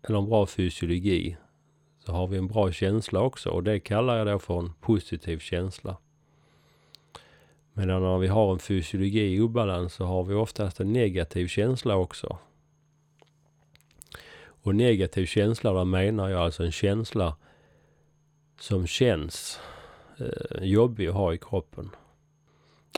eller 0.02 0.18
en 0.18 0.28
bra 0.28 0.46
fysiologi, 0.46 1.36
så 1.98 2.12
har 2.12 2.26
vi 2.26 2.38
en 2.38 2.46
bra 2.46 2.72
känsla 2.72 3.20
också 3.20 3.50
och 3.50 3.62
det 3.62 3.80
kallar 3.80 4.18
jag 4.18 4.26
då 4.26 4.38
för 4.38 4.58
en 4.58 4.72
positiv 4.80 5.38
känsla. 5.38 5.96
Medan 7.72 8.02
när 8.02 8.18
vi 8.18 8.28
har 8.28 8.52
en 8.52 8.58
fysiologi 8.58 9.34
i 9.34 9.40
obalans 9.40 9.94
så 9.94 10.04
har 10.04 10.24
vi 10.24 10.34
oftast 10.34 10.80
en 10.80 10.92
negativ 10.92 11.46
känsla 11.46 11.96
också. 11.96 12.38
Och 14.44 14.74
negativ 14.74 15.26
känsla, 15.26 15.72
där 15.72 15.84
menar 15.84 16.28
jag 16.28 16.40
alltså 16.40 16.64
en 16.64 16.72
känsla 16.72 17.36
som 18.60 18.86
känns 18.86 19.60
eh, 20.18 20.64
jobbig 20.64 21.06
att 21.06 21.14
ha 21.14 21.34
i 21.34 21.38
kroppen. 21.38 21.90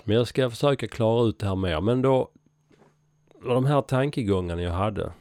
Men 0.05 0.17
jag 0.17 0.29
ska 0.29 0.51
försöka 0.51 0.89
klara 0.89 1.29
ut 1.29 1.39
det 1.39 1.47
här 1.47 1.57
mer. 1.57 1.81
Men 1.81 2.03
då, 2.03 2.31
de 3.43 3.67
här 3.67 3.83
tankegångarna 3.83 4.63
jag 4.63 4.73
hade. 4.73 5.13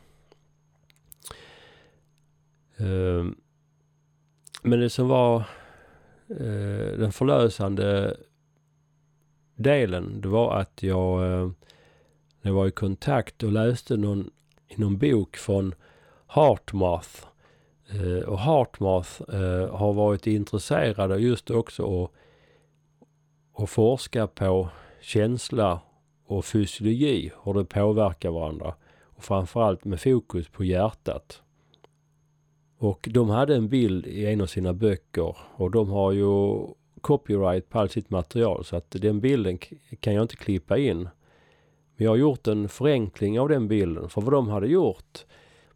Ehm, 2.83 3.35
men 4.61 4.79
det 4.79 4.89
som 4.89 5.07
var 5.07 5.35
eh, 6.29 6.97
den 6.97 7.11
förlösande 7.11 8.17
delen, 9.55 10.21
det 10.21 10.27
var 10.27 10.55
att 10.55 10.83
jag, 10.83 11.23
eh, 11.23 11.51
när 12.41 12.51
jag 12.51 12.53
var 12.53 12.67
i 12.67 12.71
kontakt 12.71 13.43
och 13.43 13.51
läste 13.51 13.97
någon, 13.97 14.31
i 14.67 14.81
någon 14.81 14.97
bok 14.97 15.37
från 15.37 15.75
Heartmath. 16.27 17.25
Eh, 17.89 18.29
och 18.29 18.39
Heartmath 18.39 19.21
har 19.71 19.93
varit 19.93 20.27
intresserade 20.27 21.17
just 21.17 21.49
också 21.49 22.03
att, 22.03 22.11
att 23.63 23.69
forska 23.69 24.27
på 24.27 24.69
känsla 25.01 25.79
och 26.25 26.45
fysiologi, 26.45 27.31
hur 27.43 27.53
det 27.53 27.65
påverkar 27.65 28.29
varandra. 28.29 28.75
Och 29.01 29.23
framförallt 29.23 29.85
med 29.85 30.01
fokus 30.01 30.49
på 30.49 30.63
hjärtat. 30.63 31.43
Och 32.83 33.07
de 33.11 33.29
hade 33.29 33.55
en 33.55 33.69
bild 33.69 34.07
i 34.07 34.25
en 34.25 34.41
av 34.41 34.45
sina 34.45 34.73
böcker 34.73 35.37
och 35.55 35.71
de 35.71 35.89
har 35.89 36.11
ju 36.11 36.67
copyright 37.01 37.69
på 37.69 37.79
allt 37.79 37.91
sitt 37.91 38.09
material 38.09 38.65
så 38.65 38.75
att 38.75 38.91
den 38.91 39.19
bilden 39.19 39.57
kan 39.99 40.13
jag 40.13 40.21
inte 40.21 40.35
klippa 40.35 40.77
in. 40.77 41.03
Men 41.95 42.05
jag 42.05 42.11
har 42.11 42.15
gjort 42.15 42.47
en 42.47 42.69
förenkling 42.69 43.39
av 43.39 43.49
den 43.49 43.67
bilden 43.67 44.09
för 44.09 44.21
vad 44.21 44.33
de 44.33 44.47
hade 44.47 44.67
gjort 44.67 45.25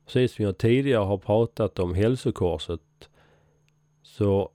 precis 0.06 0.36
som 0.36 0.46
jag 0.46 0.58
tidigare 0.58 1.04
har 1.04 1.18
pratat 1.18 1.80
om 1.80 1.94
hälsokorset 1.94 3.10
så 4.04 4.52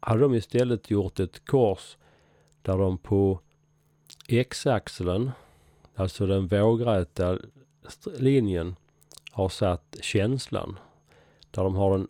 hade 0.00 0.20
de 0.20 0.34
istället 0.34 0.90
gjort 0.90 1.20
ett 1.20 1.44
kors 1.44 1.96
där 2.62 2.78
de 2.78 2.98
på 2.98 3.40
x-axeln, 4.28 5.30
alltså 5.94 6.26
den 6.26 6.46
vågräta 6.46 7.38
linjen, 8.18 8.76
har 9.30 9.48
satt 9.48 9.96
känslan. 10.00 10.78
Där 11.50 11.64
de 11.64 11.74
har 11.74 11.94
en 11.94 12.08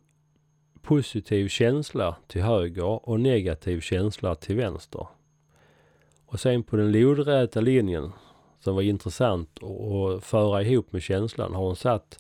positiv 0.83 1.49
känsla 1.49 2.17
till 2.27 2.43
höger 2.43 3.09
och 3.09 3.21
negativ 3.21 3.81
känsla 3.81 4.35
till 4.35 4.57
vänster. 4.57 5.07
Och 6.27 6.41
sen 6.41 6.63
på 6.63 6.77
den 6.77 6.93
lodräta 6.93 7.61
linjen, 7.61 8.13
som 8.61 8.75
var 8.75 8.83
intressant 8.83 9.59
att 9.63 10.25
föra 10.25 10.63
ihop 10.63 10.93
med 10.93 11.03
känslan, 11.03 11.55
har 11.55 11.65
de 11.65 11.77
satt 11.77 12.19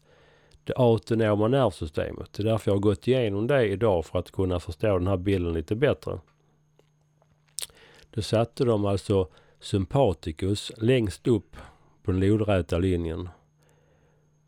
det 0.64 0.72
autonoma 0.76 1.48
nervsystemet. 1.48 2.32
Det 2.32 2.42
är 2.42 2.44
därför 2.44 2.70
jag 2.70 2.76
har 2.76 2.80
gått 2.80 3.08
igenom 3.08 3.46
det 3.46 3.66
idag 3.66 4.06
för 4.06 4.18
att 4.18 4.30
kunna 4.30 4.60
förstå 4.60 4.98
den 4.98 5.06
här 5.06 5.16
bilden 5.16 5.52
lite 5.52 5.74
bättre. 5.74 6.18
Då 8.10 8.22
satte 8.22 8.64
de 8.64 8.84
alltså 8.84 9.28
sympaticus 9.60 10.72
längst 10.76 11.26
upp 11.26 11.56
på 12.02 12.10
den 12.10 12.20
lodräta 12.20 12.78
linjen 12.78 13.28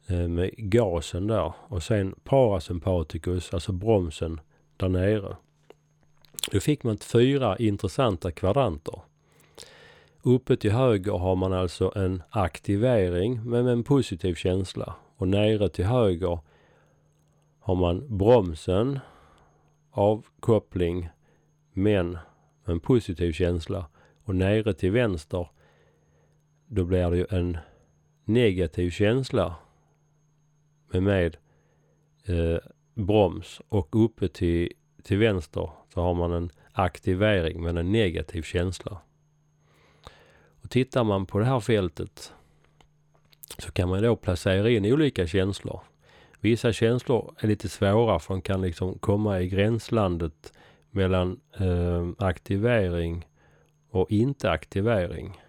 Eh, 0.06 0.28
med 0.28 0.50
gasen 0.56 1.26
där 1.26 1.52
och 1.68 1.82
sen 1.82 2.14
parasympaticus, 2.24 3.54
alltså 3.54 3.72
bromsen, 3.72 4.40
där 4.76 4.88
nere. 4.88 5.36
Då 6.50 6.60
fick 6.60 6.82
man 6.82 6.98
fyra 6.98 7.56
intressanta 7.56 8.30
kvadranter. 8.30 9.00
Uppe 10.22 10.56
till 10.56 10.72
höger 10.72 11.12
har 11.12 11.36
man 11.36 11.52
alltså 11.52 11.92
en 11.96 12.22
aktivering 12.30 13.40
men 13.44 13.64
med 13.64 13.72
en 13.72 13.84
positiv 13.84 14.34
känsla. 14.34 14.94
Och 15.16 15.28
nere 15.28 15.68
till 15.68 15.84
höger 15.84 16.38
har 17.60 17.74
man 17.74 18.18
bromsen, 18.18 18.98
avkoppling, 19.90 21.08
men 21.72 22.10
med 22.64 22.72
en 22.72 22.80
positiv 22.80 23.32
känsla. 23.32 23.86
Och 24.24 24.34
nere 24.34 24.74
till 24.74 24.90
vänster, 24.90 25.48
då 26.66 26.84
blir 26.84 27.10
det 27.10 27.16
ju 27.16 27.26
en 27.30 27.58
negativ 28.24 28.90
känsla 28.90 29.54
med, 30.92 31.02
med 31.02 31.36
eh, 32.26 32.60
broms. 32.94 33.60
Och 33.68 34.04
uppe 34.04 34.28
till, 34.28 34.72
till 35.02 35.18
vänster 35.18 35.70
så 35.94 36.00
har 36.00 36.14
man 36.14 36.32
en 36.32 36.50
aktivering 36.72 37.62
med 37.62 37.78
en 37.78 37.92
negativ 37.92 38.42
känsla. 38.42 38.98
Och 40.62 40.70
tittar 40.70 41.04
man 41.04 41.26
på 41.26 41.38
det 41.38 41.44
här 41.44 41.60
fältet 41.60 42.32
så 43.58 43.72
kan 43.72 43.88
man 43.88 44.02
då 44.02 44.16
placera 44.16 44.70
in 44.70 44.92
olika 44.92 45.26
känslor. 45.26 45.80
Vissa 46.40 46.72
känslor 46.72 47.34
är 47.38 47.48
lite 47.48 47.68
svåra 47.68 48.18
för 48.18 48.34
de 48.34 48.42
kan 48.42 48.62
liksom 48.62 48.98
komma 48.98 49.40
i 49.40 49.48
gränslandet 49.48 50.52
mellan 50.90 51.40
eh, 51.60 52.08
aktivering 52.18 53.26
och 53.90 54.10
inte 54.10 54.50
aktivering. 54.50 55.40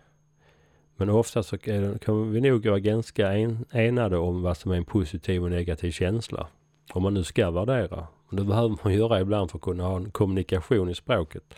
Men 1.04 1.16
ofta 1.16 1.44
så 1.44 1.58
kan 1.58 2.32
vi 2.32 2.42
nog 2.42 2.66
vara 2.66 2.80
ganska 2.80 3.34
en, 3.34 3.66
enade 3.72 4.18
om 4.18 4.42
vad 4.42 4.58
som 4.58 4.72
är 4.72 4.76
en 4.76 4.86
positiv 4.86 5.44
och 5.44 5.52
negativ 5.52 5.92
känsla. 5.92 6.48
Om 6.94 7.04
man 7.04 7.14
nu 7.14 7.24
ska 7.24 7.52
värdera. 7.52 8.08
Det 8.30 8.44
behöver 8.44 8.78
man 8.84 8.94
göra 8.94 9.22
ibland 9.22 9.52
för 9.52 9.58
att 9.58 9.62
kunna 9.62 9.84
ha 9.84 9.98
en 9.98 10.12
kommunikation 10.12 10.90
i 10.90 10.96
språket. 10.96 11.56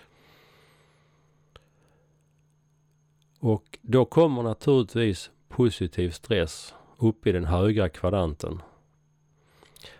Och 3.39 3.79
då 3.81 4.05
kommer 4.05 4.43
naturligtvis 4.43 5.31
positiv 5.49 6.09
stress 6.09 6.73
upp 6.97 7.27
i 7.27 7.31
den 7.31 7.45
högra 7.45 7.89
kvadranten. 7.89 8.61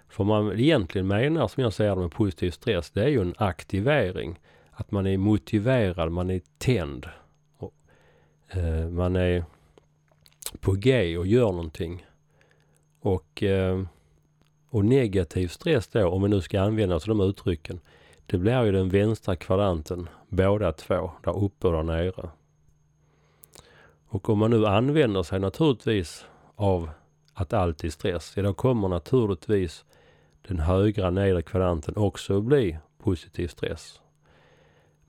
För 0.09 0.23
man 0.23 0.59
egentligen 0.59 1.07
menar, 1.07 1.47
som 1.47 1.63
jag 1.63 1.73
säger 1.73 1.95
med 1.95 2.11
positiv 2.11 2.51
stress, 2.51 2.91
det 2.91 3.03
är 3.03 3.09
ju 3.09 3.21
en 3.21 3.35
aktivering. 3.37 4.39
Att 4.71 4.91
man 4.91 5.07
är 5.07 5.17
motiverad, 5.17 6.11
man 6.11 6.29
är 6.29 6.41
tänd. 6.57 7.05
Eh, 8.49 8.89
man 8.89 9.15
är 9.15 9.45
på 10.59 10.71
G 10.71 11.17
och 11.17 11.27
gör 11.27 11.51
någonting. 11.51 12.05
Och, 13.01 13.43
eh, 13.43 13.81
och 14.69 14.85
negativ 14.85 15.47
stress 15.47 15.87
då, 15.87 16.07
om 16.09 16.23
vi 16.23 16.29
nu 16.29 16.41
ska 16.41 16.61
använda 16.61 16.95
oss 16.95 17.09
av 17.09 17.17
de 17.17 17.29
uttrycken, 17.29 17.79
det 18.25 18.37
blir 18.37 18.63
ju 18.63 18.71
den 18.71 18.89
vänstra 18.89 19.35
kvadranten, 19.35 20.09
båda 20.29 20.71
två, 20.71 21.11
där 21.23 21.43
uppe 21.43 21.67
och 21.67 21.73
där 21.73 21.83
nere. 21.83 22.29
Och 24.07 24.29
om 24.29 24.39
man 24.39 24.51
nu 24.51 24.65
använder 24.65 25.23
sig 25.23 25.39
naturligtvis 25.39 26.25
av 26.55 26.89
att 27.33 27.53
allt 27.53 27.83
är 27.83 27.89
stress, 27.89 28.33
ja 28.35 28.43
då 28.43 28.53
kommer 28.53 28.87
naturligtvis 28.87 29.85
den 30.47 30.59
högra 30.59 31.09
nedre 31.09 31.41
kvadranten 31.41 31.97
också 31.97 32.41
bli 32.41 32.77
positiv 32.97 33.47
stress. 33.47 34.01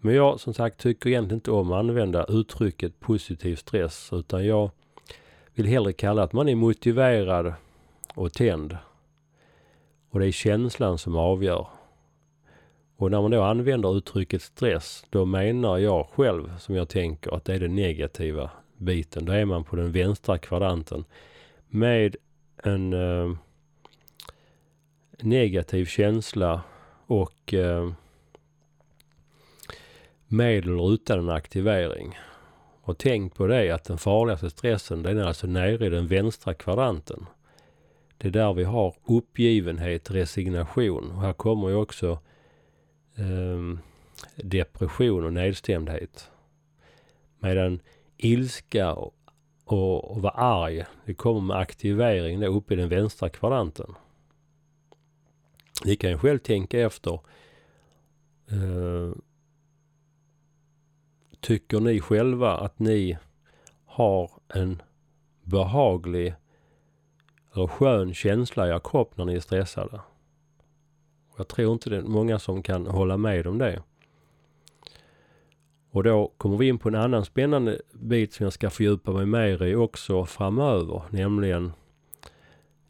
Men 0.00 0.14
jag 0.14 0.40
som 0.40 0.54
sagt 0.54 0.80
tycker 0.80 1.10
egentligen 1.10 1.36
inte 1.36 1.50
om 1.50 1.72
att 1.72 1.78
använda 1.78 2.24
uttrycket 2.28 3.00
positiv 3.00 3.56
stress 3.56 4.10
utan 4.12 4.46
jag 4.46 4.70
vill 5.54 5.66
hellre 5.66 5.92
kalla 5.92 6.22
att 6.22 6.32
man 6.32 6.48
är 6.48 6.54
motiverad 6.54 7.54
och 8.14 8.32
tänd. 8.32 8.76
Och 10.10 10.20
det 10.20 10.26
är 10.26 10.32
känslan 10.32 10.98
som 10.98 11.16
avgör. 11.16 11.66
Och 12.96 13.10
när 13.10 13.22
man 13.22 13.30
då 13.30 13.42
använder 13.42 13.96
uttrycket 13.96 14.42
stress, 14.42 15.04
då 15.10 15.24
menar 15.24 15.78
jag 15.78 16.06
själv, 16.06 16.58
som 16.58 16.74
jag 16.74 16.88
tänker, 16.88 17.34
att 17.34 17.44
det 17.44 17.54
är 17.54 17.60
den 17.60 17.74
negativa 17.74 18.50
biten. 18.76 19.24
Då 19.24 19.32
är 19.32 19.44
man 19.44 19.64
på 19.64 19.76
den 19.76 19.92
vänstra 19.92 20.38
kvadranten 20.38 21.04
med 21.68 22.16
en 22.62 22.92
eh, 22.92 23.36
negativ 25.20 25.84
känsla 25.84 26.60
och 27.06 27.54
eh, 27.54 27.90
med 30.28 30.58
eller 30.58 30.94
utan 30.94 31.18
en 31.18 31.30
aktivering. 31.30 32.18
Och 32.82 32.98
tänk 32.98 33.34
på 33.34 33.46
det 33.46 33.70
att 33.70 33.84
den 33.84 33.98
farligaste 33.98 34.50
stressen 34.50 35.02
den 35.02 35.18
är 35.18 35.24
alltså 35.24 35.46
nere 35.46 35.86
i 35.86 35.90
den 35.90 36.06
vänstra 36.06 36.54
kvadranten. 36.54 37.26
Det 38.18 38.28
är 38.28 38.32
där 38.32 38.52
vi 38.54 38.64
har 38.64 38.94
uppgivenhet, 39.04 40.10
resignation. 40.10 41.10
Och 41.10 41.20
här 41.20 41.32
kommer 41.32 41.68
ju 41.68 41.74
också 41.74 42.18
eh, 43.16 43.78
depression 44.36 45.24
och 45.24 45.32
nedstämdhet. 45.32 46.30
Medan 47.38 47.80
ilska 48.16 48.94
och, 48.94 49.14
och, 49.64 50.10
och 50.10 50.22
vara 50.22 50.32
arg, 50.32 50.84
det 51.04 51.14
kommer 51.14 51.40
med 51.40 51.56
aktivering 51.56 52.40
där 52.40 52.48
uppe 52.48 52.74
i 52.74 52.76
den 52.76 52.88
vänstra 52.88 53.28
kvadranten. 53.28 53.94
Ni 55.84 55.96
kan 55.96 56.10
ju 56.10 56.18
själv 56.18 56.38
tänka 56.38 56.80
efter. 56.80 57.20
eh, 58.50 59.12
tycker 61.40 61.80
ni 61.80 62.00
själva 62.00 62.56
att 62.56 62.78
ni 62.78 63.18
har 63.84 64.30
en 64.54 64.82
behaglig 65.42 66.34
eller 67.54 67.66
skön 67.66 68.14
känsla 68.14 68.68
i 68.68 68.70
er 68.70 68.80
kropp 68.84 69.16
när 69.16 69.24
ni 69.24 69.34
är 69.34 69.40
stressade? 69.40 70.00
Jag 71.36 71.48
tror 71.48 71.72
inte 71.72 71.90
det 71.90 71.96
är 71.96 72.02
många 72.02 72.38
som 72.38 72.62
kan 72.62 72.86
hålla 72.86 73.16
med 73.16 73.46
om 73.46 73.58
det. 73.58 73.82
Och 75.90 76.02
då 76.02 76.32
kommer 76.36 76.56
vi 76.56 76.68
in 76.68 76.78
på 76.78 76.88
en 76.88 76.94
annan 76.94 77.24
spännande 77.24 77.80
bit 77.92 78.32
som 78.32 78.44
jag 78.44 78.52
ska 78.52 78.70
fördjupa 78.70 79.12
mig 79.12 79.26
mer 79.26 79.62
i 79.62 79.74
också 79.74 80.24
framöver, 80.24 81.02
nämligen 81.10 81.72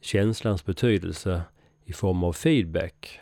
känslans 0.01 0.65
betydelse 0.65 1.43
i 1.85 1.93
form 1.93 2.25
av 2.25 2.33
feedback. 2.33 3.21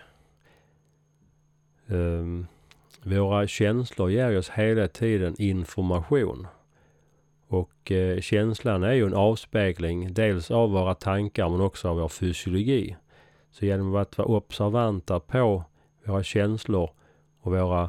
Um, 1.87 2.47
våra 3.05 3.47
känslor 3.47 4.11
ger 4.11 4.39
oss 4.39 4.51
hela 4.51 4.89
tiden 4.89 5.35
information. 5.39 6.47
Och 7.49 7.93
eh, 7.93 8.21
känslan 8.21 8.83
är 8.83 8.93
ju 8.93 9.07
en 9.07 9.15
avspegling 9.15 10.15
dels 10.15 10.51
av 10.51 10.71
våra 10.71 10.95
tankar 10.95 11.49
men 11.49 11.61
också 11.61 11.89
av 11.89 11.97
vår 11.97 12.09
fysiologi. 12.09 12.97
Så 13.51 13.65
genom 13.65 13.97
att 13.97 14.19
vara 14.19 14.29
observanta 14.29 15.21
på 15.21 15.65
våra 16.05 16.23
känslor 16.23 16.91
och 17.41 17.53
våra 17.53 17.83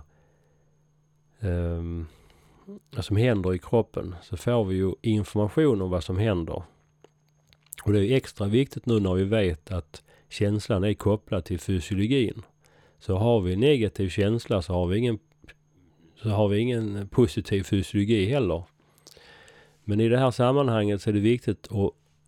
eh, 1.39 1.84
vad 2.95 3.05
som 3.05 3.18
händer 3.18 3.53
i 3.53 3.59
kroppen 3.59 4.16
så 4.22 4.38
får 4.38 4.66
vi 4.66 4.76
ju 4.76 4.93
information 5.01 5.82
om 5.82 5.89
vad 5.89 6.03
som 6.03 6.18
händer. 6.18 6.63
Och 7.84 7.93
det 7.93 8.07
är 8.07 8.16
extra 8.16 8.47
viktigt 8.47 8.86
nu 8.86 8.99
när 8.99 9.13
vi 9.13 9.24
vet 9.24 9.72
att 9.72 10.03
känslan 10.30 10.84
är 10.84 10.93
kopplad 10.93 11.45
till 11.45 11.59
fysiologin. 11.59 12.41
Så 13.05 13.17
har 13.17 13.41
vi 13.41 13.55
negativ 13.55 14.09
känsla 14.09 14.61
så 14.61 14.73
har 14.73 14.87
vi 14.87 14.97
ingen, 14.97 15.19
så 16.15 16.29
har 16.29 16.47
vi 16.47 16.59
ingen 16.59 17.07
positiv 17.07 17.63
fysiologi 17.63 18.25
heller. 18.25 18.63
Men 19.83 19.99
i 19.99 20.09
det 20.09 20.17
här 20.17 20.31
sammanhanget 20.31 21.01
så 21.01 21.09
är 21.09 21.13
det 21.13 21.19
viktigt 21.19 21.67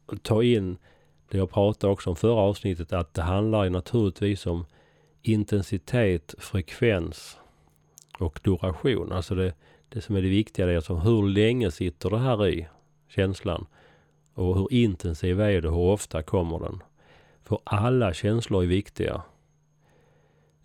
att 0.08 0.24
ta 0.24 0.44
in 0.44 0.78
det 1.30 1.38
jag 1.38 1.50
pratade 1.50 1.94
också 1.94 2.10
om 2.10 2.16
förra 2.16 2.42
avsnittet 2.42 2.94
att 2.94 3.14
det 3.14 3.22
handlar 3.22 3.70
naturligtvis 3.70 4.46
om 4.46 4.66
intensitet, 5.22 6.36
frekvens 6.38 7.38
och 8.20 8.40
duration. 8.44 9.12
Alltså 9.12 9.36
det, 9.36 9.54
det 9.90 10.02
som 10.02 10.16
är 10.16 10.22
det 10.22 10.30
viktiga 10.30 10.66
det 10.66 10.72
är 10.72 10.76
alltså 10.76 10.96
hur 10.96 11.30
länge 11.30 11.72
sitter 11.72 12.10
det 12.10 12.20
här 12.20 12.48
i 12.48 12.68
känslan? 13.08 13.66
Och 14.34 14.56
hur 14.56 14.74
intensiv 14.74 15.42
är 15.42 15.62
det? 15.62 15.70
Hur 15.70 15.78
ofta 15.78 16.24
kommer 16.24 16.60
den? 16.60 16.84
För 17.44 17.60
alla 17.64 18.14
känslor 18.14 18.64
är 18.64 18.68
viktiga. 18.68 19.24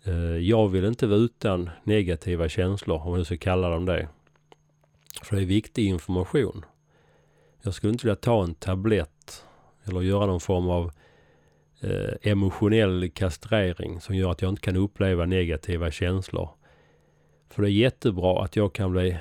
Eh, 0.05 0.37
jag 0.37 0.67
vill 0.67 0.85
inte 0.85 1.07
vara 1.07 1.19
utan 1.19 1.69
negativa 1.83 2.49
känslor, 2.49 3.01
om 3.05 3.11
man 3.11 3.25
ska 3.25 3.37
kalla 3.37 3.69
dem 3.69 3.85
det. 3.85 4.07
För 5.23 5.35
det 5.35 5.41
är 5.41 5.45
viktig 5.45 5.85
information. 5.85 6.65
Jag 7.61 7.73
skulle 7.73 7.93
inte 7.93 8.05
vilja 8.05 8.15
ta 8.15 8.43
en 8.43 8.55
tablett 8.55 9.45
eller 9.83 10.01
göra 10.01 10.25
någon 10.25 10.39
form 10.39 10.69
av 10.69 10.91
eh, 11.81 12.13
emotionell 12.21 13.09
kastrering 13.09 14.01
som 14.01 14.15
gör 14.15 14.31
att 14.31 14.41
jag 14.41 14.49
inte 14.49 14.61
kan 14.61 14.75
uppleva 14.75 15.25
negativa 15.25 15.91
känslor. 15.91 16.49
För 17.49 17.61
det 17.61 17.69
är 17.69 17.71
jättebra 17.71 18.43
att 18.43 18.55
jag 18.55 18.73
kan 18.73 18.91
bli, 18.91 19.17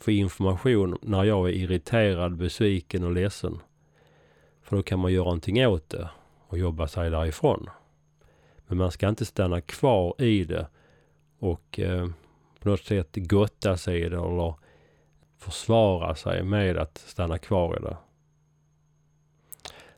få 0.00 0.10
information 0.10 0.98
när 1.02 1.24
jag 1.24 1.48
är 1.48 1.52
irriterad, 1.52 2.36
besviken 2.36 3.04
och 3.04 3.12
ledsen. 3.12 3.58
För 4.62 4.76
då 4.76 4.82
kan 4.82 4.98
man 4.98 5.12
göra 5.12 5.24
någonting 5.24 5.66
åt 5.66 5.90
det 5.90 6.08
och 6.46 6.58
jobba 6.58 6.88
sig 6.88 7.10
därifrån. 7.10 7.70
Men 8.66 8.78
man 8.78 8.90
ska 8.90 9.08
inte 9.08 9.24
stanna 9.24 9.60
kvar 9.60 10.22
i 10.22 10.44
det 10.44 10.66
och 11.38 11.80
eh, 11.80 12.08
på 12.60 12.68
något 12.68 12.84
sätt 12.84 13.08
gotta 13.14 13.76
sig 13.76 14.02
i 14.02 14.08
det 14.08 14.16
eller 14.16 14.54
försvara 15.38 16.14
sig 16.14 16.42
med 16.42 16.76
att 16.76 16.98
stanna 16.98 17.38
kvar 17.38 17.76
i 17.76 17.82
det. 17.82 17.96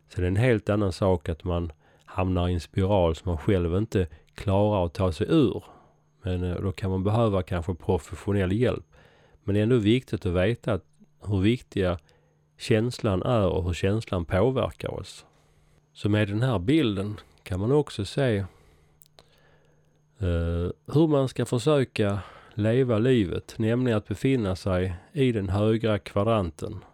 Så 0.09 0.21
det 0.21 0.27
är 0.27 0.29
en 0.29 0.37
helt 0.37 0.69
annan 0.69 0.93
sak 0.93 1.29
att 1.29 1.45
man 1.45 1.73
hamnar 2.05 2.49
i 2.49 2.55
en 2.55 2.61
spiral 2.61 3.15
som 3.17 3.31
man 3.31 3.39
själv 3.39 3.77
inte 3.77 4.07
klarar 4.35 4.87
att 4.87 4.95
ta 4.95 5.13
sig 5.13 5.27
ur. 5.31 5.65
Men 6.23 6.45
eh, 6.45 6.61
då 6.61 6.73
kan 6.73 6.91
man 6.91 7.05
behöva 7.05 7.43
kanske 7.43 7.75
professionell 7.75 8.53
hjälp. 8.53 8.87
Men 9.45 9.55
det 9.55 9.61
är 9.61 9.63
ändå 9.63 9.77
viktigt 9.77 10.27
att 10.27 10.33
veta 10.33 10.73
att 10.73 10.85
hur 11.27 11.41
viktiga 11.41 11.99
känslan 12.59 13.23
är 13.23 13.47
och 13.47 13.65
hur 13.65 13.73
känslan 13.73 14.25
påverkar 14.25 14.95
oss. 14.95 15.27
Så 15.93 16.09
med 16.09 16.29
den 16.29 16.43
här 16.43 16.59
bilden 16.59 17.21
kan 17.43 17.61
man 17.61 17.73
också 17.73 18.05
se 18.05 18.45
uh, 20.23 20.71
hur 20.87 21.07
man 21.07 21.29
ska 21.29 21.47
försöka 21.47 22.19
leva 22.55 22.99
livet, 22.99 23.55
nämligen 23.59 23.99
att 23.99 24.09
befinna 24.09 24.57
sig 24.57 24.95
i 25.13 25.33
den 25.33 25.49
högra 25.49 25.99
kvadranten. 25.99 26.85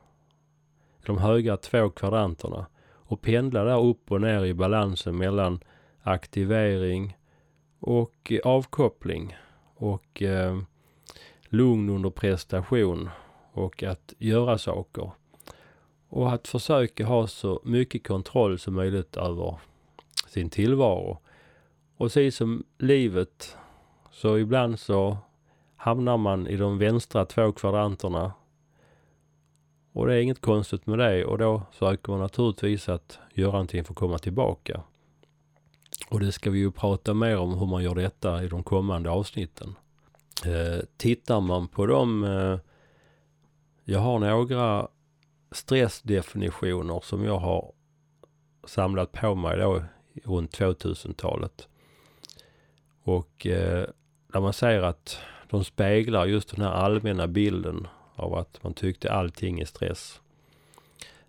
De 1.06 1.18
högra 1.18 1.56
två 1.56 1.90
kvadranterna 1.90 2.66
och 2.92 3.22
pendla 3.22 3.64
där 3.64 3.84
upp 3.84 4.12
och 4.12 4.20
ner 4.20 4.44
i 4.44 4.54
balansen 4.54 5.16
mellan 5.16 5.60
aktivering 6.02 7.16
och 7.80 8.32
avkoppling 8.44 9.36
och 9.74 10.22
uh, 10.22 10.62
lugn 11.48 11.90
under 11.90 12.10
prestation 12.10 13.10
och 13.52 13.82
att 13.82 14.14
göra 14.18 14.58
saker. 14.58 15.10
Och 16.08 16.32
att 16.32 16.48
försöka 16.48 17.06
ha 17.06 17.26
så 17.26 17.60
mycket 17.64 18.06
kontroll 18.06 18.58
som 18.58 18.74
möjligt 18.74 19.16
över 19.16 19.58
sin 20.26 20.50
tillvaro. 20.50 21.18
Och 22.04 22.10
precis 22.10 22.36
som 22.36 22.64
livet 22.78 23.56
så 24.10 24.38
ibland 24.38 24.78
så 24.78 25.16
hamnar 25.76 26.16
man 26.16 26.46
i 26.46 26.56
de 26.56 26.78
vänstra 26.78 27.24
två 27.24 27.52
kvadranterna. 27.52 28.32
Och 29.92 30.06
det 30.06 30.14
är 30.14 30.20
inget 30.20 30.40
konstigt 30.40 30.86
med 30.86 30.98
det 30.98 31.24
och 31.24 31.38
då 31.38 31.62
försöker 31.72 32.12
man 32.12 32.20
naturligtvis 32.20 32.88
att 32.88 33.18
göra 33.34 33.52
någonting 33.52 33.84
för 33.84 33.92
att 33.92 33.98
komma 33.98 34.18
tillbaka. 34.18 34.80
Och 36.08 36.20
det 36.20 36.32
ska 36.32 36.50
vi 36.50 36.58
ju 36.58 36.70
prata 36.70 37.14
mer 37.14 37.36
om 37.36 37.58
hur 37.58 37.66
man 37.66 37.82
gör 37.82 37.94
detta 37.94 38.44
i 38.44 38.48
de 38.48 38.62
kommande 38.62 39.10
avsnitten. 39.10 39.74
Eh, 40.44 40.84
tittar 40.96 41.40
man 41.40 41.68
på 41.68 41.86
dem, 41.86 42.24
eh, 42.24 42.58
jag 43.84 44.00
har 44.00 44.18
några 44.18 44.88
stressdefinitioner 45.52 47.00
som 47.00 47.24
jag 47.24 47.38
har 47.38 47.72
samlat 48.66 49.12
på 49.12 49.34
mig 49.34 49.58
då 49.58 49.82
runt 50.24 50.58
2000-talet. 50.58 51.68
Och 53.04 53.46
eh, 53.46 53.86
där 54.32 54.40
man 54.40 54.52
säger 54.52 54.82
att 54.82 55.18
de 55.50 55.64
speglar 55.64 56.26
just 56.26 56.56
den 56.56 56.64
här 56.64 56.72
allmänna 56.72 57.26
bilden 57.26 57.88
av 58.14 58.34
att 58.34 58.62
man 58.62 58.74
tyckte 58.74 59.12
allting 59.12 59.60
är 59.60 59.64
stress. 59.64 60.20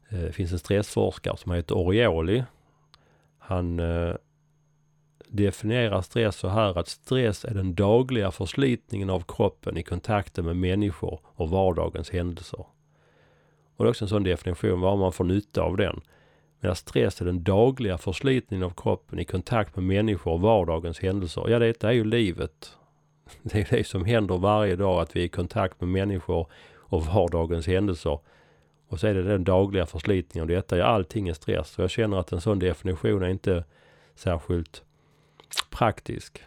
Eh, 0.09 0.19
det 0.19 0.31
finns 0.31 0.51
en 0.51 0.59
stressforskare 0.59 1.37
som 1.37 1.51
heter 1.51 1.77
Orioli. 1.77 2.43
Han 3.39 3.79
eh, 3.79 4.15
definierar 5.27 6.01
stress 6.01 6.35
så 6.35 6.47
här 6.47 6.77
att 6.77 6.87
stress 6.87 7.45
är 7.45 7.53
den 7.53 7.75
dagliga 7.75 8.31
förslitningen 8.31 9.09
av 9.09 9.23
kroppen 9.27 9.77
i 9.77 9.83
kontakten 9.83 10.45
med 10.45 10.57
människor 10.57 11.19
och 11.23 11.49
vardagens 11.49 12.09
händelser. 12.09 12.65
Och 13.75 13.85
det 13.85 13.87
är 13.87 13.89
också 13.89 14.05
en 14.05 14.09
sån 14.09 14.23
definition, 14.23 14.81
vad 14.81 14.97
man 14.97 15.13
får 15.13 15.23
nytta 15.23 15.61
av 15.61 15.77
den. 15.77 16.01
Medan 16.65 16.75
stress 16.75 17.21
är 17.21 17.25
den 17.25 17.43
dagliga 17.43 17.97
förslitningen 17.97 18.65
av 18.65 18.69
kroppen 18.69 19.19
i 19.19 19.25
kontakt 19.25 19.75
med 19.75 19.85
människor 19.85 20.33
och 20.33 20.41
vardagens 20.41 20.99
händelser. 20.99 21.49
Ja, 21.49 21.59
detta 21.59 21.89
är 21.89 21.93
ju 21.93 22.03
livet. 22.03 22.77
Det 23.41 23.59
är 23.59 23.77
det 23.77 23.87
som 23.87 24.05
händer 24.05 24.37
varje 24.37 24.75
dag, 24.75 25.01
att 25.01 25.15
vi 25.15 25.19
är 25.19 25.25
i 25.25 25.29
kontakt 25.29 25.81
med 25.81 25.89
människor 25.89 26.47
och 26.75 27.05
vardagens 27.05 27.67
händelser. 27.67 28.19
Och 28.87 28.99
så 28.99 29.07
är 29.07 29.13
det 29.13 29.23
den 29.23 29.43
dagliga 29.43 29.85
förslitningen 29.85 30.43
av 30.43 30.47
detta. 30.47 30.77
Ja, 30.77 30.85
allting 30.85 31.27
är 31.27 31.33
stress. 31.33 31.77
Och 31.77 31.83
jag 31.83 31.91
känner 31.91 32.17
att 32.17 32.31
en 32.31 32.41
sån 32.41 32.59
definition 32.59 33.23
är 33.23 33.29
inte 33.29 33.63
särskilt 34.15 34.83
praktisk. 35.69 36.43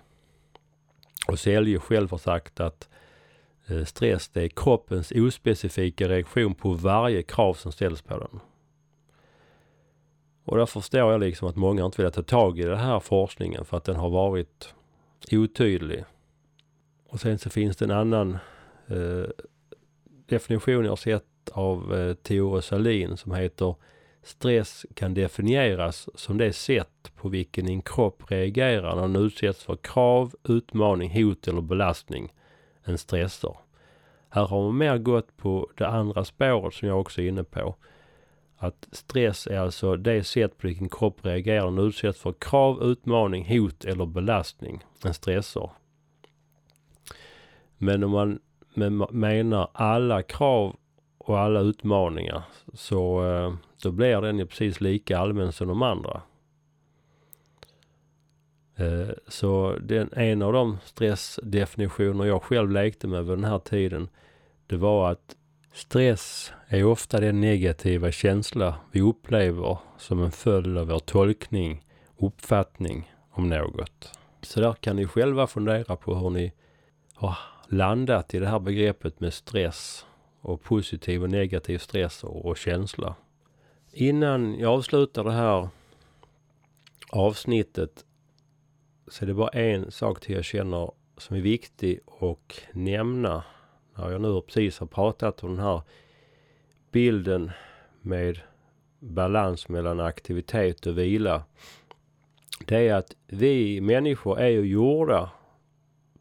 Och 1.29 1.39
Selje 1.39 1.79
själv 1.79 2.11
har 2.11 2.19
sagt 2.19 2.61
att 2.61 2.89
eh, 3.67 3.85
stress 3.85 4.29
det 4.29 4.43
är 4.43 4.49
kroppens 4.49 5.13
ospecifika 5.13 6.09
reaktion 6.09 6.55
på 6.55 6.73
varje 6.73 7.23
krav 7.23 7.55
som 7.55 7.73
ställs 7.73 8.03
på 8.03 8.19
den. 8.19 8.41
Och 10.49 10.57
där 10.57 10.67
förstår 10.67 11.13
jag 11.13 11.21
liksom 11.21 11.49
att 11.49 11.57
många 11.57 11.85
inte 11.85 12.03
vill 12.03 12.13
ta 12.13 12.23
tag 12.23 12.59
i 12.59 12.63
den 12.63 12.79
här 12.79 13.01
forskningen 13.01 13.65
för 13.65 13.77
att 13.77 13.85
den 13.85 13.97
har 13.97 14.11
varit 14.11 14.75
otydlig. 15.33 16.05
Och 17.09 17.21
sen 17.21 17.39
så 17.39 17.51
finns 17.51 17.77
det 17.77 17.85
en 17.85 17.91
annan 17.91 18.39
eh, 18.87 19.31
definition 20.27 20.85
jag 20.85 20.91
har 20.91 20.97
sett 20.97 21.25
av 21.53 21.95
eh, 21.95 22.15
Tore 22.15 22.63
Salin 22.63 23.17
som 23.17 23.35
heter 23.35 23.75
Stress 24.23 24.87
kan 24.95 25.15
definieras 25.15 26.09
som 26.15 26.39
det 26.39 26.53
sätt 26.53 27.13
på 27.17 27.29
vilken 27.29 27.67
din 27.67 27.83
kropp 27.83 28.31
reagerar 28.31 28.95
när 28.95 29.03
den 29.03 29.17
utsätts 29.17 29.65
för 29.65 29.77
krav, 29.77 30.35
utmaning, 30.45 31.25
hot 31.25 31.49
eller 31.49 31.61
belastning. 31.61 32.33
än 32.85 32.99
stressor. 32.99 33.57
Här 34.29 34.47
har 34.47 34.63
man 34.63 34.79
mer 34.79 34.99
gått 34.99 35.37
på 35.37 35.71
det 35.77 35.89
andra 35.89 36.25
spåret 36.25 36.75
som 36.75 36.89
jag 36.89 37.01
också 37.01 37.23
är 37.23 37.29
inne 37.29 37.45
på. 37.45 37.77
Att 38.61 38.89
stress 38.93 39.47
är 39.47 39.59
alltså 39.59 39.97
det 39.97 40.25
sätt 40.25 40.59
på 40.59 40.67
vilken 40.67 40.89
kropp 40.89 41.27
reagerar 41.27 41.71
när 41.71 41.89
utsätts 41.89 42.21
för 42.21 42.33
krav, 42.33 42.83
utmaning, 42.83 43.59
hot 43.59 43.85
eller 43.85 44.07
belastning. 44.07 44.85
En 45.05 45.15
stressor. 45.15 45.71
Men 47.79 48.05
om 48.05 48.11
man 48.11 48.39
menar 49.11 49.71
alla 49.73 50.23
krav 50.23 50.77
och 51.19 51.39
alla 51.39 51.61
utmaningar 51.61 52.43
så 52.73 53.25
eh, 53.25 53.55
då 53.83 53.91
blir 53.91 54.21
den 54.21 54.39
ju 54.39 54.47
precis 54.47 54.81
lika 54.81 55.19
allmän 55.19 55.53
som 55.53 55.69
de 55.69 55.83
andra. 55.83 56.23
Eh, 58.77 59.09
så 59.29 59.77
den, 59.81 60.11
en 60.13 60.43
av 60.43 60.53
de 60.53 60.79
stressdefinitioner 60.85 62.25
jag 62.25 62.43
själv 62.43 62.71
lekte 62.71 63.07
med 63.07 63.25
vid 63.25 63.39
den 63.39 63.45
här 63.45 63.59
tiden 63.59 64.09
det 64.67 64.77
var 64.77 65.11
att 65.11 65.37
stress 65.79 66.53
är 66.69 66.85
ofta 66.85 67.21
den 67.21 67.41
negativa 67.41 68.13
känsla 68.13 68.75
vi 68.93 69.01
upplever 69.01 69.79
som 69.99 70.23
en 70.23 70.33
följd 70.33 70.79
av 70.79 70.87
vår 70.87 70.99
tolkning, 70.99 71.85
uppfattning 72.17 73.13
om 73.31 73.49
något. 73.49 74.19
Så 74.43 74.61
där 74.61 74.73
kan 74.73 74.97
ni 74.97 75.07
själva 75.07 75.47
fundera 75.47 75.97
på 75.97 76.15
hur 76.15 76.31
ni 76.31 76.53
har 77.15 77.39
landat 77.69 78.35
i 78.35 78.39
det 78.39 78.49
här 78.49 78.59
begreppet 78.59 79.21
med 79.21 79.35
stress 79.35 80.07
och 80.41 80.63
positiv 80.63 81.23
och 81.23 81.31
negativ 81.31 81.79
stress 81.79 82.25
och, 82.25 82.57
känsla. 82.57 83.15
Innan 83.93 84.59
jag 84.59 84.73
avslutar 84.73 85.25
det 85.25 85.33
här 85.33 85.69
avsnittet 87.11 88.05
så 89.09 89.25
är 89.25 89.27
det 89.27 89.35
bara 89.35 89.49
en 89.49 89.91
sak 89.91 90.21
till 90.21 90.35
jag 90.35 90.45
känner 90.45 90.91
som 91.17 91.37
är 91.37 91.41
viktig 91.41 92.01
att 92.21 92.61
nämna 92.73 93.45
när 93.99 94.11
jag 94.11 94.21
nu 94.21 94.41
precis 94.41 94.79
har 94.79 94.87
pratat 94.87 95.45
om 95.45 95.57
den 95.57 95.65
här 95.65 95.83
bilden 96.93 97.51
med 98.01 98.41
balans 98.99 99.69
mellan 99.69 100.01
aktivitet 100.01 100.87
och 100.87 100.99
vila. 100.99 101.45
Det 102.67 102.89
är 102.89 102.95
att 102.95 103.17
vi 103.27 103.81
människor 103.81 104.39
är 104.39 104.49
ju 104.49 104.63
gjorda 104.63 105.31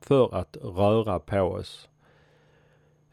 för 0.02 0.36
att 0.36 0.58
röra 0.62 1.20
på 1.20 1.42
oss. 1.42 1.90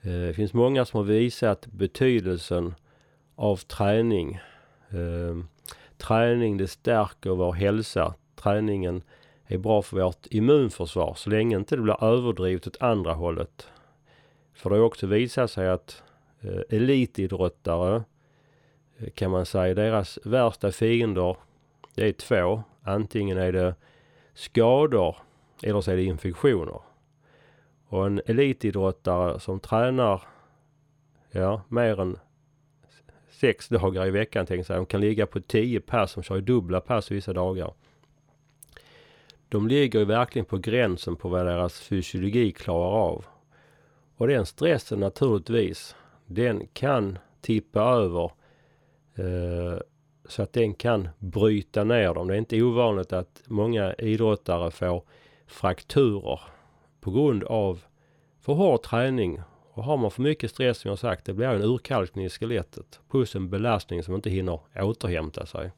Eh, 0.02 0.10
det 0.10 0.34
finns 0.34 0.52
många 0.52 0.84
som 0.84 0.98
har 0.98 1.04
visat 1.04 1.66
betydelsen 1.66 2.74
av 3.34 3.56
träning. 3.56 4.40
Eh, 4.88 5.44
träning 5.96 6.56
det 6.56 6.68
stärker 6.68 7.30
vår 7.30 7.52
hälsa. 7.52 8.14
Träningen 8.34 9.02
är 9.46 9.58
bra 9.58 9.82
för 9.82 9.96
vårt 9.96 10.26
immunförsvar 10.26 11.14
så 11.14 11.30
länge 11.30 11.56
inte 11.56 11.76
det 11.76 11.82
blir 11.82 12.04
överdrivet 12.04 12.66
åt 12.66 12.82
andra 12.82 13.14
hållet. 13.14 13.68
För 14.54 14.70
det 14.70 14.76
har 14.76 14.82
också 14.82 15.06
visat 15.06 15.50
sig 15.50 15.68
att 15.68 16.02
eh, 16.40 16.76
elitidrottare 16.76 18.04
eh, 18.98 19.10
kan 19.10 19.30
man 19.30 19.46
säga 19.46 19.74
deras 19.74 20.18
värsta 20.24 20.72
fiender 20.72 21.36
det 21.94 22.08
är 22.08 22.12
två. 22.12 22.62
Antingen 22.82 23.38
är 23.38 23.52
det 23.52 23.74
skador 24.34 25.16
eller 25.62 25.80
så 25.80 25.90
är 25.90 25.96
det 25.96 26.04
infektioner. 26.04 26.80
Och 27.88 28.06
en 28.06 28.20
elitidrottare 28.26 29.40
som 29.40 29.60
tränar 29.60 30.22
ja, 31.30 31.62
mer 31.68 32.00
än 32.00 32.18
sex 33.30 33.68
dagar 33.68 34.06
i 34.06 34.10
veckan 34.10 34.46
tänkte 34.46 34.72
jag. 34.72 34.80
De 34.80 34.86
kan 34.86 35.00
ligga 35.00 35.26
på 35.26 35.40
tio 35.40 35.80
pass, 35.80 36.14
De 36.14 36.22
kör 36.22 36.34
ju 36.34 36.40
dubbla 36.40 36.80
pass 36.80 37.10
vissa 37.10 37.32
dagar. 37.32 37.72
De 39.48 39.68
ligger 39.68 39.98
ju 39.98 40.04
verkligen 40.04 40.46
på 40.46 40.58
gränsen 40.58 41.16
på 41.16 41.28
vad 41.28 41.46
deras 41.46 41.80
fysiologi 41.80 42.52
klarar 42.52 42.90
av. 42.90 43.24
Och 44.16 44.28
den 44.28 44.46
stressen 44.46 45.00
naturligtvis, 45.00 45.96
den 46.26 46.66
kan 46.66 47.18
tippa 47.40 47.80
över 47.80 48.24
eh, 49.14 49.78
så 50.28 50.42
att 50.42 50.52
den 50.52 50.74
kan 50.74 51.08
bryta 51.18 51.84
ner 51.84 52.14
dem. 52.14 52.28
Det 52.28 52.34
är 52.34 52.38
inte 52.38 52.62
ovanligt 52.62 53.12
att 53.12 53.42
många 53.46 53.94
idrottare 53.94 54.70
får 54.70 55.02
frakturer 55.46 56.40
på 57.00 57.10
grund 57.10 57.44
av 57.44 57.84
för 58.40 58.52
hård 58.52 58.82
träning 58.82 59.40
Och 59.72 59.84
har 59.84 59.96
man 59.96 60.10
för 60.10 60.22
mycket 60.22 60.50
stress 60.50 60.78
som 60.78 60.88
jag 60.88 60.98
sagt, 60.98 61.24
det 61.24 61.34
blir 61.34 61.46
en 61.46 61.62
urkalkning 61.62 62.24
i 62.24 62.28
skelettet. 62.28 63.00
Plus 63.10 63.34
en 63.34 63.50
belastning 63.50 64.02
som 64.02 64.14
inte 64.14 64.30
hinner 64.30 64.60
återhämta 64.76 65.46
sig. 65.46 65.72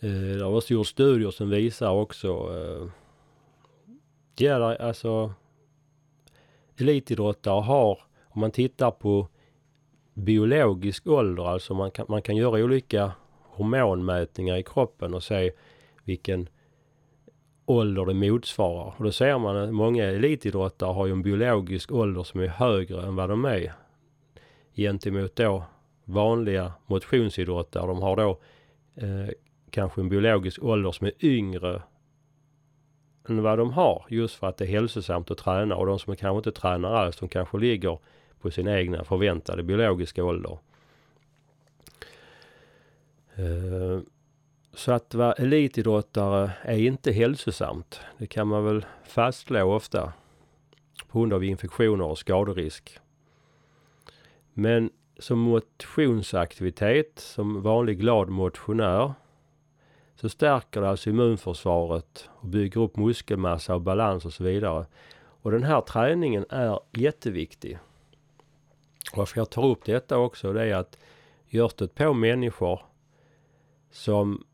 Eh, 0.00 0.10
det 0.10 0.44
har 0.44 0.56
också 0.56 0.74
gjorts 0.74 0.90
studier 0.90 1.30
som 1.30 1.50
visar 1.50 1.90
också, 1.90 2.28
eh, 2.28 2.88
ja 4.36 4.76
alltså 4.76 5.34
elitidrottare 6.80 7.60
har, 7.60 7.98
om 8.28 8.40
man 8.40 8.50
tittar 8.50 8.90
på 8.90 9.28
biologisk 10.14 11.06
ålder, 11.06 11.42
alltså 11.48 11.74
man 11.74 11.90
kan, 11.90 12.06
man 12.08 12.22
kan 12.22 12.36
göra 12.36 12.64
olika 12.64 13.12
hormonmätningar 13.42 14.56
i 14.56 14.62
kroppen 14.62 15.14
och 15.14 15.22
se 15.22 15.52
vilken 16.04 16.48
ålder 17.66 18.06
det 18.06 18.14
motsvarar. 18.14 18.94
Och 18.96 19.04
då 19.04 19.12
ser 19.12 19.38
man 19.38 19.56
att 19.56 19.74
många 19.74 20.04
elitidrottare 20.04 20.92
har 20.92 21.06
ju 21.06 21.12
en 21.12 21.22
biologisk 21.22 21.92
ålder 21.92 22.22
som 22.22 22.40
är 22.40 22.46
högre 22.46 23.02
än 23.02 23.16
vad 23.16 23.28
de 23.28 23.44
är 23.44 23.72
gentemot 24.74 25.36
då 25.36 25.64
vanliga 26.04 26.72
motionsidrottare. 26.86 27.86
De 27.86 28.02
har 28.02 28.16
då 28.16 28.30
eh, 28.96 29.28
kanske 29.70 30.00
en 30.00 30.08
biologisk 30.08 30.62
ålder 30.62 30.92
som 30.92 31.06
är 31.06 31.24
yngre 31.24 31.82
än 33.30 33.42
vad 33.42 33.58
de 33.58 33.72
har 33.72 34.04
just 34.08 34.34
för 34.34 34.46
att 34.46 34.56
det 34.56 34.64
är 34.64 34.68
hälsosamt 34.68 35.30
att 35.30 35.38
träna 35.38 35.76
och 35.76 35.86
de 35.86 35.98
som 35.98 36.16
kanske 36.16 36.36
inte 36.36 36.60
tränar 36.60 36.94
alls 36.94 37.16
de 37.16 37.28
kanske 37.28 37.58
ligger 37.58 37.98
på 38.40 38.50
sin 38.50 38.68
egna 38.68 39.04
förväntade 39.04 39.62
biologiska 39.62 40.24
ålder. 40.24 40.58
Eh, 43.34 44.00
så 44.74 44.92
att 44.92 45.14
vara 45.14 45.32
elitidrottare 45.32 46.50
är 46.62 46.78
inte 46.78 47.12
hälsosamt. 47.12 48.00
Det 48.18 48.26
kan 48.26 48.46
man 48.46 48.64
väl 48.64 48.86
fastslå 49.04 49.74
ofta 49.74 50.12
på 51.08 51.18
grund 51.18 51.32
av 51.32 51.44
infektioner 51.44 52.04
och 52.04 52.18
skaderisk. 52.18 52.98
Men 54.52 54.90
som 55.18 55.38
motionsaktivitet, 55.38 57.18
som 57.18 57.62
vanlig 57.62 57.98
glad 57.98 58.28
motionär, 58.28 59.14
så 60.20 60.28
stärker 60.28 60.80
det 60.80 60.88
alltså 60.88 61.10
immunförsvaret 61.10 62.28
och 62.30 62.48
bygger 62.48 62.80
upp 62.80 62.96
muskelmassa 62.96 63.74
och 63.74 63.80
balans 63.80 64.24
och 64.24 64.32
så 64.32 64.44
vidare. 64.44 64.86
Och 65.42 65.50
den 65.50 65.62
här 65.62 65.80
träningen 65.80 66.46
är 66.50 66.80
jätteviktig. 66.92 67.78
Varför 69.14 69.40
jag 69.40 69.50
tar 69.50 69.66
upp 69.66 69.84
detta 69.84 70.18
också 70.18 70.52
det 70.52 70.64
är 70.64 70.74
att 70.74 70.98
görs 71.46 71.74
det 71.74 71.94
på 71.94 72.12
människor 72.12 72.80
som 73.90 74.44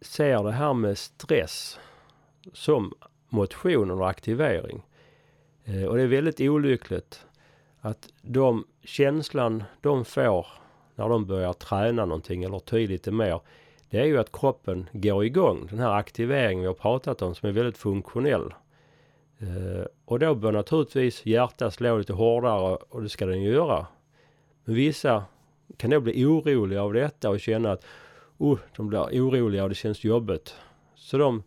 ser 0.00 0.42
det 0.42 0.52
här 0.52 0.74
med 0.74 0.98
stress 0.98 1.78
som 2.52 2.94
motion 3.28 3.90
och 3.90 4.08
aktivering. 4.08 4.82
Eh, 5.64 5.84
och 5.84 5.96
det 5.96 6.02
är 6.02 6.06
väldigt 6.06 6.40
olyckligt 6.40 7.26
att 7.80 8.08
de 8.22 8.66
känslan 8.82 9.64
de 9.80 10.04
får 10.04 10.46
när 10.94 11.08
de 11.08 11.26
börjar 11.26 11.52
träna 11.52 12.04
någonting 12.04 12.44
eller 12.44 12.58
ty 12.58 12.86
lite 12.86 13.10
mer. 13.10 13.40
Det 13.90 14.00
är 14.00 14.04
ju 14.04 14.18
att 14.18 14.32
kroppen 14.32 14.88
går 14.92 15.24
igång. 15.24 15.66
Den 15.70 15.78
här 15.78 15.92
aktiveringen 15.92 16.60
vi 16.60 16.66
har 16.66 16.74
pratat 16.74 17.22
om 17.22 17.34
som 17.34 17.48
är 17.48 17.52
väldigt 17.52 17.78
funktionell. 17.78 18.54
Eh, 19.38 19.86
och 20.04 20.18
då 20.18 20.34
bör 20.34 20.52
naturligtvis 20.52 21.26
hjärtat 21.26 21.74
slå 21.74 21.98
lite 21.98 22.12
hårdare 22.12 22.76
och 22.76 23.02
det 23.02 23.08
ska 23.08 23.26
den 23.26 23.42
göra. 23.42 23.86
Men 24.64 24.74
vissa 24.74 25.24
kan 25.76 25.90
då 25.90 26.00
bli 26.00 26.24
oroliga 26.24 26.82
av 26.82 26.92
detta 26.92 27.30
och 27.30 27.40
känna 27.40 27.72
att 27.72 27.84
oh, 28.38 28.58
de 28.76 28.88
blir 28.88 29.00
oroliga 29.00 29.62
och 29.62 29.68
det 29.68 29.74
känns 29.74 30.04
jobbigt. 30.04 30.54
Så 30.94 31.18
de 31.18 31.42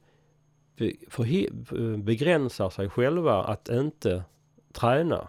begränsar 1.97 2.69
sig 2.69 2.89
själva 2.89 3.43
att 3.43 3.69
inte 3.69 4.23
träna. 4.73 5.27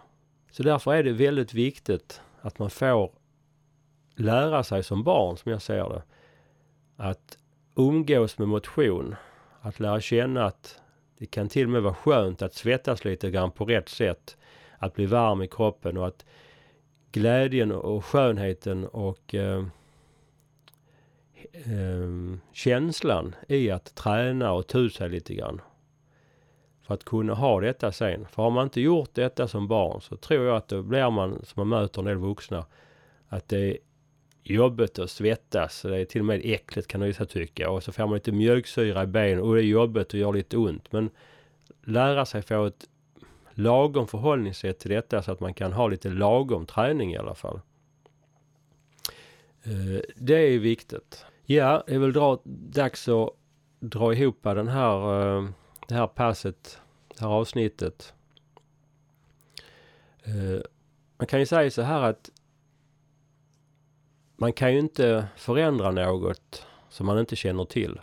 Så 0.51 0.63
därför 0.63 0.93
är 0.93 1.03
det 1.03 1.11
väldigt 1.11 1.53
viktigt 1.53 2.21
att 2.41 2.59
man 2.59 2.69
får 2.69 3.11
lära 4.15 4.63
sig 4.63 4.83
som 4.83 5.03
barn, 5.03 5.37
som 5.37 5.51
jag 5.51 5.61
ser 5.61 5.89
det, 5.89 6.03
att 7.03 7.37
umgås 7.75 8.37
med 8.37 8.47
motion. 8.47 9.15
Att 9.61 9.79
lära 9.79 10.01
känna 10.01 10.45
att 10.45 10.81
det 11.17 11.25
kan 11.25 11.49
till 11.49 11.65
och 11.65 11.71
med 11.71 11.81
vara 11.81 11.93
skönt 11.93 12.41
att 12.41 12.53
svettas 12.53 13.05
lite 13.05 13.31
grann 13.31 13.51
på 13.51 13.65
rätt 13.65 13.89
sätt. 13.89 14.37
Att 14.77 14.93
bli 14.93 15.05
varm 15.05 15.41
i 15.41 15.47
kroppen 15.47 15.97
och 15.97 16.07
att 16.07 16.25
glädjen 17.11 17.71
och 17.71 18.05
skönheten 18.05 18.87
och 18.87 19.35
eh, 19.35 19.65
eh, 21.51 22.37
känslan 22.51 23.35
i 23.47 23.71
att 23.71 23.95
träna 23.95 24.51
och 24.51 24.67
ta 24.67 24.89
sig 24.89 25.09
lite 25.09 25.33
grann. 25.33 25.61
För 26.81 26.93
att 26.93 27.03
kunna 27.03 27.33
ha 27.33 27.59
detta 27.59 27.91
sen. 27.91 28.25
För 28.25 28.43
har 28.43 28.49
man 28.49 28.63
inte 28.63 28.81
gjort 28.81 29.13
detta 29.13 29.47
som 29.47 29.67
barn 29.67 30.01
så 30.01 30.17
tror 30.17 30.45
jag 30.45 30.55
att 30.57 30.67
då 30.67 30.83
blir 30.83 31.09
man, 31.09 31.41
som 31.45 31.69
man 31.69 31.79
möter 31.79 32.01
en 32.01 32.05
del 32.05 32.17
vuxna, 32.17 32.65
att 33.27 33.47
det 33.47 33.77
jobbigt 34.43 34.99
att 34.99 35.09
svettas. 35.09 35.81
Det 35.81 35.97
är 35.97 36.05
till 36.05 36.21
och 36.21 36.25
med 36.25 36.41
äckligt 36.43 36.87
kan 36.87 37.01
vissa 37.01 37.25
tycka. 37.25 37.69
Och 37.69 37.83
så 37.83 37.91
får 37.91 38.05
man 38.05 38.13
lite 38.13 38.31
mjölksyra 38.31 39.03
i 39.03 39.07
benen 39.07 39.39
och 39.39 39.55
det 39.55 39.61
är 39.61 39.65
jobbigt 39.65 40.13
och 40.13 40.19
gör 40.19 40.33
lite 40.33 40.57
ont. 40.57 40.91
Men 40.91 41.09
lära 41.83 42.25
sig 42.25 42.41
få 42.41 42.65
ett 42.65 42.89
lagom 43.51 44.07
förhållningssätt 44.07 44.79
till 44.79 44.91
detta 44.91 45.23
så 45.23 45.31
att 45.31 45.39
man 45.39 45.53
kan 45.53 45.73
ha 45.73 45.87
lite 45.87 46.09
lagom 46.09 46.65
träning 46.65 47.13
i 47.13 47.17
alla 47.17 47.35
fall. 47.35 47.59
Eh, 49.63 50.01
det 50.15 50.35
är 50.35 50.59
viktigt. 50.59 51.25
Ja, 51.45 51.83
det 51.87 51.95
är 51.95 51.99
väl 51.99 52.13
dra, 52.13 52.41
dags 52.45 53.07
att 53.07 53.29
dra 53.79 54.13
ihop 54.13 54.39
den 54.43 54.67
här, 54.67 55.27
eh, 55.37 55.49
det 55.87 55.95
här 55.95 56.07
passet, 56.07 56.79
det 57.07 57.21
här 57.21 57.27
avsnittet. 57.27 58.13
Eh, 60.23 60.61
man 61.17 61.27
kan 61.27 61.39
ju 61.39 61.45
säga 61.45 61.71
så 61.71 61.81
här 61.81 62.01
att 62.01 62.29
man 64.43 64.53
kan 64.53 64.73
ju 64.73 64.79
inte 64.79 65.27
förändra 65.35 65.91
något 65.91 66.65
som 66.89 67.05
man 67.05 67.19
inte 67.19 67.35
känner 67.35 67.65
till. 67.65 67.99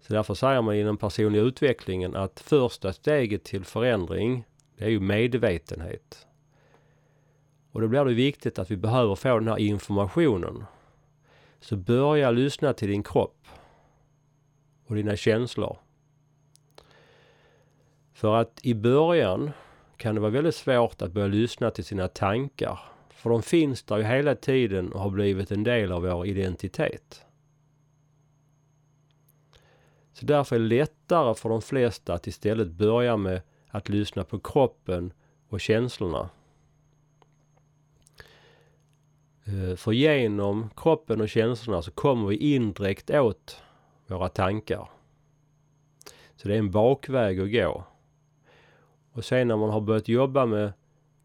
Så 0.00 0.12
därför 0.12 0.34
säger 0.34 0.62
man 0.62 0.74
inom 0.74 0.96
personlig 0.96 1.40
utvecklingen 1.40 2.16
att 2.16 2.40
första 2.40 2.92
steget 2.92 3.44
till 3.44 3.64
förändring, 3.64 4.44
det 4.76 4.84
är 4.84 4.88
ju 4.88 5.00
medvetenhet. 5.00 6.26
Och 7.72 7.80
då 7.80 7.88
blir 7.88 8.04
det 8.04 8.14
viktigt 8.14 8.58
att 8.58 8.70
vi 8.70 8.76
behöver 8.76 9.14
få 9.14 9.38
den 9.38 9.48
här 9.48 9.58
informationen. 9.58 10.64
Så 11.60 11.76
börja 11.76 12.30
lyssna 12.30 12.72
till 12.72 12.88
din 12.88 13.02
kropp 13.02 13.46
och 14.86 14.94
dina 14.94 15.16
känslor. 15.16 15.78
För 18.12 18.34
att 18.34 18.60
i 18.62 18.74
början 18.74 19.50
kan 19.96 20.14
det 20.14 20.20
vara 20.20 20.30
väldigt 20.30 20.54
svårt 20.54 21.02
att 21.02 21.12
börja 21.12 21.26
lyssna 21.28 21.70
till 21.70 21.84
sina 21.84 22.08
tankar. 22.08 22.93
För 23.24 23.30
de 23.30 23.42
finns 23.42 23.82
där 23.82 23.96
ju 23.96 24.02
hela 24.02 24.34
tiden 24.34 24.92
och 24.92 25.00
har 25.00 25.10
blivit 25.10 25.50
en 25.50 25.64
del 25.64 25.92
av 25.92 26.02
vår 26.02 26.26
identitet. 26.26 27.26
Så 30.12 30.26
därför 30.26 30.56
är 30.56 30.60
det 30.60 30.66
lättare 30.66 31.34
för 31.34 31.48
de 31.48 31.62
flesta 31.62 32.14
att 32.14 32.26
istället 32.26 32.68
börja 32.68 33.16
med 33.16 33.42
att 33.68 33.88
lyssna 33.88 34.24
på 34.24 34.38
kroppen 34.38 35.12
och 35.48 35.60
känslorna. 35.60 36.30
Eh, 39.44 39.76
för 39.76 39.92
genom 39.92 40.70
kroppen 40.76 41.20
och 41.20 41.28
känslorna 41.28 41.82
så 41.82 41.90
kommer 41.90 42.28
vi 42.28 42.36
indirekt 42.36 43.10
åt 43.10 43.62
våra 44.06 44.28
tankar. 44.28 44.88
Så 46.36 46.48
det 46.48 46.54
är 46.54 46.58
en 46.58 46.70
bakväg 46.70 47.40
att 47.40 47.52
gå. 47.52 47.84
Och 49.12 49.24
sen 49.24 49.48
när 49.48 49.56
man 49.56 49.70
har 49.70 49.80
börjat 49.80 50.08
jobba 50.08 50.46
med 50.46 50.72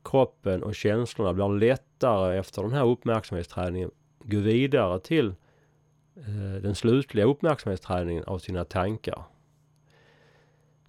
kroppen 0.04 0.64
och 0.64 0.76
känslorna 0.76 1.34
blir 1.34 1.60
lättare 1.60 2.38
efter 2.38 2.62
den 2.62 2.72
här 2.72 2.86
uppmärksamhetsträningen 2.86 3.92
gå 4.24 4.40
vidare 4.40 5.00
till 5.00 5.28
eh, 6.16 6.62
den 6.62 6.76
slutliga 6.76 7.26
uppmärksamhetsträningen 7.26 8.24
av 8.24 8.40
sina 8.40 8.66
tankar. 8.66 9.24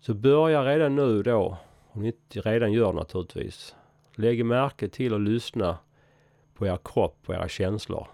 Så 0.00 0.14
börja 0.14 0.64
redan 0.64 0.96
nu 0.96 1.22
då, 1.22 1.56
om 1.92 2.02
ni 2.02 2.06
inte 2.06 2.40
redan 2.40 2.72
gör 2.72 2.92
naturligtvis, 2.92 3.74
lägg 4.14 4.44
märke 4.44 4.88
till 4.88 5.14
och 5.14 5.20
lyssna 5.20 5.78
på 6.54 6.66
er 6.66 6.78
kropp 6.84 7.18
och 7.26 7.34
era 7.34 7.48
känslor. 7.48 8.06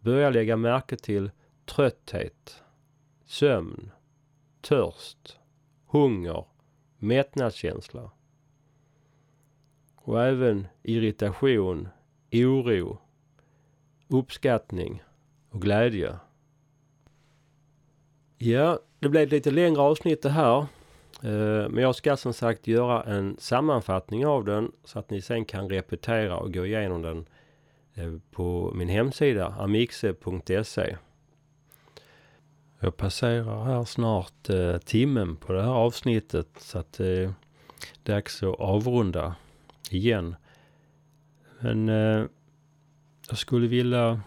Börja 0.00 0.30
lägga 0.30 0.56
märke 0.56 0.96
till 0.96 1.30
trötthet, 1.64 2.62
sömn, 3.24 3.90
törst, 4.60 5.38
hunger, 5.86 6.44
mättnadskänsla. 6.98 8.10
Och 10.08 10.22
även 10.22 10.66
irritation, 10.82 11.88
oro, 12.32 12.98
uppskattning 14.08 15.02
och 15.50 15.62
glädje. 15.62 16.16
Ja, 18.38 18.78
det 18.98 19.08
blev 19.08 19.22
ett 19.22 19.30
lite 19.30 19.50
längre 19.50 19.80
avsnitt 19.80 20.22
det 20.22 20.30
här. 20.30 20.58
Eh, 21.22 21.68
men 21.68 21.76
jag 21.76 21.94
ska 21.94 22.16
som 22.16 22.32
sagt 22.32 22.66
göra 22.66 23.02
en 23.02 23.36
sammanfattning 23.38 24.26
av 24.26 24.44
den 24.44 24.72
så 24.84 24.98
att 24.98 25.10
ni 25.10 25.22
sen 25.22 25.44
kan 25.44 25.68
repetera 25.68 26.36
och 26.36 26.54
gå 26.54 26.66
igenom 26.66 27.02
den 27.02 27.26
eh, 27.94 28.14
på 28.30 28.72
min 28.74 28.88
hemsida 28.88 29.46
amixe.se. 29.46 30.96
Jag 32.80 32.96
passerar 32.96 33.64
här 33.64 33.84
snart 33.84 34.50
eh, 34.50 34.78
timmen 34.78 35.36
på 35.36 35.52
det 35.52 35.62
här 35.62 35.74
avsnittet 35.74 36.48
så 36.58 36.78
att 36.78 36.92
det 36.92 37.08
är 37.08 37.32
dags 38.02 38.42
att 38.42 38.60
avrunda 38.60 39.34
igen. 39.92 40.36
Men 41.60 41.88
eh, 41.88 42.24
jag 43.28 43.38
skulle 43.38 43.66
vilja 43.66 44.20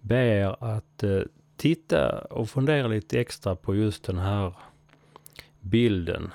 be 0.00 0.16
er 0.16 0.56
att 0.60 1.02
eh, 1.02 1.20
titta 1.56 2.18
och 2.18 2.50
fundera 2.50 2.86
lite 2.86 3.20
extra 3.20 3.56
på 3.56 3.74
just 3.74 4.04
den 4.04 4.18
här 4.18 4.52
bilden 5.60 6.30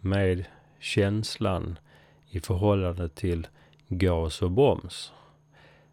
med 0.00 0.44
känslan 0.78 1.78
i 2.28 2.40
förhållande 2.40 3.08
till 3.08 3.46
gas 3.88 4.42
och 4.42 4.50
broms. 4.50 5.12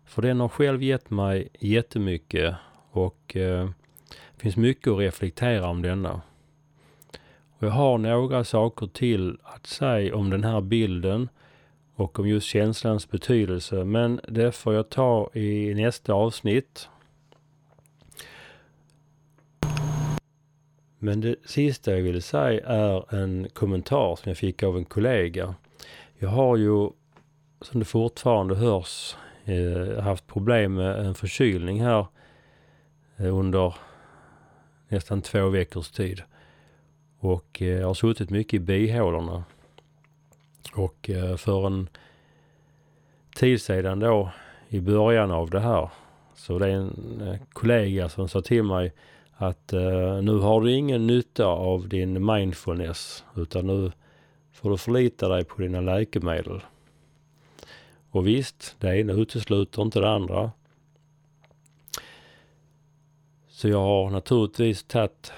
För 0.05 0.21
den 0.21 0.39
har 0.39 0.49
själv 0.49 0.83
gett 0.83 1.09
mig 1.09 1.47
jättemycket 1.59 2.55
och 2.91 3.35
eh, 3.35 3.69
finns 4.37 4.57
mycket 4.57 4.87
att 4.87 4.99
reflektera 4.99 5.67
om 5.67 5.81
denna. 5.81 6.21
Och 7.57 7.67
jag 7.67 7.71
har 7.71 7.97
några 7.97 8.43
saker 8.43 8.87
till 8.87 9.37
att 9.43 9.67
säga 9.67 10.15
om 10.15 10.29
den 10.29 10.43
här 10.43 10.61
bilden 10.61 11.29
och 11.95 12.19
om 12.19 12.27
just 12.27 12.47
känslans 12.47 13.11
betydelse. 13.11 13.83
Men 13.83 14.19
det 14.27 14.51
får 14.51 14.73
jag 14.73 14.89
ta 14.89 15.29
i 15.33 15.73
nästa 15.73 16.13
avsnitt. 16.13 16.89
Men 20.99 21.21
det 21.21 21.35
sista 21.45 21.91
jag 21.91 22.01
vill 22.01 22.21
säga 22.21 22.65
är 22.65 23.15
en 23.15 23.47
kommentar 23.53 24.15
som 24.15 24.29
jag 24.29 24.37
fick 24.37 24.63
av 24.63 24.77
en 24.77 24.85
kollega. 24.85 25.55
Jag 26.17 26.29
har 26.29 26.57
ju, 26.57 26.89
som 27.61 27.79
det 27.79 27.85
fortfarande 27.85 28.55
hörs, 28.55 29.15
eh, 29.45 30.03
haft 30.03 30.27
problem 30.27 30.73
med 30.73 31.05
en 31.05 31.15
förkylning 31.15 31.81
här 31.81 32.07
eh, 33.17 33.37
under 33.37 33.75
nästan 34.87 35.21
två 35.21 35.49
veckors 35.49 35.91
tid. 35.91 36.21
Och 37.19 37.61
eh, 37.61 37.67
jag 37.67 37.87
har 37.87 37.93
suttit 37.93 38.29
mycket 38.29 38.53
i 38.53 38.59
bihålorna. 38.59 39.43
Och 40.73 41.09
eh, 41.09 41.35
för 41.35 41.67
en 41.67 41.89
tid 43.35 43.61
sedan 43.61 43.99
då, 43.99 44.29
i 44.69 44.79
början 44.79 45.31
av 45.31 45.49
det 45.49 45.59
här, 45.59 45.89
så 46.35 46.59
det 46.59 46.67
är 46.67 46.71
en 46.71 47.21
eh, 47.21 47.39
kollega 47.53 48.09
som 48.09 48.29
sa 48.29 48.41
till 48.41 48.63
mig 48.63 48.93
att 49.33 49.73
eh, 49.73 50.21
nu 50.21 50.39
har 50.39 50.61
du 50.61 50.71
ingen 50.71 51.07
nytta 51.07 51.45
av 51.45 51.87
din 51.87 52.25
mindfulness 52.25 53.23
utan 53.35 53.67
nu 53.67 53.91
får 54.51 54.69
du 54.69 54.77
förlita 54.77 55.29
dig 55.29 55.45
på 55.45 55.61
dina 55.61 55.81
läkemedel. 55.81 56.61
Och 58.09 58.27
visst, 58.27 58.75
det 58.79 58.99
ena 58.99 59.13
utesluter 59.13 59.81
inte 59.81 59.99
det 59.99 60.09
andra. 60.09 60.51
Så 63.47 63.69
jag 63.69 63.79
har 63.79 64.09
naturligtvis 64.09 64.83
tagit 64.83 65.31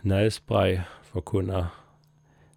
nässpray 0.00 0.80
för 1.02 1.18
att 1.18 1.24
kunna 1.24 1.68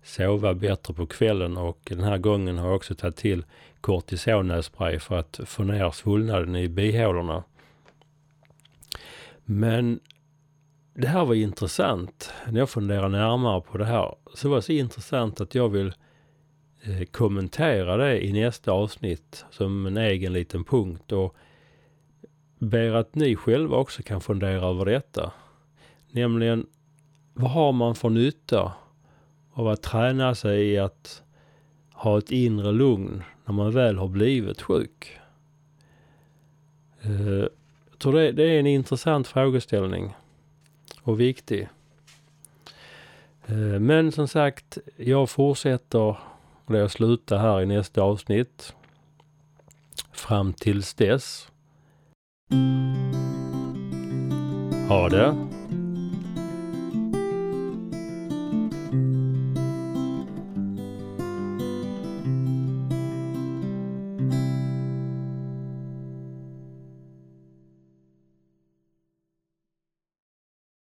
sova 0.04 0.54
bättre 0.54 0.94
på 0.94 1.06
kvällen 1.06 1.58
och 1.58 1.80
den 1.84 2.04
här 2.04 2.18
gången 2.18 2.58
har 2.58 2.68
jag 2.68 2.76
också 2.76 2.96
tagit 2.96 3.16
till 3.16 3.46
kortisonnässpray 3.82 5.00
för 5.00 5.20
att 5.20 5.40
få 5.46 5.64
ner 5.64 5.92
svullnaden 5.92 6.56
i 6.56 6.68
bihålorna. 6.70 7.44
Men 9.46 10.00
det 10.94 11.08
här 11.08 11.26
var 11.26 11.36
intressant. 11.36 12.34
När 12.50 12.60
jag 12.60 12.70
funderar 12.70 13.10
närmare 13.10 13.62
på 13.62 13.78
det 13.78 13.86
här 13.86 14.16
så 14.34 14.50
var 14.50 14.56
det 14.56 14.62
så 14.62 14.72
intressant 14.72 15.42
att 15.42 15.56
jag 15.56 15.70
vill 15.70 15.94
eh, 16.84 17.04
kommentera 17.12 17.98
det 17.98 18.26
i 18.26 18.34
nästa 18.34 18.72
avsnitt 18.72 19.46
som 19.52 19.86
en 19.86 19.98
egen 19.98 20.34
liten 20.34 20.64
punkt 20.64 21.12
och 21.12 21.36
ber 22.60 22.94
att 22.94 23.16
ni 23.16 23.36
själva 23.36 23.78
också 23.78 24.04
kan 24.04 24.22
fundera 24.22 24.68
över 24.68 24.86
detta. 24.86 25.32
Nämligen, 26.12 26.66
vad 27.34 27.52
har 27.52 27.72
man 27.72 27.96
för 27.96 28.10
nytta 28.10 28.72
av 29.54 29.68
att 29.68 29.82
träna 29.82 30.36
sig 30.36 30.72
i 30.72 30.78
att 30.78 31.24
ha 31.94 32.18
ett 32.18 32.32
inre 32.32 32.72
lugn 32.72 33.24
när 33.46 33.54
man 33.54 33.72
väl 33.72 33.98
har 33.98 34.08
blivit 34.08 34.62
sjuk? 34.62 35.18
Eh, 37.02 37.48
jag 37.90 38.00
tror 38.00 38.14
det, 38.14 38.32
det 38.32 38.44
är 38.44 38.60
en 38.60 38.68
intressant 38.68 39.28
frågeställning 39.28 40.16
och 41.02 41.20
viktig. 41.20 41.70
Eh, 43.46 43.80
men 43.80 44.12
som 44.12 44.28
sagt, 44.28 44.78
jag 44.98 45.30
fortsätter 45.30 46.18
och 46.66 46.76
jag 46.76 46.92
slutar 46.92 47.38
här 47.38 47.62
i 47.62 47.66
nästa 47.66 48.02
avsnitt. 48.02 48.76
Fram 50.12 50.54
tills 50.54 50.94
dess. 50.94 51.48
Ha 54.90 55.10
det 55.10 55.63